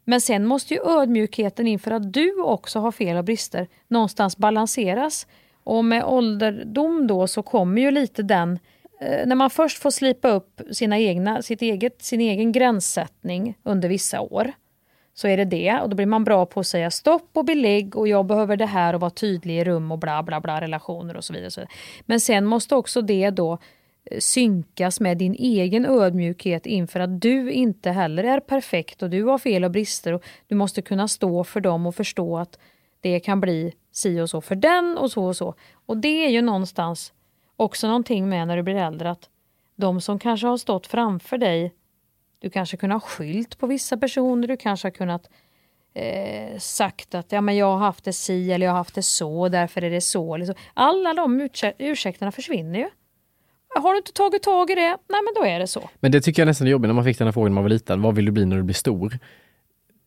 Men 0.03 0.21
sen 0.21 0.45
måste 0.45 0.73
ju 0.73 0.79
ödmjukheten 0.83 1.67
inför 1.67 1.91
att 1.91 2.13
du 2.13 2.41
också 2.41 2.79
har 2.79 2.91
fel 2.91 3.17
och 3.17 3.23
brister 3.23 3.67
någonstans 3.87 4.37
balanseras. 4.37 5.27
Och 5.63 5.85
med 5.85 6.03
ålderdom 6.03 7.07
då 7.07 7.27
så 7.27 7.43
kommer 7.43 7.81
ju 7.81 7.91
lite 7.91 8.23
den, 8.23 8.59
eh, 9.01 9.27
när 9.27 9.35
man 9.35 9.49
först 9.49 9.77
får 9.77 9.91
slipa 9.91 10.29
upp 10.29 10.61
sina 10.71 10.99
egna, 10.99 11.41
sitt 11.41 11.61
eget, 11.61 12.01
sin 12.01 12.21
egen 12.21 12.51
gränssättning 12.51 13.57
under 13.63 13.89
vissa 13.89 14.21
år. 14.21 14.51
Så 15.13 15.27
är 15.27 15.37
det 15.37 15.45
det 15.45 15.79
och 15.81 15.89
då 15.89 15.95
blir 15.95 16.05
man 16.05 16.23
bra 16.23 16.45
på 16.45 16.59
att 16.59 16.67
säga 16.67 16.91
stopp 16.91 17.29
och 17.33 17.45
belägg 17.45 17.95
och 17.95 18.07
jag 18.07 18.25
behöver 18.25 18.57
det 18.57 18.65
här 18.65 18.93
och 18.93 19.01
vara 19.01 19.11
tydlig 19.11 19.59
i 19.59 19.63
rum 19.63 19.91
och 19.91 19.99
bla 19.99 20.23
bla 20.23 20.41
bla 20.41 20.61
relationer 20.61 21.17
och 21.17 21.23
så 21.23 21.33
vidare. 21.33 21.47
och 21.47 21.53
så 21.53 21.61
vidare. 21.61 21.73
Men 22.05 22.19
sen 22.19 22.45
måste 22.45 22.75
också 22.75 23.01
det 23.01 23.29
då 23.29 23.53
eh, 23.53 23.57
synkas 24.19 24.99
med 24.99 25.17
din 25.17 25.33
egen 25.33 25.85
ödmjukhet 25.85 26.65
inför 26.65 26.99
att 26.99 27.21
du 27.21 27.51
inte 27.51 27.91
heller 27.91 28.23
är 28.23 28.39
perfekt 28.39 29.03
och 29.03 29.09
du 29.09 29.23
har 29.23 29.37
fel 29.37 29.63
och 29.63 29.71
brister 29.71 30.13
och 30.13 30.23
du 30.47 30.55
måste 30.55 30.81
kunna 30.81 31.07
stå 31.07 31.43
för 31.43 31.61
dem 31.61 31.85
och 31.85 31.95
förstå 31.95 32.37
att 32.37 32.59
det 33.01 33.19
kan 33.19 33.41
bli 33.41 33.73
si 33.91 34.21
och 34.21 34.29
så 34.29 34.41
för 34.41 34.55
den 34.55 34.97
och 34.97 35.11
så 35.11 35.25
och 35.25 35.35
så. 35.35 35.55
Och 35.85 35.97
det 35.97 36.25
är 36.25 36.29
ju 36.29 36.41
någonstans 36.41 37.13
också 37.55 37.87
någonting 37.87 38.29
med 38.29 38.47
när 38.47 38.57
du 38.57 38.63
blir 38.63 38.75
äldre 38.75 39.11
att 39.11 39.29
de 39.75 40.01
som 40.01 40.19
kanske 40.19 40.47
har 40.47 40.57
stått 40.57 40.87
framför 40.87 41.37
dig 41.37 41.73
du 42.39 42.49
kanske 42.49 42.77
kunde 42.77 42.95
ha 42.95 42.99
skylt 42.99 43.57
på 43.57 43.67
vissa 43.67 43.97
personer, 43.97 44.47
du 44.47 44.57
kanske 44.57 44.85
har 44.85 44.91
kunnat 44.91 45.29
eh, 45.93 46.57
sagt 46.57 47.15
att 47.15 47.31
ja, 47.31 47.41
men 47.41 47.57
jag 47.57 47.65
har 47.65 47.77
haft 47.77 48.03
det 48.03 48.13
si 48.13 48.51
eller 48.51 48.65
jag 48.65 48.73
har 48.73 48.77
haft 48.77 48.95
det 48.95 49.03
så, 49.03 49.49
därför 49.49 49.81
är 49.81 49.89
det 49.89 50.01
så. 50.01 50.45
Så. 50.45 50.53
Alla 50.73 51.13
de 51.13 51.41
ursäk- 51.41 51.75
ursäkterna 51.77 52.31
försvinner 52.31 52.79
ju. 52.79 52.89
Har 53.75 53.91
du 53.91 53.97
inte 53.97 54.11
tagit 54.11 54.43
tag 54.43 54.69
i 54.69 54.75
det, 54.75 54.81
nej 54.81 54.97
men 55.09 55.33
då 55.35 55.45
är 55.45 55.59
det 55.59 55.67
så. 55.67 55.89
Men 55.99 56.11
det 56.11 56.21
tycker 56.21 56.41
jag 56.41 56.47
nästan 56.47 56.67
är 56.67 56.71
jobbigt 56.71 56.89
när 56.89 56.93
man 56.93 57.03
fick 57.03 57.17
den 57.17 57.27
här 57.27 57.31
frågan 57.31 57.51
när 57.51 57.55
man 57.55 57.63
var 57.63 57.69
liten. 57.69 58.01
Vad 58.01 58.15
vill 58.15 58.25
du 58.25 58.31
bli 58.31 58.45
när 58.45 58.57
du 58.57 58.63
blir 58.63 58.75
stor? 58.75 59.19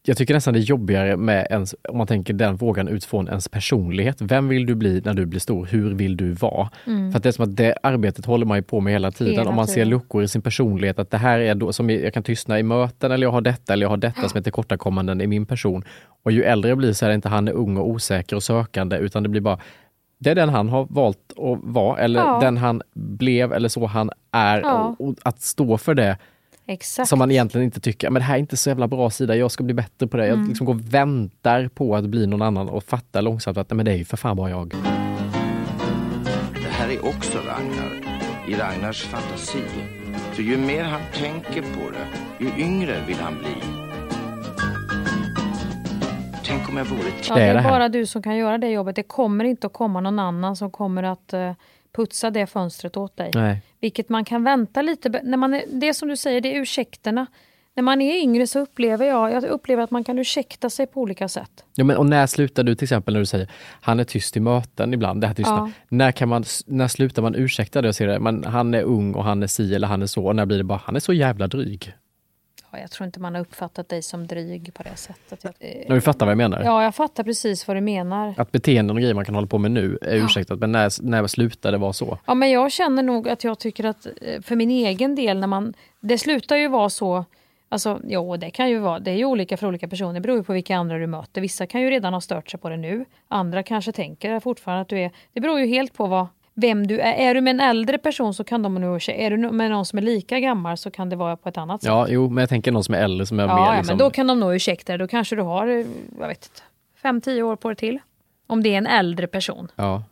jag 0.07 0.17
tycker 0.17 0.35
nästan 0.35 0.55
det 0.55 0.61
är 0.61 0.63
jobbigare 0.63 1.17
med 1.17 1.47
ens, 1.51 1.75
om 1.89 1.99
man 1.99 2.07
tänker 2.07 2.35
den 2.35 2.59
frågan 2.59 2.89
utifrån 2.89 3.29
ens 3.29 3.49
personlighet. 3.49 4.17
Vem 4.21 4.49
vill 4.49 4.67
du 4.67 4.75
bli 4.75 5.03
när 5.05 5.15
du 5.15 5.27
blir 5.27 5.41
stor? 5.41 5.67
Hur 5.67 5.95
vill 5.95 6.17
du 6.17 6.33
vara? 6.33 6.71
Mm. 6.87 7.13
För 7.13 7.21
det 7.21 7.29
är 7.29 7.33
som 7.33 7.45
att 7.45 7.57
det 7.57 7.75
arbetet 7.83 8.27
håller 8.27 8.47
man 8.47 8.59
ju 8.59 8.63
på 8.63 8.81
med 8.81 8.93
hela 8.93 9.11
tiden. 9.11 9.33
Hela 9.33 9.49
om 9.49 9.55
man 9.55 9.67
ser 9.67 9.85
luckor 9.85 10.23
i 10.23 10.29
sin 10.29 10.43
personlighet, 10.43 10.99
att 10.99 11.11
det 11.11 11.19
här 11.19 11.39
är 11.39 11.55
då 11.55 11.73
som 11.73 11.91
jag 11.91 12.15
kan 12.15 12.23
tystna 12.23 12.59
i 12.59 12.63
möten 12.63 13.13
eller 13.13 13.27
jag 13.27 13.33
har 13.33 13.41
detta 13.41 13.73
eller 13.73 13.85
jag 13.85 13.91
har 13.91 13.97
detta 13.97 14.29
som 14.29 14.39
är 14.39 14.43
tillkortakommanden 14.43 15.21
i 15.21 15.27
min 15.27 15.47
person. 15.47 15.85
Och 16.25 16.33
ju 16.33 16.43
äldre 16.43 16.69
jag 16.69 16.79
blir 16.79 16.93
så 16.93 17.05
är 17.05 17.09
det 17.09 17.15
inte 17.15 17.29
han 17.29 17.49
är 17.49 17.53
ung 17.53 17.77
och 17.77 17.89
osäker 17.89 18.37
och 18.37 18.43
sökande 18.43 18.97
utan 18.97 19.23
det 19.23 19.29
blir 19.29 19.41
bara 19.41 19.59
det 20.25 20.31
är 20.31 20.35
den 20.35 20.49
han 20.49 20.69
har 20.69 20.87
valt 20.91 21.33
att 21.33 21.59
vara 21.63 21.99
eller 21.99 22.21
Ja. 22.21 22.39
den 22.43 22.57
han 22.57 22.83
blev 22.95 23.53
eller 23.53 23.69
så 23.69 23.87
han 23.87 24.11
är. 24.33 24.61
Ja. 24.61 24.97
Och, 24.99 25.09
och 25.09 25.15
att 25.23 25.41
stå 25.43 25.79
för 25.79 25.95
det 25.95 26.19
Exakt. 26.67 27.09
som 27.09 27.19
man 27.19 27.31
egentligen 27.31 27.65
inte 27.65 27.81
tycker, 27.81 28.11
men 28.11 28.21
det 28.21 28.27
här 28.27 28.35
är 28.35 28.39
inte 28.39 28.57
så 28.57 28.71
jävla 28.71 28.89
bra 28.89 29.11
sida, 29.11 29.37
jag 29.37 29.51
ska 29.51 29.65
bli 29.65 29.75
bättre 29.75 30.07
på 30.07 30.17
det. 30.17 30.27
Mm. 30.27 30.41
Jag 30.41 30.49
liksom 30.49 30.67
går 30.67 30.75
och 30.75 30.95
väntar 30.95 31.69
på 31.69 31.97
att 31.97 32.05
bli 32.05 32.27
någon 32.27 32.43
annan 32.43 32.69
och 32.69 32.85
fattar 32.85 33.23
långsamt 33.23 33.59
att 33.59 33.71
nej, 33.71 33.77
men 33.77 33.87
det 33.87 33.93
är 33.93 33.97
ju 33.97 34.05
för 34.05 34.17
fan 34.17 34.37
bara 34.37 34.51
jag. 34.51 34.75
Det 36.55 36.71
här 36.71 36.89
är 36.89 37.07
också 37.09 37.39
Ragnar, 37.39 37.93
i 38.49 38.55
Ragnars 38.55 39.03
fantasi. 39.03 39.63
För 40.33 40.43
ju 40.43 40.57
mer 40.59 40.85
han 40.85 41.01
tänker 41.15 41.63
på 41.63 41.91
det, 41.91 42.45
ju 42.45 42.65
yngre 42.65 42.97
vill 43.07 43.17
han 43.17 43.35
bli. 43.39 43.84
Tänk 46.55 46.69
om 46.69 46.77
jag 46.77 46.85
vore 46.85 47.13
Ja, 47.29 47.35
det 47.35 47.43
är 47.43 47.63
bara 47.63 47.89
du 47.89 48.07
som 48.07 48.23
kan 48.23 48.37
göra 48.37 48.59
det 48.59 48.69
jobbet. 48.69 48.97
Det 48.97 49.03
kommer 49.03 49.45
inte 49.45 49.67
att 49.67 49.73
komma 49.73 50.01
någon 50.01 50.19
annan 50.19 50.57
som 50.57 50.71
kommer 50.71 51.03
att 51.03 51.33
eh, 51.33 51.53
putsa 51.97 52.31
det 52.31 52.47
fönstret 52.47 52.97
åt 52.97 53.17
dig. 53.17 53.31
Nej. 53.35 53.63
Vilket 53.81 54.09
man 54.09 54.25
kan 54.25 54.45
vänta 54.45 54.83
lite. 54.83 55.21
När 55.23 55.37
man 55.37 55.55
är, 55.55 55.63
det 55.69 55.95
som 55.95 56.09
du 56.09 56.17
säger, 56.17 56.41
det 56.41 56.57
är 56.57 56.61
ursäkterna. 56.61 57.27
När 57.77 57.83
man 57.83 58.03
är 58.03 58.23
yngre 58.23 58.47
så 58.47 58.59
upplever 58.59 59.07
jag, 59.07 59.33
jag 59.33 59.45
upplever 59.45 59.83
att 59.83 59.91
man 59.91 60.05
kan 60.05 60.19
ursäkta 60.19 60.71
sig 60.71 60.87
på 60.87 61.01
olika 61.01 61.29
sätt. 61.29 61.65
Ja, 61.75 61.85
men, 61.85 61.97
och 61.97 62.07
när 62.07 62.27
slutar 62.27 62.63
du 62.63 62.75
till 62.75 62.85
exempel 62.85 63.15
när 63.15 63.21
du 63.21 63.27
säger 63.27 63.51
han 63.81 64.01
är 64.01 64.05
tyst 64.05 64.37
i 64.37 64.41
möten 64.41 64.95
ibland, 64.95 65.21
det 65.21 65.27
här 65.27 65.35
tystna. 65.35 65.57
Ja. 65.57 65.71
När, 65.89 66.13
kan 66.13 66.29
man, 66.29 66.45
när 66.67 66.89
slutar 66.89 67.23
man 67.23 67.35
ursäkta 67.35 67.83
det 67.83 67.89
och 67.89 67.95
säga 67.95 68.13
det, 68.13 68.21
men 68.21 68.45
han 68.45 68.75
är 68.75 68.83
ung 68.83 69.15
och 69.15 69.25
han 69.25 69.43
är 69.43 69.47
si 69.47 69.75
eller 69.75 69.89
han 69.89 70.03
är 70.03 70.07
så 70.07 70.27
och 70.27 70.37
när 70.37 70.47
blir 70.47 70.59
det 70.59 70.65
bara 70.65 70.81
han 70.85 70.97
är 70.97 71.01
så 71.01 71.13
jävla 71.13 71.47
dryg. 71.47 71.95
Ja, 72.75 72.81
jag 72.81 72.91
tror 72.91 73.05
inte 73.07 73.21
man 73.21 73.35
har 73.35 73.41
uppfattat 73.43 73.89
dig 73.89 74.03
som 74.03 74.27
dryg 74.27 74.75
på 74.75 74.83
det 74.83 74.97
sättet. 74.97 75.45
Jag, 75.45 75.53
eh, 75.59 75.89
När 75.89 75.95
du 75.95 76.01
fattar 76.01 76.27
vad 76.27 76.31
jag 76.31 76.37
menar? 76.37 76.63
Ja, 76.65 76.83
jag 76.83 76.95
fattar 76.95 77.25
precis 77.25 77.69
vad 77.69 77.77
du 77.77 77.81
menar. 77.81 78.35
Att 78.37 78.53
beteenden 78.53 78.97
och 78.97 79.01
grejer 79.01 79.15
man 79.15 79.25
kan 79.25 79.35
hålla 79.35 79.47
på 79.47 79.59
med 79.59 79.71
nu 79.71 79.99
är 80.03 80.17
Ja. 80.17 80.25
ursäktat, 80.25 80.59
men 80.59 80.73
när, 80.73 81.03
när 81.03 81.27
slutar 81.27 81.73
det 81.73 81.79
vara 81.79 81.93
så? 81.93 82.19
Ja, 82.27 82.35
men 82.35 82.51
jag 82.51 82.73
känner 82.73 83.03
nog 83.03 83.29
att 83.29 83.45
jag 83.45 83.59
tycker 83.59 83.85
att 83.85 84.07
eh, 84.07 84.41
för 84.43 84.57
min 84.57 84.71
egen 84.71 85.15
del, 85.15 85.41
när 85.41 85.47
man, 85.47 85.75
det 86.01 86.19
slutar 86.19 86.57
ju 86.57 86.69
vara 86.69 86.91
så 86.91 87.25
Alltså, 87.69 88.01
jo, 88.05 88.37
det 88.37 88.51
kan 88.51 88.69
ju 88.71 88.79
vara. 88.79 88.99
Det 88.99 89.11
är 89.11 89.15
ju 89.15 89.25
olika 89.25 89.57
för 89.57 89.67
olika 89.67 89.89
personer. 89.89 90.13
Det 90.15 90.21
beror 90.21 90.37
ju 90.37 90.43
på 90.45 90.53
vilka 90.53 90.77
andra 90.77 90.99
du 90.99 91.07
möter. 91.07 91.41
Vissa 91.41 91.67
kan 91.67 91.81
ju 91.81 91.91
redan 91.91 92.15
ha 92.15 92.21
stört 92.21 92.51
sig 92.51 92.61
på 92.61 92.69
det 92.69 92.77
nu. 92.77 93.05
Andra 93.29 93.63
kanske 93.63 93.93
tänker 93.93 94.41
fortfarande 94.41 94.83
att 94.83 94.89
du 94.89 94.99
är... 94.99 95.11
Det 95.33 95.41
beror 95.41 95.61
ju 95.61 95.67
helt 95.67 95.95
på 95.95 96.07
vad, 96.07 96.27
vem 96.55 96.87
du 96.87 96.99
är. 97.01 97.13
Är 97.13 97.35
du 97.35 97.41
med 97.41 97.51
en 97.51 97.61
äldre 97.61 97.99
person 97.99 98.35
så 98.35 98.45
kan 98.45 98.63
de 98.63 98.75
nog 98.75 98.97
ursäkta. 98.97 99.23
Är 99.23 99.31
du 99.31 99.37
med 99.37 99.71
någon 99.71 99.87
som 99.87 99.99
är 99.99 100.03
lika 100.03 100.41
gammal 100.41 100.77
så 100.77 100.91
kan 100.91 101.09
det 101.09 101.17
vara 101.17 101.37
på 101.37 101.49
ett 101.49 101.57
annat 101.59 101.83
sätt. 101.83 101.89
Ja, 101.89 102.07
jo, 102.09 102.29
men 102.31 102.43
jag 102.43 102.49
tänker 102.49 102.73
någon 102.73 102.85
som 102.85 102.95
är 102.95 102.99
äldre 102.99 103.27
som 103.27 103.41
är 103.41 103.47
Ja, 103.47 103.55
mer 103.57 103.63
ja, 103.63 103.77
liksom, 103.77 103.87
men 103.97 103.99
då 103.99 104.11
kan 104.11 104.27
de 104.27 104.43
ursäkta 104.43 104.93
dig. 104.93 104.99
Då 104.99 105.07
kanske 105.07 105.37
du 105.37 105.43
har, 105.43 105.67
eh, 105.67 105.87
jag 106.21 106.29
vet 106.29 106.45
inte, 106.45 106.63
fem, 107.03 107.21
tio 107.21 107.43
år 107.43 107.57
på 107.57 107.69
det 107.69 107.75
till. 107.75 107.99
Om 108.47 108.63
det 108.63 108.75
är 108.75 108.79
en 108.79 108.87
äldre 108.87 109.27
person. 109.27 109.69
Ja, 109.77 110.03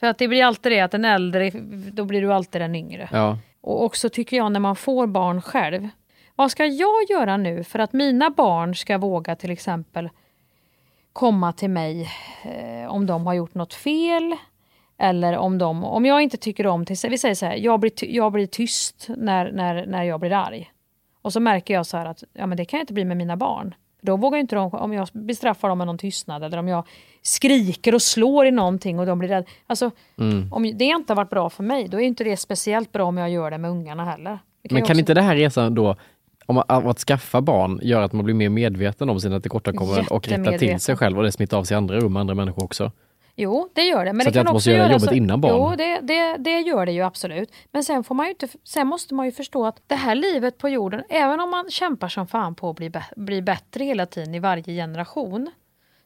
För 0.00 0.06
att 0.06 0.18
det 0.18 0.28
blir 0.28 0.44
alltid 0.44 0.72
det 0.72 0.80
att 0.80 0.90
den 0.90 1.04
äldre, 1.04 1.50
då 1.92 2.04
blir 2.04 2.22
du 2.22 2.32
alltid 2.32 2.60
den 2.60 2.74
yngre. 2.74 3.08
ja. 3.12 3.38
Och 3.60 3.84
också 3.84 4.08
tycker 4.08 4.36
jag 4.36 4.52
när 4.52 4.60
man 4.60 4.76
får 4.76 5.06
barn 5.06 5.42
själv. 5.42 5.88
Vad 6.36 6.50
ska 6.50 6.66
jag 6.66 7.10
göra 7.10 7.36
nu 7.36 7.64
för 7.64 7.78
att 7.78 7.92
mina 7.92 8.30
barn 8.30 8.74
ska 8.74 8.98
våga 8.98 9.36
till 9.36 9.50
exempel 9.50 10.10
komma 11.12 11.52
till 11.52 11.70
mig 11.70 12.08
eh, 12.42 12.90
om 12.92 13.06
de 13.06 13.26
har 13.26 13.34
gjort 13.34 13.54
något 13.54 13.74
fel? 13.74 14.36
Eller 15.02 15.36
om, 15.36 15.58
de, 15.58 15.84
om 15.84 16.04
jag 16.04 16.22
inte 16.22 16.36
tycker 16.36 16.66
om, 16.66 16.84
till, 16.84 16.96
vi 17.10 17.18
säger 17.18 17.34
så 17.34 17.46
här, 17.46 17.54
jag 17.56 17.80
blir, 17.80 17.90
ty, 17.90 18.06
jag 18.16 18.32
blir 18.32 18.46
tyst 18.46 19.06
när, 19.16 19.52
när, 19.52 19.86
när 19.86 20.02
jag 20.02 20.20
blir 20.20 20.32
arg. 20.32 20.70
Och 21.22 21.32
så 21.32 21.40
märker 21.40 21.74
jag 21.74 21.86
så 21.86 21.96
här 21.96 22.06
att 22.06 22.24
ja, 22.32 22.46
men 22.46 22.56
det 22.56 22.64
kan 22.64 22.78
jag 22.78 22.82
inte 22.82 22.92
bli 22.92 23.04
med 23.04 23.16
mina 23.16 23.36
barn. 23.36 23.74
Då 24.00 24.16
vågar 24.16 24.38
inte 24.38 24.54
de, 24.56 24.70
om 24.74 24.92
jag 24.92 25.08
bestraffar 25.12 25.68
dem 25.68 25.78
med 25.78 25.86
någon 25.86 25.98
tystnad 25.98 26.44
eller 26.44 26.58
om 26.58 26.68
jag 26.68 26.86
skriker 27.22 27.94
och 27.94 28.02
slår 28.02 28.46
i 28.46 28.50
någonting 28.50 28.98
och 28.98 29.06
de 29.06 29.18
blir 29.18 29.28
rädda. 29.28 29.46
Alltså, 29.66 29.90
Mm. 30.18 30.52
om 30.52 30.62
det 30.62 30.84
inte 30.84 31.12
har 31.12 31.16
varit 31.16 31.30
bra 31.30 31.50
för 31.50 31.62
mig, 31.62 31.88
då 31.88 32.00
är 32.00 32.04
inte 32.04 32.24
det 32.24 32.36
speciellt 32.36 32.92
bra 32.92 33.04
om 33.04 33.16
jag 33.18 33.30
gör 33.30 33.50
det 33.50 33.58
med 33.58 33.70
ungarna 33.70 34.04
heller. 34.04 34.38
Det 34.62 34.74
Men 34.74 34.82
kan 34.82 34.90
också- 34.90 34.98
inte 35.00 35.14
det 35.14 35.22
här 35.22 35.36
resan 35.36 35.74
då, 35.74 35.96
om 36.46 36.58
att, 36.58 36.70
att 36.70 36.98
skaffa 36.98 37.40
barn, 37.40 37.80
göra 37.82 38.04
att 38.04 38.12
man 38.12 38.24
blir 38.24 38.34
mer 38.34 38.48
medveten 38.48 39.10
om 39.10 39.20
sina 39.20 39.40
tillkortakommanden 39.40 40.06
och 40.10 40.28
rätta 40.28 40.58
till 40.58 40.80
sig 40.80 40.96
själv 40.96 41.18
och 41.18 41.24
det 41.24 41.32
smittar 41.32 41.58
av 41.58 41.64
sig 41.64 41.76
andra 41.76 41.96
rum, 41.96 42.16
andra 42.16 42.34
människor 42.34 42.64
också? 42.64 42.92
Jo, 43.36 43.68
det 43.72 43.82
gör 43.82 44.04
det. 44.04 44.12
Men 44.12 44.20
Så 44.20 44.24
det 44.24 44.28
att 44.30 44.34
jag 44.34 44.42
inte 44.42 44.52
måste 44.52 44.70
göra 44.70 44.92
jobbet 44.92 45.08
så, 45.08 45.14
innan 45.14 45.40
barn? 45.40 45.52
Jo, 45.56 45.76
det, 45.76 46.00
det, 46.00 46.36
det 46.36 46.60
gör 46.60 46.86
det 46.86 46.92
ju 46.92 47.02
absolut. 47.02 47.52
Men 47.72 47.84
sen, 47.84 48.04
får 48.04 48.14
man 48.14 48.26
ju 48.26 48.30
inte, 48.30 48.48
sen 48.64 48.86
måste 48.86 49.14
man 49.14 49.26
ju 49.26 49.32
förstå 49.32 49.66
att 49.66 49.82
det 49.86 49.94
här 49.94 50.14
livet 50.14 50.58
på 50.58 50.68
jorden, 50.68 51.04
även 51.08 51.40
om 51.40 51.50
man 51.50 51.70
kämpar 51.70 52.08
som 52.08 52.26
fan 52.26 52.54
på 52.54 52.70
att 52.70 52.76
bli, 52.76 52.92
bli 53.16 53.42
bättre 53.42 53.84
hela 53.84 54.06
tiden 54.06 54.34
i 54.34 54.38
varje 54.38 54.64
generation, 54.64 55.50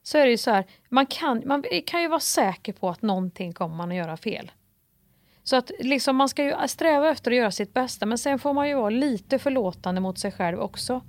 så 0.03 0.19
är 0.19 0.25
det 0.25 0.31
ju 0.31 0.37
så 0.37 0.51
här, 0.51 0.65
man 0.89 1.07
kan, 1.07 1.43
man 1.47 1.65
kan 1.87 2.03
ju 2.03 2.09
vara 2.09 2.21
säker 2.21 2.73
på 2.73 2.89
att 2.89 3.03
någonting 3.03 3.53
kommer 3.53 3.77
man 3.77 3.91
att 3.91 3.97
göra 3.97 4.17
fel. 4.17 4.51
Så 5.43 5.57
att 5.57 5.71
liksom 5.79 6.17
man 6.17 6.29
ska 6.29 6.45
ju 6.45 6.55
sträva 6.67 7.11
efter 7.11 7.31
att 7.31 7.37
göra 7.37 7.51
sitt 7.51 7.75
bästa, 7.75 8.07
men 8.07 8.19
sen 8.19 8.39
får 8.39 8.53
man 8.53 8.69
ju 8.69 8.75
vara 8.75 8.91
lite 8.91 9.39
förlåtande 9.39 10.01
mot 10.01 10.19
sig 10.19 10.33
själv 10.33 10.61
också. 10.61 11.03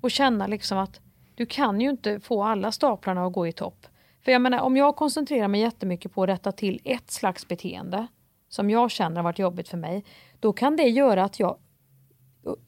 Och 0.00 0.10
känna 0.10 0.46
liksom 0.46 0.78
att 0.78 1.00
du 1.34 1.46
kan 1.46 1.80
ju 1.80 1.90
inte 1.90 2.20
få 2.20 2.44
alla 2.44 2.72
staplarna 2.72 3.26
att 3.26 3.32
gå 3.32 3.46
i 3.46 3.52
topp. 3.52 3.86
För 4.24 4.32
jag 4.32 4.42
menar, 4.42 4.58
om 4.60 4.76
jag 4.76 4.96
koncentrerar 4.96 5.48
mig 5.48 5.60
jättemycket 5.60 6.12
på 6.14 6.22
att 6.22 6.28
rätta 6.28 6.52
till 6.52 6.80
ett 6.84 7.10
slags 7.10 7.48
beteende 7.48 8.06
som 8.48 8.70
jag 8.70 8.90
känner 8.90 9.16
har 9.16 9.22
varit 9.22 9.38
jobbigt 9.38 9.68
för 9.68 9.76
mig, 9.76 10.04
då 10.40 10.52
kan 10.52 10.76
det 10.76 10.82
göra 10.82 11.24
att 11.24 11.40
jag 11.40 11.56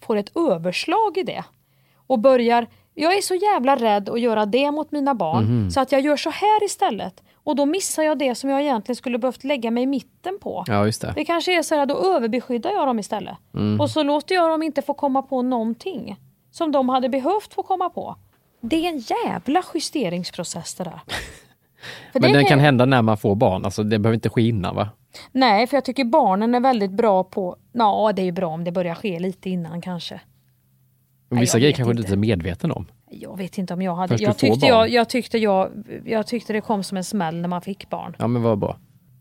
får 0.03 0.17
ett 0.17 0.37
överslag 0.37 1.19
i 1.19 1.23
det. 1.23 1.45
Och 2.07 2.19
börjar, 2.19 2.67
jag 2.95 3.17
är 3.17 3.23
så 3.23 3.35
jävla 3.35 3.77
rädd 3.77 4.09
att 4.09 4.21
göra 4.21 4.47
det 4.47 4.71
mot 4.71 4.93
mina 4.93 5.15
barn 5.15 5.45
Mhm. 5.45 5.71
så 5.71 5.81
att 5.81 5.93
jag 5.93 6.01
gör 6.01 6.17
så 6.17 6.31
här 6.31 6.65
istället. 6.65 7.23
Och 7.35 7.57
då 7.57 7.67
missar 7.67 8.03
jag 8.03 8.19
det 8.19 8.35
som 8.35 8.51
jag 8.51 8.61
egentligen 8.61 8.97
skulle 8.97 9.19
behövt 9.19 9.45
lägga 9.45 9.71
mig 9.71 9.83
i 9.83 9.87
mitten 9.87 10.39
på. 10.39 10.65
Ja, 10.67 10.87
just 10.87 11.01
det. 11.03 11.13
Det 11.17 11.25
kanske 11.25 11.59
är 11.59 11.63
så 11.63 11.75
här, 11.75 11.87
då 11.87 11.99
överbeskyddar 12.17 12.71
jag 12.71 12.87
dem 12.89 12.99
istället. 12.99 13.37
Mm. 13.55 13.81
Och 13.81 13.91
så 13.91 14.03
låter 14.03 14.35
jag 14.35 14.51
dem 14.51 14.63
inte 14.63 14.83
få 14.83 14.95
komma 14.95 15.23
på 15.23 15.43
någonting 15.43 16.17
som 16.51 16.73
de 16.73 16.89
hade 16.89 17.09
behövt 17.09 17.55
få 17.55 17.63
komma 17.63 17.91
på. 17.91 18.17
Det 18.61 18.77
är 18.87 18.89
en 18.89 18.99
jävla 19.27 19.63
justeringsprocess 19.75 20.75
det 20.75 20.85
där. 20.85 21.01
Men 22.13 22.23
det 22.23 22.29
den 22.29 22.37
är- 22.45 22.49
kan 22.49 22.59
hända 22.61 22.85
när 22.87 23.03
man 23.03 23.17
får 23.19 23.35
barn, 23.35 23.65
alltså 23.65 23.83
det 23.83 23.99
behöver 23.99 24.15
inte 24.15 24.29
ske 24.29 24.43
innan 24.43 24.75
va? 24.77 24.89
Nej, 25.33 25.67
för 25.67 25.77
jag 25.77 25.85
tycker 25.85 26.05
barnen 26.05 26.55
är 26.55 26.61
väldigt 26.61 26.91
bra 26.91 27.25
på... 27.25 27.57
Ja, 27.73 28.13
det 28.17 28.23
är 28.23 28.25
ju 28.25 28.33
bra 28.33 28.47
om 28.49 28.65
det 28.65 28.73
börjar 28.73 28.95
ske 28.95 29.19
lite 29.19 29.51
innan 29.51 29.81
kanske. 29.81 30.21
Nej, 31.31 31.41
Vissa 31.41 31.57
jag 31.59 31.63
grejer 31.63 31.73
kanske 31.75 31.93
du 31.95 32.01
inte. 32.03 32.13
är 32.13 32.17
medveten 32.17 32.71
om. 32.73 32.87
Jag 33.11 33.39
vet 33.39 33.59
inte 33.59 33.75
om 33.75 33.83
jag 33.83 33.95
hade... 33.95 34.15
Jag 34.23 34.37
tyckte, 34.39 34.67
jag, 34.67 34.89
jag, 34.89 35.09
tyckte 35.09 35.39
jag, 35.39 35.71
jag 36.05 36.27
tyckte 36.27 36.53
det 36.53 36.61
kom 36.61 36.85
som 36.85 36.97
en 36.97 37.05
smäll 37.05 37.37
när 37.41 37.49
man 37.49 37.63
fick 37.63 37.91
barn. 37.91 38.17
Ja 38.19 38.27
men 38.27 38.43
vad 38.43 38.59
bra. 38.59 38.77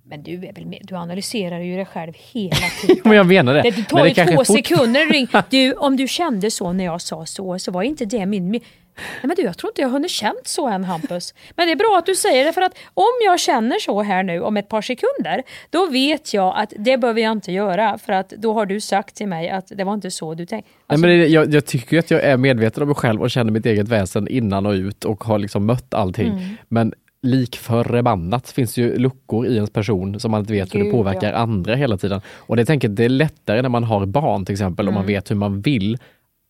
Men 0.06 0.24
du 0.24 0.34
är 0.48 0.54
väl 0.54 0.66
med, 0.66 0.80
du 0.84 0.96
analyserar 0.96 1.60
ju 1.60 1.76
dig 1.76 1.86
själv 1.86 2.14
hela 2.32 2.56
tiden. 2.82 3.02
Men 3.04 3.14
jag 3.18 3.26
menar 3.28 3.54
det. 3.54 3.62
Det 3.62 3.72
Men 3.76 3.86
tar 3.86 4.04
det 4.04 4.10
ju 4.10 4.26
två 4.36 4.46
fort- 4.46 4.48
sekunder. 4.58 5.44
Du, 5.50 5.74
om 5.74 5.98
du 5.98 6.08
kände 6.08 6.52
så 6.52 6.74
när 6.74 6.84
jag 6.86 7.02
sa 7.02 7.26
så, 7.26 7.60
så 7.60 7.72
var 7.72 7.84
inte 7.84 8.06
det 8.06 8.26
min... 8.26 8.60
Nej 9.00 9.28
men 9.28 9.36
du, 9.36 9.42
jag 9.42 9.58
tror 9.58 9.72
inte 9.72 9.82
jag 9.82 9.88
har 9.88 9.94
hunnit 9.94 10.12
känt 10.12 10.48
så 10.48 10.68
än 10.68 10.84
Hampus. 10.84 11.34
Men 11.56 11.68
det 11.68 11.72
är 11.72 11.76
bra 11.76 11.96
att 12.00 12.06
du 12.06 12.16
säger 12.16 12.46
det 12.46 12.54
för 12.54 12.62
att 12.62 12.78
om 12.94 13.14
jag 13.26 13.40
känner 13.40 13.80
så 13.80 14.02
här 14.02 14.24
nu 14.24 14.42
om 14.42 14.58
ett 14.58 14.70
par 14.70 14.82
sekunder, 14.82 15.44
då 15.70 15.86
vet 15.86 16.34
jag 16.34 16.54
att 16.58 16.74
det 16.78 16.98
behöver 16.98 17.22
jag 17.22 17.32
inte 17.32 17.52
göra 17.52 17.98
för 17.98 18.14
att 18.14 18.30
då 18.30 18.54
har 18.54 18.66
du 18.66 18.82
sagt 18.82 19.16
till 19.16 19.28
mig 19.28 19.50
att 19.50 19.72
det 19.76 19.84
var 19.84 19.94
inte 19.94 20.12
så 20.12 20.34
du 20.34 20.46
tänkte. 20.46 20.72
Nej, 20.90 21.00
men 21.00 21.10
det, 21.10 21.28
jag, 21.28 21.54
jag 21.54 21.66
tycker 21.66 22.00
att 22.00 22.12
jag 22.12 22.24
är 22.24 22.38
medveten 22.38 22.84
om 22.84 22.90
mig 22.90 22.96
själv 22.96 23.22
och 23.22 23.32
känner 23.32 23.52
mitt 23.52 23.66
eget 23.66 23.88
väsen 23.88 24.28
innan 24.28 24.66
och 24.66 24.74
ut 24.74 25.06
och 25.06 25.24
har 25.24 25.40
liksom 25.40 25.66
mött 25.66 25.94
allting. 25.94 26.28
Mm. 26.32 26.44
Men 26.68 26.94
lik 27.22 27.58
förbannat 27.58 28.50
finns 28.50 28.78
ju 28.78 28.98
luckor 28.98 29.48
i 29.48 29.56
ens 29.56 29.70
person 29.70 30.20
som 30.20 30.32
man 30.32 30.40
inte 30.40 30.54
vet 30.54 30.76
hur 30.76 30.84
det 30.84 30.92
påverkar 30.92 31.32
ja. 31.32 31.38
andra 31.38 31.76
hela 31.76 31.98
tiden. 31.98 32.22
Och 32.28 32.56
det 32.56 32.66
tänker 32.66 32.88
det 32.88 33.06
är 33.06 33.10
lättare 33.10 33.62
när 33.62 33.70
man 33.70 33.84
har 33.84 34.06
barn 34.06 34.46
till 34.46 34.54
exempel, 34.54 34.88
om 34.88 34.94
man 34.94 35.04
Mm. 35.04 35.14
vet 35.16 35.32
hur 35.32 35.36
man 35.36 35.62
vill 35.62 35.98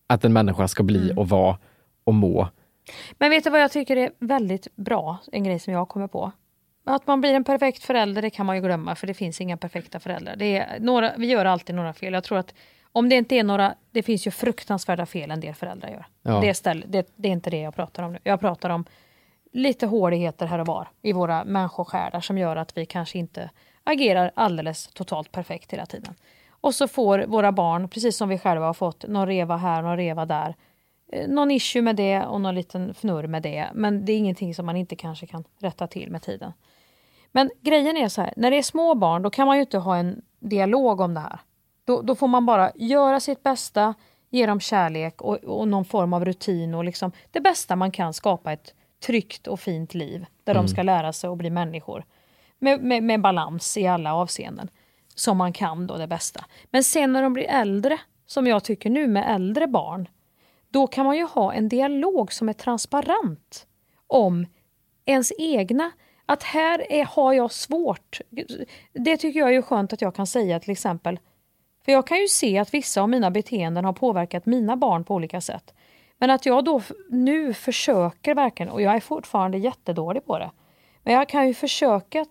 att 0.06 0.24
en 0.24 0.32
människa 0.32 0.68
ska 0.68 0.82
bli 0.82 1.02
Mm. 1.04 1.18
och 1.18 1.28
vara 1.28 1.56
och 2.10 2.14
må. 2.14 2.48
Men 3.18 3.30
vet 3.30 3.44
du 3.44 3.50
vad 3.50 3.60
jag 3.60 3.72
tycker 3.72 3.96
är 3.96 4.10
väldigt 4.18 4.76
bra, 4.76 5.18
en 5.32 5.44
grej 5.44 5.58
som 5.58 5.72
jag 5.72 5.88
kommer 5.88 6.06
på? 6.06 6.32
Att 6.84 7.06
man 7.06 7.20
blir 7.20 7.34
en 7.34 7.44
perfekt 7.44 7.84
förälder, 7.84 8.22
det 8.22 8.30
kan 8.30 8.46
man 8.46 8.56
ju 8.56 8.62
glömma 8.62 8.94
för 8.94 9.06
det 9.06 9.14
finns 9.14 9.40
inga 9.40 9.56
perfekta 9.56 10.00
föräldrar. 10.00 10.36
Det 10.36 10.58
är 10.58 10.80
några, 10.80 11.12
vi 11.16 11.26
gör 11.26 11.44
alltid 11.44 11.74
några 11.74 11.92
fel. 11.92 12.12
Jag 12.12 12.24
tror 12.24 12.38
att 12.38 12.54
om 12.92 13.08
det 13.08 13.14
inte 13.14 13.34
är 13.34 13.44
några, 13.44 13.74
det 13.90 14.02
finns 14.02 14.26
ju 14.26 14.30
fruktansvärda 14.30 15.06
fel 15.06 15.30
en 15.30 15.40
del 15.40 15.54
föräldrar 15.54 15.88
gör. 15.88 16.06
Ja. 16.22 16.40
Det, 16.40 16.54
ställ, 16.54 16.84
det, 16.88 17.12
det 17.16 17.28
är 17.28 17.32
inte 17.32 17.50
det 17.50 17.60
jag 17.60 17.74
pratar 17.74 18.02
om 18.02 18.12
nu. 18.12 18.18
Jag 18.22 18.40
pratar 18.40 18.70
om 18.70 18.84
lite 19.52 19.86
håligheter 19.86 20.46
här 20.46 20.58
och 20.58 20.66
var 20.66 20.88
i 21.02 21.12
våra 21.12 21.44
människosjälar 21.44 22.20
som 22.20 22.38
gör 22.38 22.56
att 22.56 22.76
vi 22.76 22.86
kanske 22.86 23.18
inte 23.18 23.50
agerar 23.84 24.30
alldeles 24.34 24.86
totalt 24.86 25.32
perfekt 25.32 25.72
hela 25.72 25.86
tiden. 25.86 26.14
Och 26.50 26.74
så 26.74 26.88
får 26.88 27.18
våra 27.18 27.52
barn, 27.52 27.88
precis 27.88 28.16
som 28.16 28.28
vi 28.28 28.38
själva 28.38 28.66
har 28.66 28.74
fått, 28.74 29.08
någon 29.08 29.26
reva 29.26 29.56
här, 29.56 29.82
någon 29.82 29.96
reva 29.96 30.26
där. 30.26 30.54
Eh, 31.12 31.28
någon 31.28 31.50
issue 31.50 31.82
med 31.82 31.96
det 31.96 32.26
och 32.26 32.40
någon 32.40 32.54
liten 32.54 32.90
fnurr 32.90 33.26
med 33.26 33.42
det. 33.42 33.70
Men 33.74 34.04
det 34.04 34.12
är 34.12 34.18
ingenting 34.18 34.54
som 34.54 34.66
man 34.66 34.76
inte 34.76 34.96
kanske 34.96 35.26
kan 35.26 35.44
rätta 35.58 35.86
till 35.86 36.10
med 36.10 36.22
tiden. 36.22 36.52
Men 37.32 37.50
grejen 37.60 37.96
är 37.96 38.08
så 38.08 38.20
här, 38.22 38.32
när 38.36 38.50
det 38.50 38.56
är 38.58 38.62
små 38.62 38.94
barn 38.94 39.22
då 39.22 39.30
kan 39.30 39.46
man 39.46 39.56
ju 39.56 39.60
inte 39.60 39.78
ha 39.78 39.96
en 39.96 40.22
dialog 40.40 41.00
om 41.00 41.14
det 41.14 41.20
här. 41.20 41.40
Då, 41.84 42.02
då 42.02 42.14
får 42.14 42.28
man 42.28 42.46
bara 42.46 42.72
göra 42.74 43.20
sitt 43.20 43.42
bästa, 43.42 43.94
ge 44.30 44.46
dem 44.46 44.60
kärlek 44.60 45.22
och, 45.22 45.36
och 45.36 45.68
någon 45.68 45.84
form 45.84 46.12
av 46.12 46.24
rutin 46.24 46.74
och 46.74 46.84
liksom 46.84 47.12
det 47.30 47.40
bästa 47.40 47.76
man 47.76 47.90
kan 47.90 48.12
skapa 48.14 48.52
ett 48.52 48.74
tryggt 49.06 49.46
och 49.46 49.60
fint 49.60 49.94
liv 49.94 50.26
där 50.44 50.52
Mm. 50.52 50.64
de 50.64 50.68
ska 50.68 50.82
lära 50.82 51.12
sig 51.12 51.30
att 51.30 51.38
bli 51.38 51.50
människor. 51.50 52.04
Med, 52.58 52.82
med, 52.82 53.02
med 53.02 53.20
balans 53.20 53.76
i 53.76 53.86
alla 53.86 54.14
avseenden. 54.14 54.68
Som 55.14 55.36
man 55.36 55.52
kan 55.52 55.86
då 55.86 55.96
det 55.96 56.06
bästa. 56.06 56.44
Men 56.70 56.84
sen 56.84 57.12
när 57.12 57.22
de 57.22 57.32
blir 57.32 57.44
äldre, 57.44 57.98
som 58.26 58.46
jag 58.46 58.64
tycker 58.64 58.90
nu 58.90 59.06
med 59.06 59.34
äldre 59.34 59.66
barn, 59.66 60.08
då 60.70 60.86
kan 60.86 61.06
man 61.06 61.16
ju 61.16 61.24
ha 61.24 61.52
en 61.52 61.68
dialog 61.68 62.32
som 62.32 62.48
är 62.48 62.52
transparent 62.52 63.66
om 64.06 64.46
ens 65.04 65.32
egna 65.38 65.90
att 66.26 66.42
här 66.42 66.92
är, 66.92 67.04
har 67.04 67.32
jag 67.32 67.52
svårt. 67.52 68.20
Det 68.92 69.16
tycker 69.16 69.40
jag 69.40 69.54
är 69.54 69.62
skönt 69.62 69.92
att 69.92 70.00
jag 70.00 70.14
kan 70.14 70.26
säga 70.26 70.60
till 70.60 70.70
exempel. 70.70 71.18
För 71.84 71.92
jag 71.92 72.06
kan 72.06 72.18
ju 72.18 72.28
se 72.28 72.58
att 72.58 72.74
vissa 72.74 73.02
av 73.02 73.08
mina 73.08 73.30
beteenden 73.30 73.84
har 73.84 73.92
påverkat 73.92 74.46
mina 74.46 74.76
barn 74.76 75.04
på 75.04 75.14
olika 75.14 75.40
sätt. 75.40 75.74
Men 76.18 76.30
att 76.30 76.46
jag 76.46 76.64
då 76.64 76.82
nu 77.08 77.54
försöker 77.54 78.34
verkligen, 78.34 78.72
och 78.72 78.82
jag 78.82 78.94
är 78.94 79.00
fortfarande 79.00 79.58
jättedålig 79.58 80.26
på 80.26 80.38
det. 80.38 80.50
Men 81.02 81.14
jag 81.14 81.28
kan 81.28 81.46
ju 81.46 81.54
försöka 81.54 82.26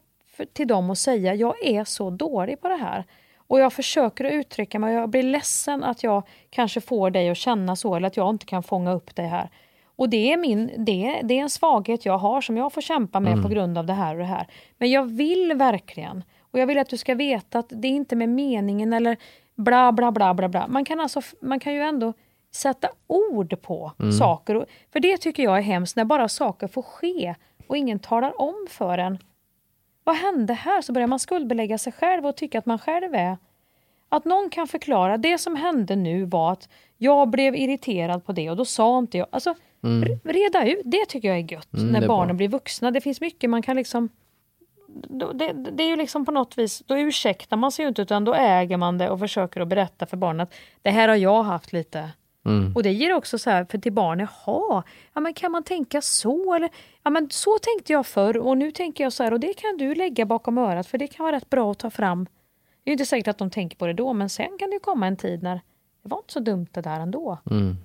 till 0.54 0.68
dem 0.68 0.90
och 0.90 0.98
säga, 0.98 1.36
jag 1.36 1.66
är 1.66 1.84
så 1.84 2.10
dålig 2.10 2.62
på 2.62 2.70
det 2.70 2.76
här. 2.76 3.06
Och 3.50 3.60
jag 3.60 3.74
försöker 3.74 4.26
att 4.26 4.32
uttrycka 4.34 4.80
mig 4.80 4.96
och 4.96 5.02
jag 5.02 5.10
blir 5.10 5.24
ledsen 5.24 5.84
att 5.84 6.04
jag 6.04 6.24
kanske 6.50 6.82
får 6.82 7.10
dig 7.12 7.30
att 7.30 7.38
känna 7.38 7.76
så 7.76 7.96
eller 7.96 8.08
att 8.08 8.18
jag 8.18 8.30
inte 8.30 8.46
kan 8.46 8.64
fånga 8.64 8.92
upp 8.94 9.16
dig 9.16 9.28
här. 9.28 9.50
Och 9.96 10.10
det 10.10 10.34
är, 10.34 10.38
min, 10.38 10.72
det, 10.78 11.22
det 11.24 11.34
är 11.38 11.42
en 11.42 11.50
svaghet 11.50 12.06
jag 12.06 12.18
har 12.18 12.42
som 12.42 12.58
jag 12.58 12.74
får 12.74 12.82
kämpa 12.82 13.20
med 13.20 13.32
Mm. 13.34 13.44
på 13.44 13.50
grund 13.50 13.78
av 13.78 13.86
det 13.86 13.94
här 13.94 14.14
och 14.14 14.20
det 14.20 14.26
här. 14.26 14.48
Men 14.78 14.90
jag 14.92 15.04
vill 15.04 15.54
verkligen, 15.56 16.24
och 16.52 16.60
jag 16.60 16.68
vill 16.68 16.78
att 16.78 16.90
du 16.90 16.98
ska 16.98 17.16
veta 17.16 17.60
att 17.60 17.66
det 17.70 17.88
är 17.88 17.92
inte 17.92 18.16
med 18.16 18.30
meningen 18.30 18.94
eller 18.94 19.18
bla 19.56 19.92
bla 19.92 20.12
bla 20.12 20.34
bla 20.34 20.50
bla. 20.50 20.68
Man 20.68 20.86
kan, 20.86 21.00
alltså, 21.00 21.22
man 21.42 21.60
kan 21.60 21.74
ju 21.74 21.82
ändå 21.82 22.14
sätta 22.52 22.88
ord 23.08 23.62
på 23.62 23.92
Mm. 24.00 24.12
saker. 24.12 24.66
För 24.94 25.00
det 25.00 25.18
tycker 25.18 25.44
jag 25.44 25.58
är 25.58 25.62
hemskt 25.62 25.96
när 25.96 26.06
bara 26.06 26.28
saker 26.30 26.68
får 26.68 26.82
ske 26.82 27.36
och 27.68 27.78
ingen 27.78 28.00
talar 28.00 28.42
om 28.42 28.68
för 28.70 28.98
en. 28.98 29.18
Vad 30.10 30.18
hände 30.18 30.54
här? 30.54 30.82
Så 30.82 30.94
börjar 30.94 31.08
man 31.08 31.20
skuldbelägga 31.20 31.78
sig 31.78 31.94
själv 31.94 32.26
och 32.26 32.36
tycka 32.36 32.60
att 32.60 32.66
man 32.66 32.80
själv 32.80 33.16
är 33.16 33.38
att 34.10 34.26
någon 34.26 34.50
kan 34.50 34.68
förklara, 34.68 35.18
det 35.18 35.38
som 35.38 35.56
hände 35.56 35.96
nu 35.96 36.26
var 36.26 36.52
att 36.52 36.70
jag 36.98 37.30
blev 37.30 37.56
irriterad 37.56 38.26
på 38.26 38.32
det 38.32 38.50
och 38.50 38.58
då 38.58 38.66
sa 38.66 39.00
inte 39.00 39.18
jag. 39.18 39.28
Alltså, 39.32 39.56
Mm. 39.84 40.04
re- 40.10 40.20
reda 40.24 40.68
ut, 40.72 40.82
det 40.86 41.06
tycker 41.06 41.28
jag 41.28 41.38
är 41.38 41.52
gött 41.54 41.74
Mm, 41.74 41.88
när 41.92 42.02
är 42.02 42.08
barnen 42.08 42.28
bra. 42.28 42.34
blir 42.38 42.48
vuxna. 42.48 42.92
Det 42.92 43.02
finns 43.02 43.22
mycket 43.22 43.50
man 43.50 43.62
kan 43.62 43.76
liksom 43.76 44.10
det, 45.34 45.54
det 45.54 45.84
är 45.84 45.88
ju 45.88 45.96
liksom 45.96 46.26
på 46.26 46.32
något 46.32 46.58
vis, 46.58 46.84
då 46.86 46.98
ursäktar 46.98 47.58
man 47.58 47.72
sig 47.72 47.84
ju 47.86 47.90
inte 47.90 48.02
utan 48.02 48.26
då 48.26 48.34
äger 48.34 48.78
man 48.78 48.98
det 48.98 49.10
och 49.10 49.20
försöker 49.20 49.62
att 49.62 49.68
berätta 49.68 50.06
för 50.06 50.18
barnen 50.18 50.40
att 50.42 50.54
det 50.82 50.90
här 50.90 51.08
har 51.08 51.16
jag 51.16 51.44
haft 51.44 51.74
lite. 51.74 52.10
Mm. 52.50 52.76
Och 52.76 52.84
det 52.84 52.92
ger 52.92 53.14
också 53.14 53.38
så 53.40 53.50
här 53.50 53.66
för 53.70 53.78
till 53.78 53.94
barnen, 53.94 54.28
jaha, 54.46 54.84
ja 55.14 55.22
men 55.22 55.34
kan 55.34 55.52
man 55.52 55.64
tänka 55.64 56.02
så 56.02 56.54
eller 56.54 56.70
ja 57.04 57.10
men 57.10 57.30
så 57.32 57.58
tänkte 57.62 57.94
jag 57.94 58.06
förr 58.06 58.38
och 58.38 58.58
nu 58.58 58.72
tänker 58.72 59.04
jag 59.04 59.14
så 59.14 59.24
här 59.24 59.34
och 59.34 59.40
det 59.40 59.54
kan 59.54 59.78
du 59.78 59.96
lägga 59.96 60.26
bakom 60.26 60.58
örat 60.58 60.88
för 60.88 60.98
det 60.98 61.08
kan 61.08 61.24
vara 61.26 61.36
rätt 61.36 61.50
bra 61.50 61.72
att 61.72 61.80
ta 61.80 61.90
fram. 61.90 62.28
Det 62.84 62.90
är 62.90 62.92
inte 62.92 63.06
säkert 63.06 63.28
att 63.28 63.38
de 63.38 63.50
tänker 63.50 63.78
på 63.78 63.88
det 63.88 63.94
då 63.94 64.14
men 64.14 64.30
sen 64.30 64.58
kan 64.60 64.70
det 64.70 64.74
ju 64.74 64.80
komma 64.80 65.08
en 65.08 65.18
tid 65.18 65.44
när 65.44 65.56
det 66.04 66.10
var 66.10 66.18
inte 66.18 66.34
så 66.34 66.40
dumt 66.40 66.68
det 66.72 66.82
där 66.82 67.00
ändå. 67.00 67.38
Mm. 67.52 67.78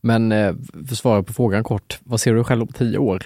Men 0.00 0.32
eh, 0.32 0.54
för 0.72 0.92
att 0.92 0.98
svara 0.98 1.22
på 1.22 1.32
frågan 1.32 1.64
kort, 1.64 1.98
vad 2.04 2.20
ser 2.20 2.34
du 2.34 2.44
själv 2.44 2.62
om 2.62 2.68
tio 2.68 2.98
år? 2.98 3.24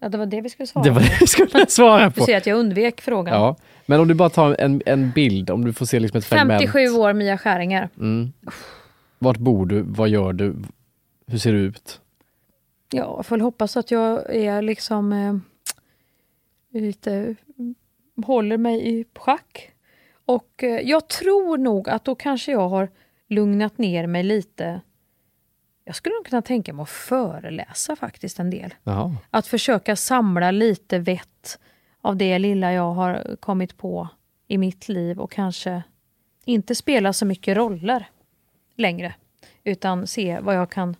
Ja, 0.00 0.08
det 0.08 0.18
var 0.18 0.26
det 0.26 0.40
vi 0.40 0.48
skulle 0.50 0.66
svara 0.66 0.84
Det 0.84 0.90
var 0.90 1.00
det 1.00 1.16
vi 1.20 1.26
skulle 1.26 1.66
svara 1.68 2.04
Du 2.04 2.10
på. 2.10 2.24
ser 2.24 2.36
att 2.36 2.46
jag 2.46 2.58
undvek 2.58 3.00
frågan. 3.00 3.34
Ja. 3.34 3.56
Men 3.86 4.00
om 4.00 4.08
du 4.08 4.14
bara 4.14 4.30
tar 4.30 4.56
en, 4.58 4.82
en 4.86 5.10
bild, 5.10 5.50
om 5.50 5.64
du 5.64 5.72
får 5.72 5.86
se 5.86 6.00
liksom 6.00 6.18
ett 6.18 6.24
fragment. 6.24 6.60
57 6.60 6.88
år 6.98 7.12
Mia 7.12 7.38
Skäringer. 7.38 7.88
Mm. 7.98 8.32
Vart 9.18 9.38
bor 9.38 9.66
du? 9.66 9.82
Vad 9.82 10.08
gör 10.08 10.32
du? 10.32 10.56
Hur 11.26 11.38
ser 11.38 11.52
du 11.52 11.58
ut? 11.58 12.00
Ja, 12.90 13.14
jag 13.16 13.26
får 13.26 13.36
väl 13.36 13.40
hoppas 13.40 13.76
att 13.76 13.90
jag 13.90 14.36
är 14.36 14.62
liksom 14.62 15.12
eh, 15.12 15.36
lite 16.80 17.36
håller 18.22 18.58
mig 18.58 19.00
i 19.00 19.04
schack. 19.14 19.70
Och 20.24 20.64
eh, 20.64 20.80
jag 20.80 21.08
tror 21.08 21.58
nog 21.58 21.88
att 21.88 22.04
då 22.04 22.14
kanske 22.14 22.52
jag 22.52 22.68
har 22.68 22.90
lugnat 23.28 23.78
ner 23.78 24.06
mig 24.06 24.22
lite. 24.22 24.80
Jag 25.84 25.96
skulle 25.96 26.14
nog 26.14 26.26
kunna 26.26 26.42
tänka 26.42 26.72
mig 26.72 26.82
att 26.82 26.88
föreläsa 26.88 27.96
faktiskt 27.96 28.38
en 28.38 28.50
del. 28.50 28.74
Jaha. 28.84 29.16
Att 29.30 29.46
försöka 29.46 29.96
samla 29.96 30.50
lite 30.50 30.98
vett 30.98 31.58
av 32.00 32.16
det 32.16 32.38
lilla 32.38 32.72
jag 32.72 32.92
har 32.92 33.36
kommit 33.40 33.76
på 33.76 34.08
i 34.48 34.58
mitt 34.58 34.88
liv 34.88 35.20
och 35.20 35.30
kanske 35.30 35.82
inte 36.44 36.74
spela 36.74 37.12
så 37.12 37.26
mycket 37.26 37.56
roller 37.56 38.08
längre. 38.76 39.14
Utan 39.64 40.06
se 40.06 40.40
vad 40.40 40.56
jag 40.56 40.70
kan 40.70 40.96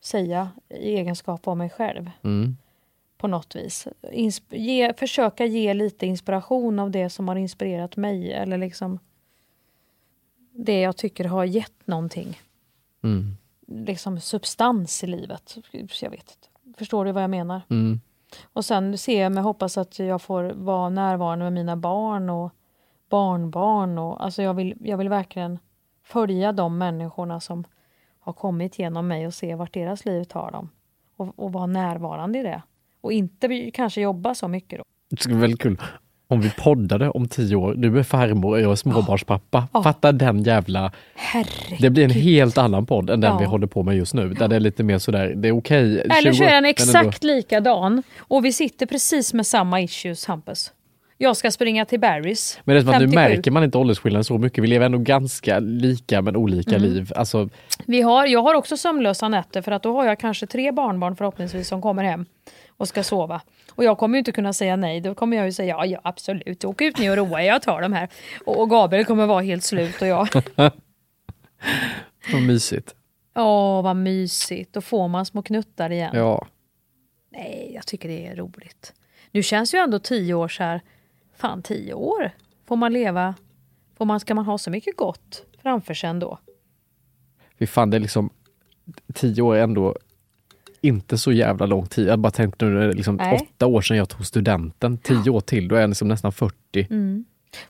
säga 0.00 0.48
i 0.68 0.94
egenskap 0.96 1.48
av 1.48 1.56
mig 1.56 1.70
själv 1.70 2.10
Mm. 2.22 2.56
på 3.16 3.26
något 3.28 3.56
vis. 3.56 3.88
Insp- 4.02 4.54
ge, 4.56 4.92
försöka 4.94 5.44
ge 5.44 5.74
lite 5.74 6.06
inspiration 6.06 6.78
av 6.78 6.90
det 6.90 7.10
som 7.10 7.28
har 7.28 7.36
inspirerat 7.36 7.96
mig 7.96 8.32
eller 8.32 8.58
liksom 8.58 8.98
det 10.52 10.80
jag 10.80 10.96
tycker 10.96 11.24
har 11.24 11.44
gett 11.44 11.86
någonting. 11.86 12.40
Mm. 13.02 13.36
Liksom 13.66 14.20
substans 14.20 15.04
i 15.04 15.06
livet. 15.06 15.56
Jag 16.02 16.10
vet 16.10 16.20
inte. 16.30 16.78
Förstår 16.78 17.04
du 17.04 17.12
vad 17.12 17.22
jag 17.22 17.30
menar? 17.30 17.60
Mm. 17.70 18.00
Och 18.52 18.64
sen 18.64 18.98
ser 18.98 19.22
jag 19.22 19.32
mig 19.32 19.42
hoppas 19.42 19.78
att 19.78 19.98
jag 19.98 20.22
får 20.22 20.44
vara 20.44 20.88
närvarande 20.88 21.44
med 21.44 21.52
mina 21.52 21.76
barn 21.76 22.30
och 22.30 22.52
barnbarn. 23.08 23.98
Och, 23.98 24.24
alltså 24.24 24.42
jag, 24.42 24.54
vill, 24.54 24.74
jag 24.80 24.96
vill 24.96 25.08
verkligen 25.08 25.58
följa 26.04 26.52
de 26.52 26.78
människorna 26.78 27.40
som 27.40 27.64
har 28.20 28.32
kommit 28.32 28.78
genom 28.78 29.08
mig 29.08 29.26
och 29.26 29.34
se 29.34 29.54
vart 29.54 29.74
deras 29.74 30.04
liv 30.04 30.24
tar 30.24 30.50
dem. 30.50 30.70
Och, 31.16 31.38
och 31.38 31.52
vara 31.52 31.66
närvarande 31.66 32.38
i 32.38 32.42
det. 32.42 32.62
Och 33.00 33.12
inte 33.12 33.70
kanske 33.74 34.00
jobba 34.00 34.34
så 34.34 34.48
mycket 34.48 34.78
då. 34.78 34.84
Det 35.10 35.16
skulle 35.20 35.34
vara 35.34 35.40
väldigt 35.42 35.60
kul 35.60 35.80
om 36.28 36.40
vi 36.40 36.50
poddade 36.50 37.10
om 37.10 37.28
tio 37.28 37.56
år. 37.56 37.74
Du 37.74 37.98
är 37.98 38.02
farmor 38.02 38.50
och 38.50 38.60
jag 38.60 38.72
är 38.72 38.76
småbarnspappa. 38.76 39.68
Ja. 39.72 39.82
Fatta 39.82 40.12
den 40.12 40.42
jävla... 40.42 40.92
Herregud. 41.14 41.78
Det 41.80 41.90
blir 41.90 42.04
en 42.04 42.10
helt 42.10 42.58
annan 42.58 42.86
podd 42.86 43.10
än 43.10 43.20
den 43.20 43.30
Ja. 43.32 43.38
vi 43.38 43.44
håller 43.44 43.66
på 43.66 43.82
med 43.82 43.96
just 43.96 44.14
nu. 44.14 44.28
Där 44.28 44.48
det 44.48 44.56
är 44.56 44.60
lite 44.60 44.82
mer 44.82 44.98
sådär, 44.98 45.32
det 45.36 45.48
är 45.48 45.52
okej. 45.58 46.00
Eller 46.00 46.32
20 46.32 46.34
så 46.34 46.44
är 46.44 46.54
den 46.54 46.64
exakt 46.64 47.24
ändå- 47.24 47.34
likadan. 47.34 48.02
Och 48.18 48.44
vi 48.44 48.52
sitter 48.52 48.86
precis 48.86 49.34
med 49.34 49.46
samma 49.46 49.80
issues, 49.80 50.26
Hampus. 50.26 50.72
Jag 51.18 51.36
ska 51.36 51.50
springa 51.50 51.84
till 51.84 52.00
Barry's. 52.00 52.58
Men 52.64 52.74
det 52.74 52.80
är 52.80 52.84
som 52.84 52.90
att 52.94 53.00
nu 53.00 53.06
57. 53.06 53.14
märker 53.14 53.50
man 53.50 53.64
inte 53.64 53.78
åldersskillnaden 53.78 54.24
så 54.24 54.38
mycket. 54.38 54.64
Vi 54.64 54.68
lever 54.68 54.86
ändå 54.86 54.98
ganska 54.98 55.58
lika 55.58 56.22
men 56.22 56.36
olika 56.36 56.70
Mm. 56.76 56.82
liv. 56.82 57.12
Alltså, 57.16 57.48
Vi 57.86 58.02
har, 58.02 58.26
jag 58.26 58.42
har 58.42 58.54
också 58.54 58.76
sömnlösa 58.76 59.28
nätter 59.28 59.62
för 59.62 59.72
att 59.72 59.82
då 59.82 59.92
har 59.96 60.04
jag 60.04 60.18
kanske 60.18 60.46
tre 60.46 60.72
barnbarn 60.72 61.16
förhoppningsvis 61.16 61.68
som 61.68 61.82
kommer 61.82 62.04
hem 62.04 62.26
och 62.76 62.88
ska 62.88 63.02
sova. 63.02 63.40
Och 63.70 63.84
jag 63.84 63.98
kommer 63.98 64.14
ju 64.16 64.18
inte 64.18 64.32
kunna 64.32 64.52
säga 64.52 64.76
nej. 64.76 65.00
Då 65.00 65.14
kommer 65.14 65.36
jag 65.36 65.46
ju 65.46 65.52
säga 65.52 65.68
ja, 65.76 65.86
ja 65.86 66.00
absolut, 66.04 66.64
åk 66.64 66.80
ut 66.82 66.98
nu 66.98 67.10
och 67.10 67.16
roa 67.16 67.42
er, 67.42 67.46
jag 67.46 67.62
tar 67.62 67.80
de 67.82 67.92
här. 67.92 68.08
Och, 68.46 68.60
och 68.60 68.70
Gabriel 68.70 69.04
kommer 69.04 69.26
vara 69.26 69.42
helt 69.42 69.64
slut 69.64 70.02
och 70.02 70.08
jag, 70.08 70.28
vad 72.32 72.42
mysigt. 72.46 72.94
åh 73.36 73.82
vad 73.82 73.96
mysigt, 73.96 74.72
då 74.72 74.80
får 74.80 75.08
man 75.08 75.26
små 75.26 75.42
knuttar 75.42 75.90
igen. 75.92 76.10
Ja. 76.14 76.46
Nej, 77.32 77.70
jag 77.74 77.86
tycker 77.86 78.08
det 78.08 78.26
är 78.26 78.36
roligt. 78.36 78.92
Nu 79.30 79.42
känns 79.42 79.74
ju 79.74 79.78
ändå 79.78 79.98
tio 79.98 80.34
år 80.34 80.48
så 80.48 80.62
här, 80.62 80.80
fan 81.36 81.62
tio 81.62 81.94
år 81.94 82.30
får 82.66 82.76
man 82.76 82.92
leva, 82.92 83.34
får 83.98 84.04
man, 84.04 84.20
ska 84.20 84.34
man 84.34 84.44
ha 84.44 84.58
så 84.58 84.70
mycket 84.70 84.96
gott 84.96 85.44
framför 85.62 85.94
sig 85.94 86.10
ändå? 86.10 86.38
Fy 87.58 87.66
fan, 87.66 87.90
det 87.90 87.96
är 87.96 88.00
liksom 88.00 88.30
tio 89.14 89.42
år 89.42 89.56
är 89.56 89.62
ändå 89.62 89.96
inte 90.80 91.18
så 91.18 91.32
jävla 91.32 91.66
lång 91.66 91.86
tid. 91.86 92.08
Jag 92.08 92.18
bara 92.18 92.30
tänkte 92.30 92.64
nu, 92.64 92.74
det 92.80 92.84
är 92.84 92.92
liksom 92.92 93.16
Nej. 93.16 93.40
åtta 93.42 93.66
år 93.66 93.80
sedan 93.80 93.96
jag 93.96 94.08
tog 94.08 94.26
studenten. 94.26 94.98
Tio 94.98 95.30
år 95.30 95.40
till, 95.40 95.68
då 95.68 95.76
är 95.76 95.80
jag 95.80 95.88
liksom 95.90 96.08
nästan 96.08 96.32
40. 96.32 96.86
Mm. 96.90 97.24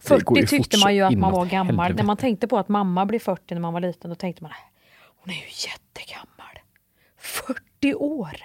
Det 0.09 0.25
går 0.25 0.39
ju 0.39 0.47
40 0.47 0.57
tyckte 0.57 0.79
man 0.79 0.95
ju 0.95 1.03
att 1.03 1.19
man 1.19 1.33
var 1.33 1.47
gammal. 1.47 1.79
helvete. 1.79 2.03
När 2.03 2.07
man 2.07 2.17
tänkte 2.17 2.49
på 2.49 2.59
att 2.59 2.69
mamma 2.69 3.07
blev 3.07 3.19
40 3.19 3.55
när 3.55 3.61
man 3.61 3.73
var 3.73 3.81
liten, 3.81 4.11
då 4.11 4.15
tänkte 4.15 4.43
man 4.43 4.53
hon 5.25 5.31
är 5.31 5.39
ju 5.39 5.69
jättegammal. 5.69 6.59
40 7.19 7.95
år! 7.95 8.37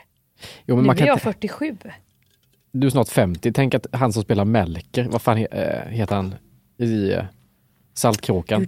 Jo, 0.66 0.82
nu 0.82 0.90
är 0.90 0.94
kan 0.94 1.08
jag 1.08 1.16
inte, 1.16 1.24
47. 1.24 1.78
Du 2.72 2.88
är 2.88 2.92
snart 2.92 3.10
50. 3.10 3.52
Tänk 3.54 3.74
att 3.76 3.88
han 3.92 4.14
som 4.14 4.24
spelar 4.24 4.46
Melker, 4.46 5.04
vad 5.12 5.22
fan 5.22 5.38
he- 5.38 5.48
eh, 5.86 5.90
heter 5.92 6.16
han 6.16 6.36
i 6.78 7.12
eh, 7.14 7.24
Saltkråkan? 7.94 8.68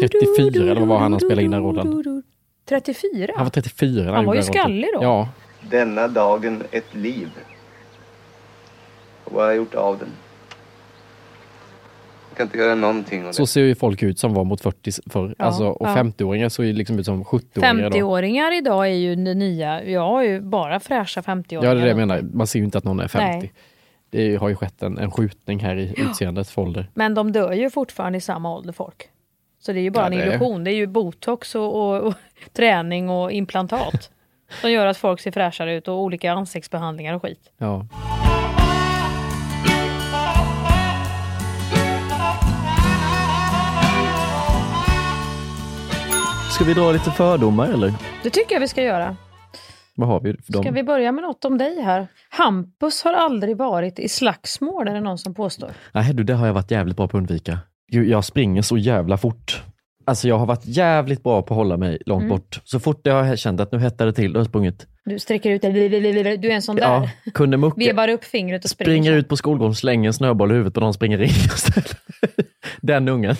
34 0.00 0.62
eller 0.70 0.74
vad 0.80 0.88
var 0.88 0.98
han 0.98 1.12
han 1.12 1.20
spelade 1.20 1.42
in 1.42 1.50
den 1.50 1.60
rollen? 1.62 2.22
34? 2.68 3.32
Han 3.36 3.44
var 3.44 3.50
34 3.50 4.04
när 4.04 4.12
Han 4.12 4.24
var 4.24 4.34
ju 4.34 4.42
skallig 4.42 4.88
då. 4.94 5.02
Ja, 5.02 5.28
Denna 5.70 6.08
dagen 6.08 6.62
ett 6.70 6.94
liv. 6.94 7.28
Och 9.24 9.32
vad 9.32 9.42
har 9.42 9.48
jag 9.50 9.56
gjort 9.56 9.74
av 9.74 9.98
den? 9.98 10.08
Kan 12.34 12.46
inte 12.46 12.58
göra 12.58 12.74
någonting. 12.74 13.32
Så 13.32 13.46
ser 13.46 13.60
ju 13.60 13.74
folk 13.74 14.02
ut 14.02 14.18
som 14.18 14.34
var 14.34 14.44
mot 14.44 14.60
40 14.60 14.90
förr. 15.10 15.34
Ja, 15.38 15.44
alltså, 15.44 15.66
och 15.66 15.88
ja. 15.88 15.96
50-åringar 15.96 16.48
såg 16.48 16.66
ju 16.66 16.72
liksom 16.72 16.98
ut 16.98 17.06
som 17.06 17.24
70-åringar 17.24 17.78
idag. 17.78 17.92
50-åringar 17.92 18.52
idag 18.58 18.86
är 18.86 18.94
ju 18.94 19.16
det 19.16 19.34
nya. 19.34 19.84
Jag 19.84 20.00
har 20.00 20.22
ju 20.22 20.40
bara 20.40 20.80
fräscha 20.80 21.20
50-åringar. 21.20 21.64
Ja, 21.64 21.74
det 21.74 21.80
är 21.80 21.82
det 21.82 21.88
jag 21.88 21.96
menar. 21.96 22.22
Man 22.22 22.46
ser 22.46 22.58
ju 22.58 22.64
inte 22.64 22.78
att 22.78 22.84
någon 22.84 23.00
är 23.00 23.08
50. 23.08 23.38
Nej. 23.38 23.52
Det 24.10 24.36
har 24.36 24.48
ju 24.48 24.54
skett 24.56 24.82
en, 24.82 24.98
en 24.98 25.10
skjutning 25.10 25.60
här 25.60 25.76
i 25.76 25.94
utseendet 25.96 26.48
för 26.48 26.62
ålder. 26.62 26.90
Men 26.94 27.14
de 27.14 27.32
dör 27.32 27.52
ju 27.52 27.70
fortfarande 27.70 28.18
i 28.18 28.20
samma 28.20 28.54
ålder 28.54 28.72
folk. 28.72 29.08
Så 29.60 29.72
det 29.72 29.78
är 29.78 29.82
ju 29.82 29.90
bara 29.90 30.06
Ja, 30.06 30.06
en 30.06 30.20
är- 30.20 30.26
illusion. 30.26 30.64
Det 30.64 30.70
är 30.70 30.74
ju 30.76 30.86
botox 30.86 31.54
och, 31.54 31.74
och, 31.74 32.02
och 32.02 32.14
träning 32.52 33.10
och 33.10 33.32
implantat. 33.32 34.10
som 34.60 34.70
gör 34.72 34.86
att 34.86 34.96
folk 34.96 35.20
ser 35.20 35.30
fräschare 35.30 35.74
ut 35.74 35.88
och 35.88 36.02
olika 36.02 36.32
ansiktsbehandlingar 36.32 37.14
och 37.14 37.22
skit. 37.22 37.50
Ja. 37.58 37.86
Ska 46.54 46.64
vi 46.64 46.74
dra 46.74 46.92
lite 46.92 47.10
fördomar 47.10 47.68
eller? 47.68 47.92
Det 48.22 48.30
tycker 48.30 48.54
jag 48.54 48.60
vi 48.60 48.68
ska 48.68 48.82
göra. 48.82 49.16
Vad 49.96 50.08
har 50.08 50.20
vi 50.20 50.32
för 50.42 50.52
dem? 50.52 50.62
Ska 50.62 50.70
vi 50.72 50.82
börja 50.82 51.12
med 51.12 51.22
något 51.22 51.44
om 51.44 51.58
dig 51.58 51.80
här? 51.82 52.06
Hampus 52.30 53.02
har 53.04 53.12
aldrig 53.12 53.56
varit 53.56 53.98
i 53.98 54.08
slagsmål, 54.08 54.88
är 54.88 54.94
det 54.94 55.00
någon 55.00 55.18
som 55.18 55.34
påstår. 55.34 55.70
Nej 55.92 56.14
du, 56.14 56.24
det 56.24 56.34
har 56.34 56.46
jag 56.46 56.54
varit 56.54 56.70
jävligt 56.70 56.96
bra 56.96 57.08
på 57.08 57.16
att 57.16 57.20
undvika. 57.20 57.58
Jag 57.86 58.24
springer 58.24 58.62
så 58.62 58.76
jävla 58.78 59.16
fort. 59.18 59.62
Alltså 60.06 60.28
jag 60.28 60.38
har 60.38 60.46
varit 60.46 60.66
jävligt 60.66 61.22
bra 61.22 61.42
på 61.42 61.54
att 61.54 61.58
hålla 61.58 61.76
mig 61.76 61.98
långt 62.06 62.22
Mm. 62.22 62.30
bort. 62.36 62.60
Så 62.64 62.80
fort 62.80 63.00
jag 63.02 63.24
har 63.24 63.36
känt 63.36 63.60
att 63.60 63.72
nu 63.72 63.78
hettar 63.78 64.06
det 64.06 64.12
till, 64.12 64.32
då 64.32 64.38
har 64.38 64.40
jag 64.40 64.48
sprungit. 64.48 64.86
Du 65.04 65.18
sträcker 65.18 65.50
ut 65.50 65.62
det. 65.62 65.70
Du 66.36 66.48
är 66.50 66.54
en 66.54 66.62
sån 66.62 66.76
där. 66.76 66.82
Ja, 66.82 67.08
kunde 67.34 67.56
mucka. 67.56 67.76
Vevar 67.78 68.08
upp 68.08 68.24
fingret 68.24 68.64
och 68.64 68.70
springer. 68.70 68.90
Springer 68.92 69.12
ut 69.12 69.28
på 69.28 69.36
skolgården, 69.36 69.74
slänger 69.74 70.06
en 70.08 70.14
snöboll 70.14 70.50
i 70.50 70.54
huvudet 70.54 70.74
på 70.74 70.80
någon 70.80 70.94
springer 70.94 71.22
in 71.22 71.28
istället. 71.54 71.96
Den 72.80 73.08
ungen. 73.08 73.36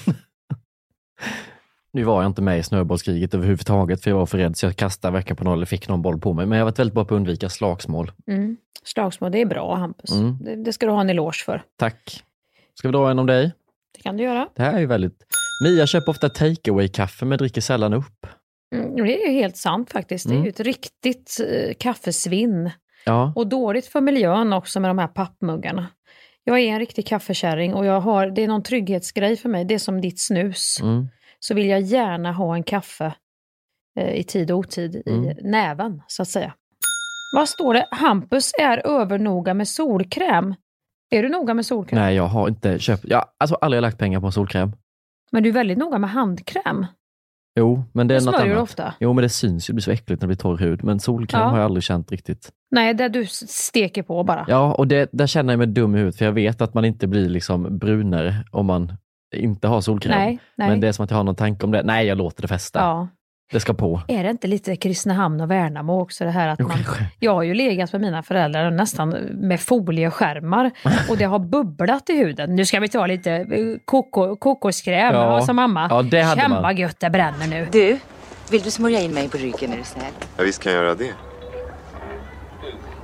Nu 1.95 2.03
var 2.05 2.23
jag 2.23 2.31
inte 2.31 2.43
med 2.43 2.59
i 2.59 2.63
snöbollskriget 2.63 3.35
överhuvudtaget 3.35 4.03
för 4.03 4.11
jag 4.11 4.17
var 4.19 4.27
för 4.27 4.39
rädd 4.39 4.57
så 4.57 4.67
jag 4.67 4.77
kastade 4.77 5.13
verkligen 5.13 5.37
på 5.37 5.45
någon 5.45 5.53
eller 5.55 5.67
fick 5.67 5.89
någon 5.89 6.03
boll 6.03 6.19
på 6.21 6.33
mig. 6.33 6.47
Men 6.47 6.59
jag 6.59 6.65
har 6.65 6.71
varit 6.71 6.79
väldigt 6.79 6.95
bra 6.95 7.05
på 7.05 7.15
att 7.15 7.19
undvika 7.19 7.49
slagsmål. 7.49 8.13
Mm. 8.27 8.57
Slagsmål, 8.85 9.33
det 9.33 9.41
är 9.41 9.47
bra 9.47 9.75
Hampus. 9.77 10.11
Mm. 10.13 10.39
Det, 10.41 10.57
det 10.57 10.73
ska 10.73 10.87
du 10.87 10.93
ha 10.93 11.01
en 11.01 11.11
eloge 11.11 11.45
för. 11.45 11.63
Tack. 11.79 12.23
Ska 12.75 12.89
vi 12.89 12.93
dra 12.93 13.11
en 13.11 13.19
om 13.19 13.27
dig? 13.27 13.53
Det 13.97 14.03
kan 14.03 14.17
du 14.17 14.23
göra. 14.25 14.49
Det 14.57 14.63
här 14.63 14.73
är 14.73 14.79
ju 14.81 14.87
väldigt... 14.87 15.19
Mia 15.65 15.87
köper 15.87 16.11
ofta 16.11 16.29
takeaway 16.29 16.89
kaffe 16.89 17.25
men 17.25 17.39
dricker 17.39 17.61
sällan 17.61 17.93
upp. 17.95 18.27
Mm, 18.75 18.97
det 18.97 19.25
är 19.25 19.29
ju 19.29 19.35
helt 19.35 19.57
sant 19.57 19.93
faktiskt. 19.93 20.27
Det 20.29 20.33
är 20.33 20.35
Mm. 20.35 20.45
ju 20.45 20.49
ett 20.51 20.61
riktigt 20.61 21.37
eh, 21.51 21.75
kaffesvinn. 21.79 22.71
Ja, 23.07 23.33
Och 23.37 23.47
dåligt 23.47 23.87
för 23.87 24.01
miljön 24.01 24.53
också 24.53 24.81
med 24.81 24.91
de 24.91 24.99
här 24.99 25.07
pappmuggarna. 25.07 25.87
Jag 26.45 26.59
är 26.61 26.69
en 26.73 26.79
riktig 26.79 27.07
kaffekärring 27.07 27.75
och 27.75 27.87
jag 27.87 28.01
har, 28.01 28.27
det 28.27 28.43
är 28.45 28.49
någon 28.49 28.63
trygghetsgrej 28.63 29.37
för 29.37 29.49
mig. 29.49 29.65
Det 29.65 29.75
är 29.75 29.79
som 29.79 30.01
ditt 30.01 30.21
snus. 30.21 30.77
mm. 30.83 31.09
Så 31.47 31.55
vill 31.55 31.67
jag 31.69 31.81
gärna 31.81 32.33
ha 32.33 32.55
en 32.55 32.63
kaffe 32.63 33.15
eh, 34.01 34.15
i 34.15 34.25
tid 34.25 34.51
och 34.51 34.59
otid 34.59 35.03
Mm. 35.07 35.25
i 35.25 35.35
näven, 35.43 36.03
så 36.07 36.23
att 36.23 36.29
säga. 36.29 36.55
Vad 37.37 37.49
står 37.49 37.75
det? 37.75 37.87
Hampus 37.91 38.53
är 38.61 38.87
övernoga 38.87 39.55
med 39.55 39.69
solkräm. 39.69 40.55
Är 41.11 41.23
du 41.23 41.29
noga 41.29 41.55
med 41.55 41.67
solkräm? 41.67 41.99
Nej, 42.01 42.15
jag 42.17 42.27
har 42.27 42.49
inte 42.49 42.79
köpt... 42.79 43.05
Jag 43.05 43.17
har 43.19 43.27
alltså 43.39 43.55
aldrig 43.57 43.83
lagt 43.83 43.99
pengar 43.99 44.21
på 44.21 44.31
solkräm. 44.33 44.73
Men 45.33 45.43
du 45.43 45.49
är 45.49 45.53
väldigt 45.53 45.79
noga 45.79 45.99
med 45.99 46.11
handkräm. 46.11 46.87
Jo, 47.59 47.85
men 47.93 48.09
det 48.09 48.15
är 48.15 48.19
Det 48.21 48.25
något 48.27 48.35
annat. 48.35 48.59
ofta. 48.59 48.95
Jo, 49.01 49.13
men 49.13 49.23
det 49.23 49.29
syns 49.29 49.69
ju. 49.69 49.73
Det 49.73 49.75
blir 49.75 49.83
så 49.83 49.91
äckligt 49.91 50.09
när 50.23 50.27
det 50.27 50.27
blir 50.27 50.37
torr 50.37 50.57
hud. 50.59 50.85
Men 50.85 51.01
solkräm 51.01 51.41
Ja. 51.41 51.47
har 51.49 51.57
jag 51.59 51.65
aldrig 51.65 51.83
känt 51.85 52.13
riktigt. 52.13 52.51
Nej, 52.71 52.95
där 52.95 53.09
du 53.09 53.27
steker 53.27 54.03
på 54.03 54.25
bara. 54.25 54.45
Ja, 54.49 54.75
och 54.75 54.89
det, 54.89 55.09
där 55.13 55.27
känner 55.27 55.53
jag 55.53 55.59
mig 55.59 55.67
dum 55.67 55.95
i 55.95 55.99
huvudet 55.99 56.19
för 56.19 56.25
jag 56.25 56.33
vet 56.33 56.61
att 56.61 56.75
man 56.75 56.85
inte 56.85 57.07
blir 57.07 57.29
liksom 57.29 57.79
brunare 57.79 58.35
om 58.51 58.67
man 58.67 58.93
inte 59.35 59.69
har 59.69 59.81
solkräm. 59.81 60.19
Nej, 60.19 60.39
nej. 60.57 60.69
Men 60.69 60.81
det 60.81 60.89
är 60.89 60.93
som 60.93 61.05
att 61.05 61.11
jag 61.11 61.17
har 61.17 61.25
någon 61.25 61.35
tanke 61.37 61.67
om 61.67 61.73
det. 61.73 61.83
Nej, 61.83 62.07
jag 62.07 62.19
låter 62.19 62.43
det 62.43 62.49
fästa. 62.49 62.79
Ja. 62.79 63.09
Det 63.53 63.61
ska 63.61 63.75
på. 63.75 64.01
Är 64.09 64.25
det 64.25 64.31
inte 64.31 64.47
lite 64.47 64.77
Kristinehamn 64.77 65.41
och 65.41 65.51
Värnamo 65.51 66.01
också 66.01 66.25
det 66.25 66.31
här 66.31 66.49
att 66.49 66.59
Jo, 66.61 66.69
man... 66.69 66.77
kanske. 66.77 67.07
Jag 67.19 67.35
har 67.35 67.43
ju 67.43 67.55
legat 67.55 67.93
med 67.93 68.01
mina 68.01 68.23
föräldrar 68.23 68.71
nästan 68.71 69.09
med 69.35 69.61
folieskärmar 69.61 70.71
och 71.11 71.17
det 71.17 71.25
har 71.25 71.39
bubblat 71.39 72.11
i 72.11 72.13
huden. 72.19 72.55
Nu 72.57 72.65
ska 72.65 72.81
vi 72.81 72.89
ta 72.89 73.07
lite 73.07 73.33
eh, 73.33 73.47
koko, 73.85 74.37
kokoskräm, 74.37 75.15
Ja. 75.15 75.41
sa 75.47 75.53
mamma. 75.53 75.87
Ja, 75.91 76.03
det 76.03 76.23
hade 76.23 76.41
Känn 76.41 76.51
man. 76.51 76.77
gött 76.77 77.01
det 77.01 77.11
bränner 77.11 77.47
nu. 77.47 77.69
Du, 77.73 77.99
vill 78.51 78.63
du 78.63 78.71
smörja 78.71 79.01
in 79.01 79.15
mig 79.15 79.29
på 79.29 79.37
ryggen 79.39 79.73
är 79.73 79.77
du 79.77 79.85
snäll? 79.85 80.13
Ja, 80.37 80.45
visst 80.45 80.63
kan 80.63 80.73
jag 80.73 80.83
göra 80.85 80.95
det. 80.95 81.13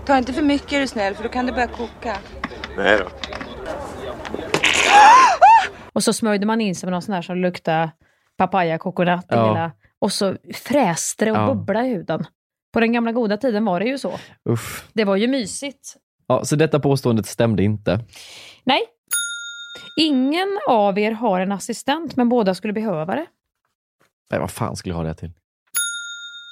Ta 0.07 0.19
inte 0.19 0.33
för 0.33 0.43
mycket 0.43 0.73
är 0.73 0.81
du 0.81 0.87
snäll 0.87 1.15
för 1.15 1.23
då 1.23 1.29
kan 1.29 1.47
det 1.47 1.53
börja 1.53 1.67
koka. 1.67 2.17
Nej 2.77 2.99
då. 2.99 3.05
Och 6.01 6.05
så 6.05 6.13
smörjde 6.13 6.47
man 6.47 6.61
in 6.61 6.75
sig 6.75 6.87
med 6.87 6.93
någon 6.93 7.03
sån 7.03 7.15
här 7.15 7.23
som 7.23 7.37
luktade 7.37 7.91
papaya 8.37 8.79
coconut. 8.79 9.21
i 9.25 9.27
Ja. 9.29 9.49
hela- 9.49 9.73
Och 9.99 10.13
så 10.13 10.37
fräste 10.55 11.25
det 11.25 11.31
och 11.31 11.37
Ja. 11.37 11.47
bubblade 11.55 11.87
i 11.87 11.91
huden. 11.91 12.27
På 12.73 12.81
den 12.81 12.93
gamla 12.93 13.13
goda 13.13 13.37
tiden 13.37 13.65
var 13.65 13.81
det 13.81 13.87
ju 13.87 13.99
så. 13.99 14.13
Usch. 14.49 14.85
Det 14.93 15.05
var 15.05 15.17
ju 15.17 15.29
mysigt. 15.29 15.97
Ja, 16.27 16.45
så 16.45 16.57
detta 16.57 16.81
påståendet 16.81 17.27
stämde 17.27 17.63
inte. 17.63 18.01
Nej. 18.65 18.81
Ingen 19.99 20.59
av 20.69 20.99
er 20.99 21.13
har 21.13 21.41
en 21.41 21.53
assistent, 21.53 22.17
men 22.17 22.29
båda 22.29 22.55
skulle 22.55 22.73
behöva 22.73 23.15
det. 23.15 23.27
Nej, 24.31 24.41
vad 24.41 24.51
fan 24.51 24.77
skulle 24.77 24.93
jag 24.93 24.97
ha 24.97 25.05
det 25.05 25.15
till? 25.15 25.33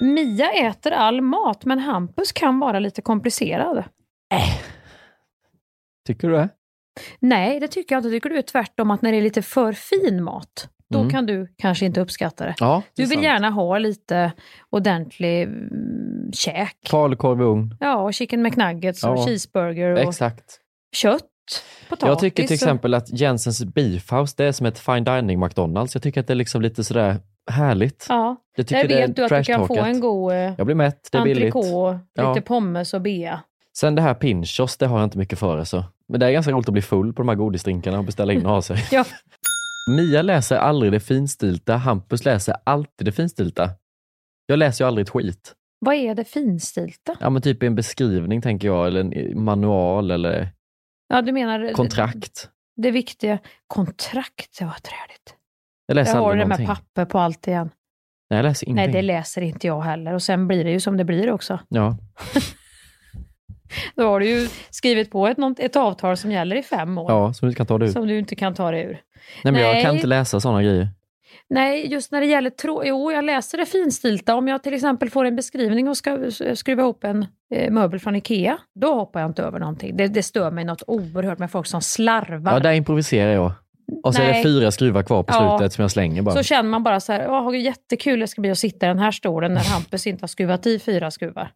Mia 0.03 0.51
äter 0.51 0.91
all 0.91 1.21
mat, 1.21 1.65
men 1.65 1.79
Hampus 1.79 2.31
kan 2.31 2.59
vara 2.59 2.79
lite 2.79 3.01
komplicerad. 3.01 3.83
Tycker 6.07 6.27
du 6.29 6.33
det? 6.35 6.49
Nej, 7.19 7.59
det 7.59 7.67
tycker 7.67 7.95
jag 7.95 7.99
inte. 7.99 8.09
Tycker 8.09 8.29
du 8.29 8.37
är 8.37 8.41
tvärtom 8.41 8.91
att 8.91 9.01
när 9.01 9.11
det 9.11 9.17
är 9.17 9.21
lite 9.21 9.41
för 9.41 9.73
fin 9.73 10.23
mat, 10.23 10.69
då 10.89 10.99
Mm. 10.99 11.11
kan 11.11 11.25
du 11.25 11.53
kanske 11.57 11.85
inte 11.85 12.01
uppskatta 12.01 12.45
det. 12.45 12.55
Ja, 12.59 12.81
det 12.95 13.01
Du 13.03 13.09
vill 13.09 13.17
sant. 13.17 13.23
gärna 13.23 13.49
ha 13.49 13.77
lite 13.77 14.31
ordentlig 14.69 15.41
mm, 15.43 16.31
käk. 16.33 16.75
Falukorv 16.89 17.41
i 17.41 17.43
ugn. 17.43 17.75
Ja, 17.79 17.95
och 17.97 18.13
chicken 18.13 18.41
McNuggets 18.43 19.03
och 19.03 19.17
Ja. 19.17 19.25
cheeseburger 19.25 19.91
och 19.91 19.99
Exakt. 19.99 20.59
kött, 20.95 21.21
potatis. 21.89 22.07
Jag 22.09 22.19
tycker 22.19 22.35
till 22.43 22.45
och- 22.45 22.51
exempel 22.51 22.93
att 22.93 23.19
Jensens 23.19 23.63
Beef 23.65 24.11
House, 24.11 24.33
det 24.37 24.45
är 24.45 24.51
som 24.51 24.65
ett 24.65 24.79
fine 24.79 25.03
dining 25.03 25.39
McDonalds. 25.39 25.95
Jag 25.95 26.03
tycker 26.03 26.21
att 26.21 26.27
det 26.27 26.33
är 26.33 26.35
liksom 26.35 26.61
lite 26.61 26.83
sådär 26.83 27.15
härligt. 27.51 28.05
Ja, 28.09 28.35
Jag 28.57 28.67
tycker 28.67 28.81
där 28.81 28.87
det 28.89 29.01
är 29.01 29.07
vet 29.07 29.15
du 29.15 29.23
att 29.23 29.29
du 29.29 29.43
kan 29.43 29.67
få 29.67 29.75
en 29.79 29.99
god 29.99 30.31
eh, 30.31 30.37
Jag 30.57 30.65
blir 30.65 30.75
mätt, 30.75 31.09
det 31.11 31.17
är 31.17 31.23
billigt. 31.23 31.55
entrecote, 31.55 31.99
Ja. 32.13 32.33
lite 32.33 32.47
pommes 32.47 32.93
och 32.93 33.01
bea. 33.01 33.39
Sen 33.77 33.95
det 33.95 34.01
här 34.01 34.13
Pinchos, 34.13 34.77
det 34.77 34.87
har 34.87 34.97
jag 34.99 35.05
inte 35.05 35.17
mycket 35.17 35.39
för. 35.39 35.57
Alltså. 35.57 35.85
Men 36.09 36.19
det 36.19 36.25
är 36.27 36.31
ganska 36.31 36.51
roligt 36.51 36.67
att 36.69 36.73
bli 36.73 36.81
full 36.81 37.13
på 37.13 37.21
de 37.21 37.29
här 37.29 37.35
godisdrinkarna 37.35 37.97
och 37.97 38.03
beställa 38.05 38.33
in 38.33 38.45
och 38.45 38.51
ha 38.51 38.61
sig. 38.61 38.77
Ja. 38.91 39.05
Mia 39.97 40.21
läser 40.21 40.57
aldrig 40.57 40.91
det 40.91 40.99
finstilta, 40.99 41.75
Hampus 41.77 42.25
läser 42.25 42.55
alltid 42.63 43.05
det 43.07 43.11
finstilta. 43.11 43.69
Jag 44.45 44.59
läser 44.59 44.83
ju 44.83 44.87
aldrig 44.87 45.03
ett 45.07 45.09
skit. 45.09 45.53
Vad 45.79 45.95
är 45.95 46.15
det 46.15 46.23
finstilta? 46.25 47.15
Ja 47.19 47.29
men 47.29 47.41
typ 47.41 47.63
en 47.63 47.75
beskrivning 47.75 48.41
tänker 48.41 48.67
jag, 48.67 48.87
eller 48.87 48.99
en 48.99 49.43
manual 49.43 50.11
eller 50.11 50.49
Ja, 51.13 51.21
du 51.21 51.31
menar 51.31 51.73
kontrakt. 51.73 52.49
det 52.75 52.91
viktiga. 52.91 53.39
Kontrakt, 53.67 54.59
det 54.59 54.65
var 54.65 54.71
träligt. 54.73 55.35
Jag 55.87 55.95
läser 55.95 56.13
Jag 56.15 56.21
har 56.21 56.31
det 56.31 56.37
med 56.37 56.47
någonting. 56.47 56.67
papper 56.67 57.05
på 57.05 57.19
allt 57.19 57.47
igen. 57.47 57.69
Nej, 58.29 58.37
jag 58.37 58.43
läser 58.43 58.67
Nej, 58.67 58.71
ingenting. 58.71 58.93
det 58.93 59.01
läser 59.01 59.41
inte 59.41 59.67
jag 59.67 59.81
heller. 59.81 60.13
Och 60.13 60.23
sen 60.23 60.47
blir 60.47 60.63
det 60.63 60.71
ju 60.71 60.79
som 60.79 60.97
det 60.97 61.03
blir 61.05 61.31
också. 61.31 61.59
Ja. 61.69 61.97
Då 63.95 64.03
har 64.03 64.19
du 64.19 64.25
ju 64.29 64.47
skrivit 64.69 65.11
på 65.11 65.27
ett, 65.27 65.37
ett 65.59 65.75
avtal 65.75 66.17
som 66.17 66.31
gäller 66.31 66.55
i 66.55 66.63
fem 66.63 66.97
år. 66.97 67.11
ja, 67.11 67.33
så 67.33 67.45
du 67.45 67.53
kan 67.53 67.65
ta 67.65 67.77
det 67.77 67.85
ut. 67.85 67.91
Som 67.91 68.07
du 68.07 68.19
inte 68.19 68.35
kan 68.35 68.53
ta 68.55 68.71
dig 68.71 68.81
ur. 68.83 68.99
Nej 69.43 69.53
men 69.53 69.61
jag 69.61 69.73
kan 69.81 69.83
Nej. 69.83 69.95
inte 69.95 70.07
läsa 70.07 70.39
sådana 70.39 70.63
grejer. 70.63 70.87
Nej, 71.49 71.91
just 71.91 72.11
när 72.11 72.21
det 72.21 72.27
gäller 72.27 72.49
trå... 72.49 72.83
Jo, 72.85 73.11
jag 73.11 73.25
läser 73.25 73.57
det 73.57 73.65
finstilta. 73.65 74.35
Om 74.35 74.47
jag 74.47 74.63
till 74.63 74.73
exempel 74.73 75.09
får 75.09 75.25
en 75.25 75.35
beskrivning 75.35 75.87
och 75.89 75.97
ska 75.97 76.17
skruva 76.53 76.81
ihop 76.83 77.03
en 77.03 77.25
eh, 77.55 77.71
möbel 77.71 77.99
från 77.99 78.15
Ikea, 78.15 78.57
då 78.79 78.93
hoppar 78.93 79.19
jag 79.19 79.29
inte 79.29 79.43
över 79.43 79.59
någonting. 79.59 79.97
Det, 79.97 80.07
det 80.07 80.23
stör 80.23 80.51
mig 80.51 80.65
något 80.65 80.83
oerhört 80.87 81.39
med 81.39 81.51
folk 81.51 81.67
som 81.67 81.81
slarvar. 81.81 82.53
Ja, 82.53 82.59
där 82.59 82.73
improviserar 82.73 83.31
jag. 83.33 83.51
Och 84.03 84.15
så 84.15 84.21
är 84.21 84.25
det 84.25 84.31
Nej. 84.31 84.43
fyra 84.43 84.71
skruvar 84.71 85.03
kvar 85.03 85.23
på 85.23 85.33
Ja. 85.33 85.57
slutet 85.57 85.73
som 85.73 85.81
jag 85.81 85.91
slänger 85.91 86.21
bara. 86.21 86.35
Så 86.35 86.43
känner 86.43 86.69
man 86.69 86.83
bara 86.83 86.99
så 86.99 87.13
här, 87.13 87.29
"Åh, 87.29 87.57
jättekul 87.59 88.19
det 88.19 88.27
ska 88.27 88.41
bli 88.41 88.51
att 88.51 88.57
sitta 88.59 88.85
i 88.85 88.89
den 88.89 88.99
här 88.99 89.11
stolen 89.11 89.53
när 89.53 89.61
Hampus 89.73 90.07
inte 90.07 90.23
har 90.23 90.27
skruvat 90.27 90.67
i 90.67 90.79
fyra 90.79 91.11
skruvar. 91.11 91.51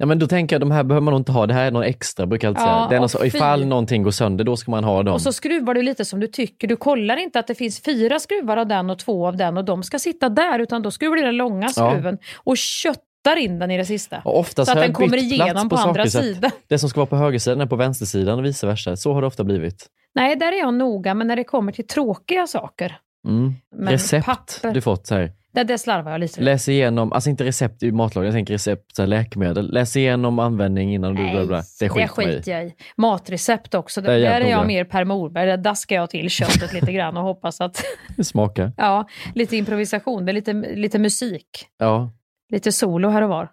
Ja 0.00 0.06
men 0.06 0.18
då 0.18 0.26
tänker 0.26 0.56
jag, 0.56 0.60
de 0.60 0.70
här 0.70 0.84
behöver 0.84 1.04
man 1.04 1.12
nog 1.12 1.20
inte 1.20 1.32
ha. 1.32 1.46
Det 1.46 1.54
här 1.54 1.66
är 1.66 1.70
någon 1.70 1.82
extra 1.82 2.26
brukar 2.26 2.48
jag 2.48 2.52
alltid 2.56 2.68
Ja, 2.68 2.88
säga. 2.88 3.00
Det 3.00 3.04
är 3.04 3.08
så, 3.08 3.24
ifall 3.24 3.66
någonting 3.66 4.02
går 4.02 4.10
sönder, 4.10 4.44
då 4.44 4.56
ska 4.56 4.70
man 4.70 4.84
ha 4.84 5.02
dem. 5.02 5.14
Och 5.14 5.20
så 5.20 5.32
skruvar 5.32 5.74
du 5.74 5.82
lite 5.82 6.04
som 6.04 6.20
du 6.20 6.26
tycker. 6.26 6.68
Du 6.68 6.76
kollar 6.76 7.16
inte 7.16 7.38
att 7.38 7.46
det 7.46 7.54
finns 7.54 7.80
fyra 7.82 8.18
skruvar 8.18 8.56
av 8.56 8.66
den 8.66 8.90
och 8.90 8.98
två 8.98 9.26
av 9.26 9.36
den 9.36 9.56
och 9.56 9.64
de 9.64 9.82
ska 9.82 9.98
sitta 9.98 10.28
där, 10.28 10.58
utan 10.58 10.82
då 10.82 10.90
skruvar 10.90 11.16
du 11.16 11.22
den 11.22 11.36
långa 11.36 11.70
Ja. 11.76 11.90
skruven 11.90 12.18
och 12.36 12.56
köttar 12.56 13.36
in 13.38 13.58
den 13.58 13.70
i 13.70 13.76
det 13.76 13.84
sista. 13.84 14.22
Och 14.24 14.38
oftast 14.38 14.70
så 14.72 14.78
att 14.78 14.84
den 14.84 14.94
kommer 14.94 15.16
igenom 15.16 15.68
på 15.68 15.76
på, 15.76 15.82
andra 15.82 16.06
sidan. 16.06 16.50
Det 16.68 16.78
som 16.78 16.88
ska 16.88 17.00
vara 17.00 17.06
på 17.06 17.16
högersidan 17.16 17.60
är 17.60 17.66
på 17.66 17.76
vänstersidan 17.76 18.38
och 18.38 18.44
vice 18.44 18.66
versa. 18.66 18.96
Så 18.96 19.12
har 19.12 19.20
det 19.20 19.26
ofta 19.26 19.44
blivit. 19.44 19.86
Nej, 20.14 20.36
där 20.36 20.52
är 20.52 20.58
jag 20.58 20.74
noga, 20.74 21.14
men 21.14 21.26
när 21.26 21.36
det 21.36 21.44
kommer 21.44 21.72
till 21.72 21.86
tråkiga 21.86 22.46
saker. 22.46 22.98
Mm. 23.28 23.54
Recept 23.92 24.26
papper- 24.26 24.72
du 24.74 24.80
fått 24.80 25.10
här. 25.10 25.32
Det, 25.58 25.64
det 25.64 25.78
slarvar 25.78 26.10
jag 26.10 26.20
lite. 26.20 26.40
Läs 26.40 26.68
igenom, 26.68 27.12
alltså 27.12 27.30
inte 27.30 27.44
recept 27.44 27.82
i 27.82 27.92
matlagning, 27.92 28.26
jag 28.26 28.34
tänker 28.34 28.54
recept 28.54 28.96
så 28.96 29.02
här, 29.02 29.06
läkemedel. 29.06 29.72
Läs 29.72 29.96
igenom 29.96 30.38
användning 30.38 30.94
innan 30.94 31.14
du 31.14 31.30
bla 31.30 31.46
bla. 31.46 31.62
Det 31.80 31.88
skiter 31.88 32.50
jag 32.50 32.66
i. 32.66 32.74
Matrecept 32.96 33.74
också. 33.74 34.00
Det 34.00 34.12
är 34.12 34.20
Där 34.20 34.40
är 34.40 34.50
jag 34.50 34.66
mer 34.66 34.84
Per 34.84 35.04
Morberg. 35.04 35.46
Där 35.46 35.56
daskar 35.56 35.96
jag 35.96 36.10
till 36.10 36.30
köttet 36.30 36.72
lite 36.72 36.92
grann 36.92 37.16
och 37.16 37.22
hoppas 37.22 37.60
att... 37.60 37.84
Det 38.16 38.24
smakar. 38.24 38.72
Ja, 38.76 39.08
lite 39.34 39.56
improvisation, 39.56 40.24
med 40.24 40.34
lite, 40.34 40.52
lite 40.52 40.98
musik. 40.98 41.66
Ja, 41.78 42.10
Lite 42.50 42.72
solo 42.72 43.08
här 43.08 43.22
och 43.22 43.28
var. 43.28 43.48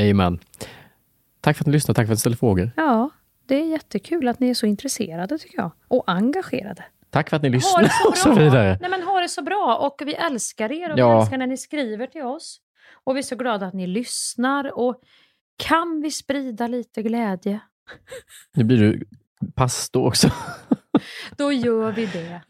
amen. 0.00 0.38
Tack 1.40 1.56
för 1.56 1.62
att 1.62 1.66
ni 1.66 1.72
lyssnade, 1.72 1.96
tack 1.96 2.06
för 2.06 2.12
att 2.12 2.16
ni 2.16 2.20
ställde 2.20 2.38
frågor. 2.38 2.70
Ja, 2.76 3.10
det 3.48 3.54
är 3.54 3.66
jättekul 3.66 4.28
att 4.28 4.40
ni 4.40 4.50
är 4.50 4.54
så 4.54 4.66
intresserade 4.66 5.38
tycker 5.38 5.58
jag. 5.58 5.70
Och 5.88 6.04
engagerade. 6.06 6.84
Tack 7.10 7.30
för 7.30 7.36
att 7.36 7.42
ni 7.42 7.50
lyssnade 7.50 7.86
det 7.86 8.08
och 8.08 8.16
så 8.16 8.32
vidare. 8.34 8.78
Nej, 8.80 8.90
men 8.90 9.02
ha 9.20 9.24
det 9.24 9.28
så 9.28 9.42
bra 9.42 9.76
och 9.80 10.02
vi 10.08 10.14
älskar 10.14 10.72
er 10.72 10.90
och 10.90 10.96
vi 10.96 11.00
Ja. 11.00 11.20
älskar 11.20 11.38
när 11.38 11.46
ni 11.46 11.56
skriver 11.56 12.06
till 12.06 12.22
oss. 12.22 12.58
Och 13.04 13.16
vi 13.16 13.18
är 13.18 13.22
så 13.22 13.36
glada 13.36 13.66
att 13.66 13.74
ni 13.74 13.86
lyssnar 13.86 14.78
och 14.78 15.00
kan 15.56 16.00
vi 16.02 16.10
sprida 16.10 16.66
lite 16.66 17.02
glädje, 17.02 17.60
Nu 18.54 18.64
blir 18.64 18.76
du 18.78 19.04
pastor 19.56 20.06
också. 20.06 20.30
då 21.36 21.52
gör 21.52 21.92
vi 21.92 22.06
det. 22.06 22.40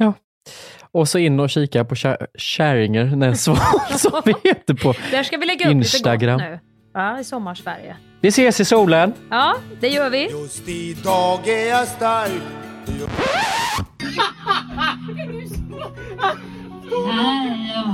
Och 0.93 1.09
så 1.09 1.19
in 1.19 1.41
och 1.41 1.51
kika 1.51 1.85
på 1.85 1.95
Kä- 1.95 2.27
Käringer 2.39 3.05
Näsval 3.05 3.57
som 3.99 4.23
vi 4.25 4.35
heter 4.45 4.75
på 4.75 4.95
Där 5.11 5.23
ska 5.23 5.37
vi 5.37 5.47
lägga 5.47 5.67
upp 5.67 5.73
Instagram. 5.73 6.39
lite 6.39 6.51
gott 6.51 6.61
nu. 6.63 6.69
Ja, 6.95 7.21
i 7.21 7.25
sommarsverige. 7.25 7.97
Vi 8.21 8.29
ses 8.29 8.61
i 8.61 8.65
solen. 8.65 9.13
Ja, 9.31 9.57
det 9.81 9.89
gör 9.89 10.11
vi. 10.11 10.31
Just 10.31 10.69
idag 10.69 11.49
är 11.49 11.69
jag 11.69 11.89
stark 11.89 12.43
Hello, 16.91 17.85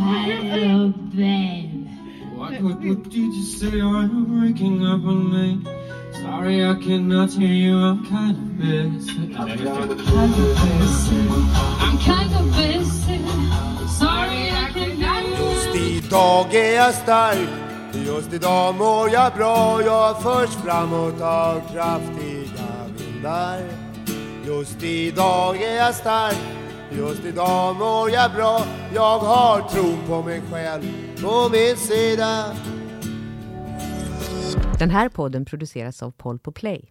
hello, 0.49 0.89
babe. 1.15 1.87
What, 2.35 2.63
what, 2.63 2.81
what 2.81 3.03
did 3.11 3.15
you 3.15 3.43
say? 3.43 3.79
Are 3.79 4.05
you 4.05 4.25
breaking 4.25 4.87
up 4.87 5.05
on 5.05 5.33
me? 5.35 5.63
Sorry, 6.23 6.65
I 6.65 6.75
cannot 6.77 7.31
hear 7.31 7.53
you. 7.53 7.77
I'm 7.77 8.07
kind 8.07 8.37
of 8.39 8.59
busy. 8.59 9.35
I'm 9.37 9.59
Kind 9.59 9.91
of 9.91 9.99
busy. 9.99 11.29
I'm 11.85 11.99
kind 11.99 12.33
of 12.41 12.47
busy. 12.57 13.19
Sorry, 13.99 14.51
I 14.51 14.71
cannot. 14.73 15.27
Just 15.41 15.77
idag 15.77 16.55
är 16.55 16.75
jag 16.75 16.95
stark 16.95 17.49
Just 17.93 18.33
idag 18.33 18.75
mår 18.75 19.11
jag 19.11 19.33
bra 19.35 19.83
Jag 19.83 20.23
förs 20.23 20.51
framåt 20.51 21.21
av 21.21 21.61
kraftiga 21.73 22.69
vindar 22.97 23.61
Just 24.47 24.83
idag 24.83 25.63
är 25.63 25.77
jag 25.77 25.95
stark 25.95 26.66
Just 26.93 27.25
idag 27.25 27.77
mår 27.77 28.11
jag 28.11 28.33
bra 28.33 28.67
Jag 28.95 29.19
har 29.19 29.69
tron 29.69 30.07
på 30.07 30.23
mig 30.23 30.43
själv 30.51 30.83
på 31.23 31.49
min 31.53 31.77
sida 31.77 32.57
Den 34.79 34.91
här 34.91 35.09
podden 35.09 35.45
produceras 35.45 36.03
av 36.03 36.11
Paul 36.11 36.39
på 36.39 36.53
Play. 36.53 36.89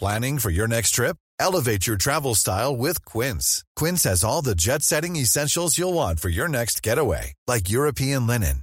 Planning 0.00 0.38
for 0.38 0.50
your 0.50 0.66
next 0.66 0.94
trip? 0.94 1.16
Elevate 1.38 1.86
your 1.86 1.98
travel 1.98 2.34
style 2.34 2.76
with 2.76 3.04
Quince. 3.04 3.62
Quince 3.80 4.08
has 4.08 4.24
all 4.24 4.42
the 4.44 4.54
jet 4.54 4.82
setting 4.82 5.16
essentials 5.16 5.78
you'll 5.78 5.94
want 5.94 6.20
for 6.20 6.30
your 6.30 6.48
next 6.48 6.86
getaway, 6.86 7.34
like 7.46 7.68
European 7.70 8.26
linen, 8.26 8.62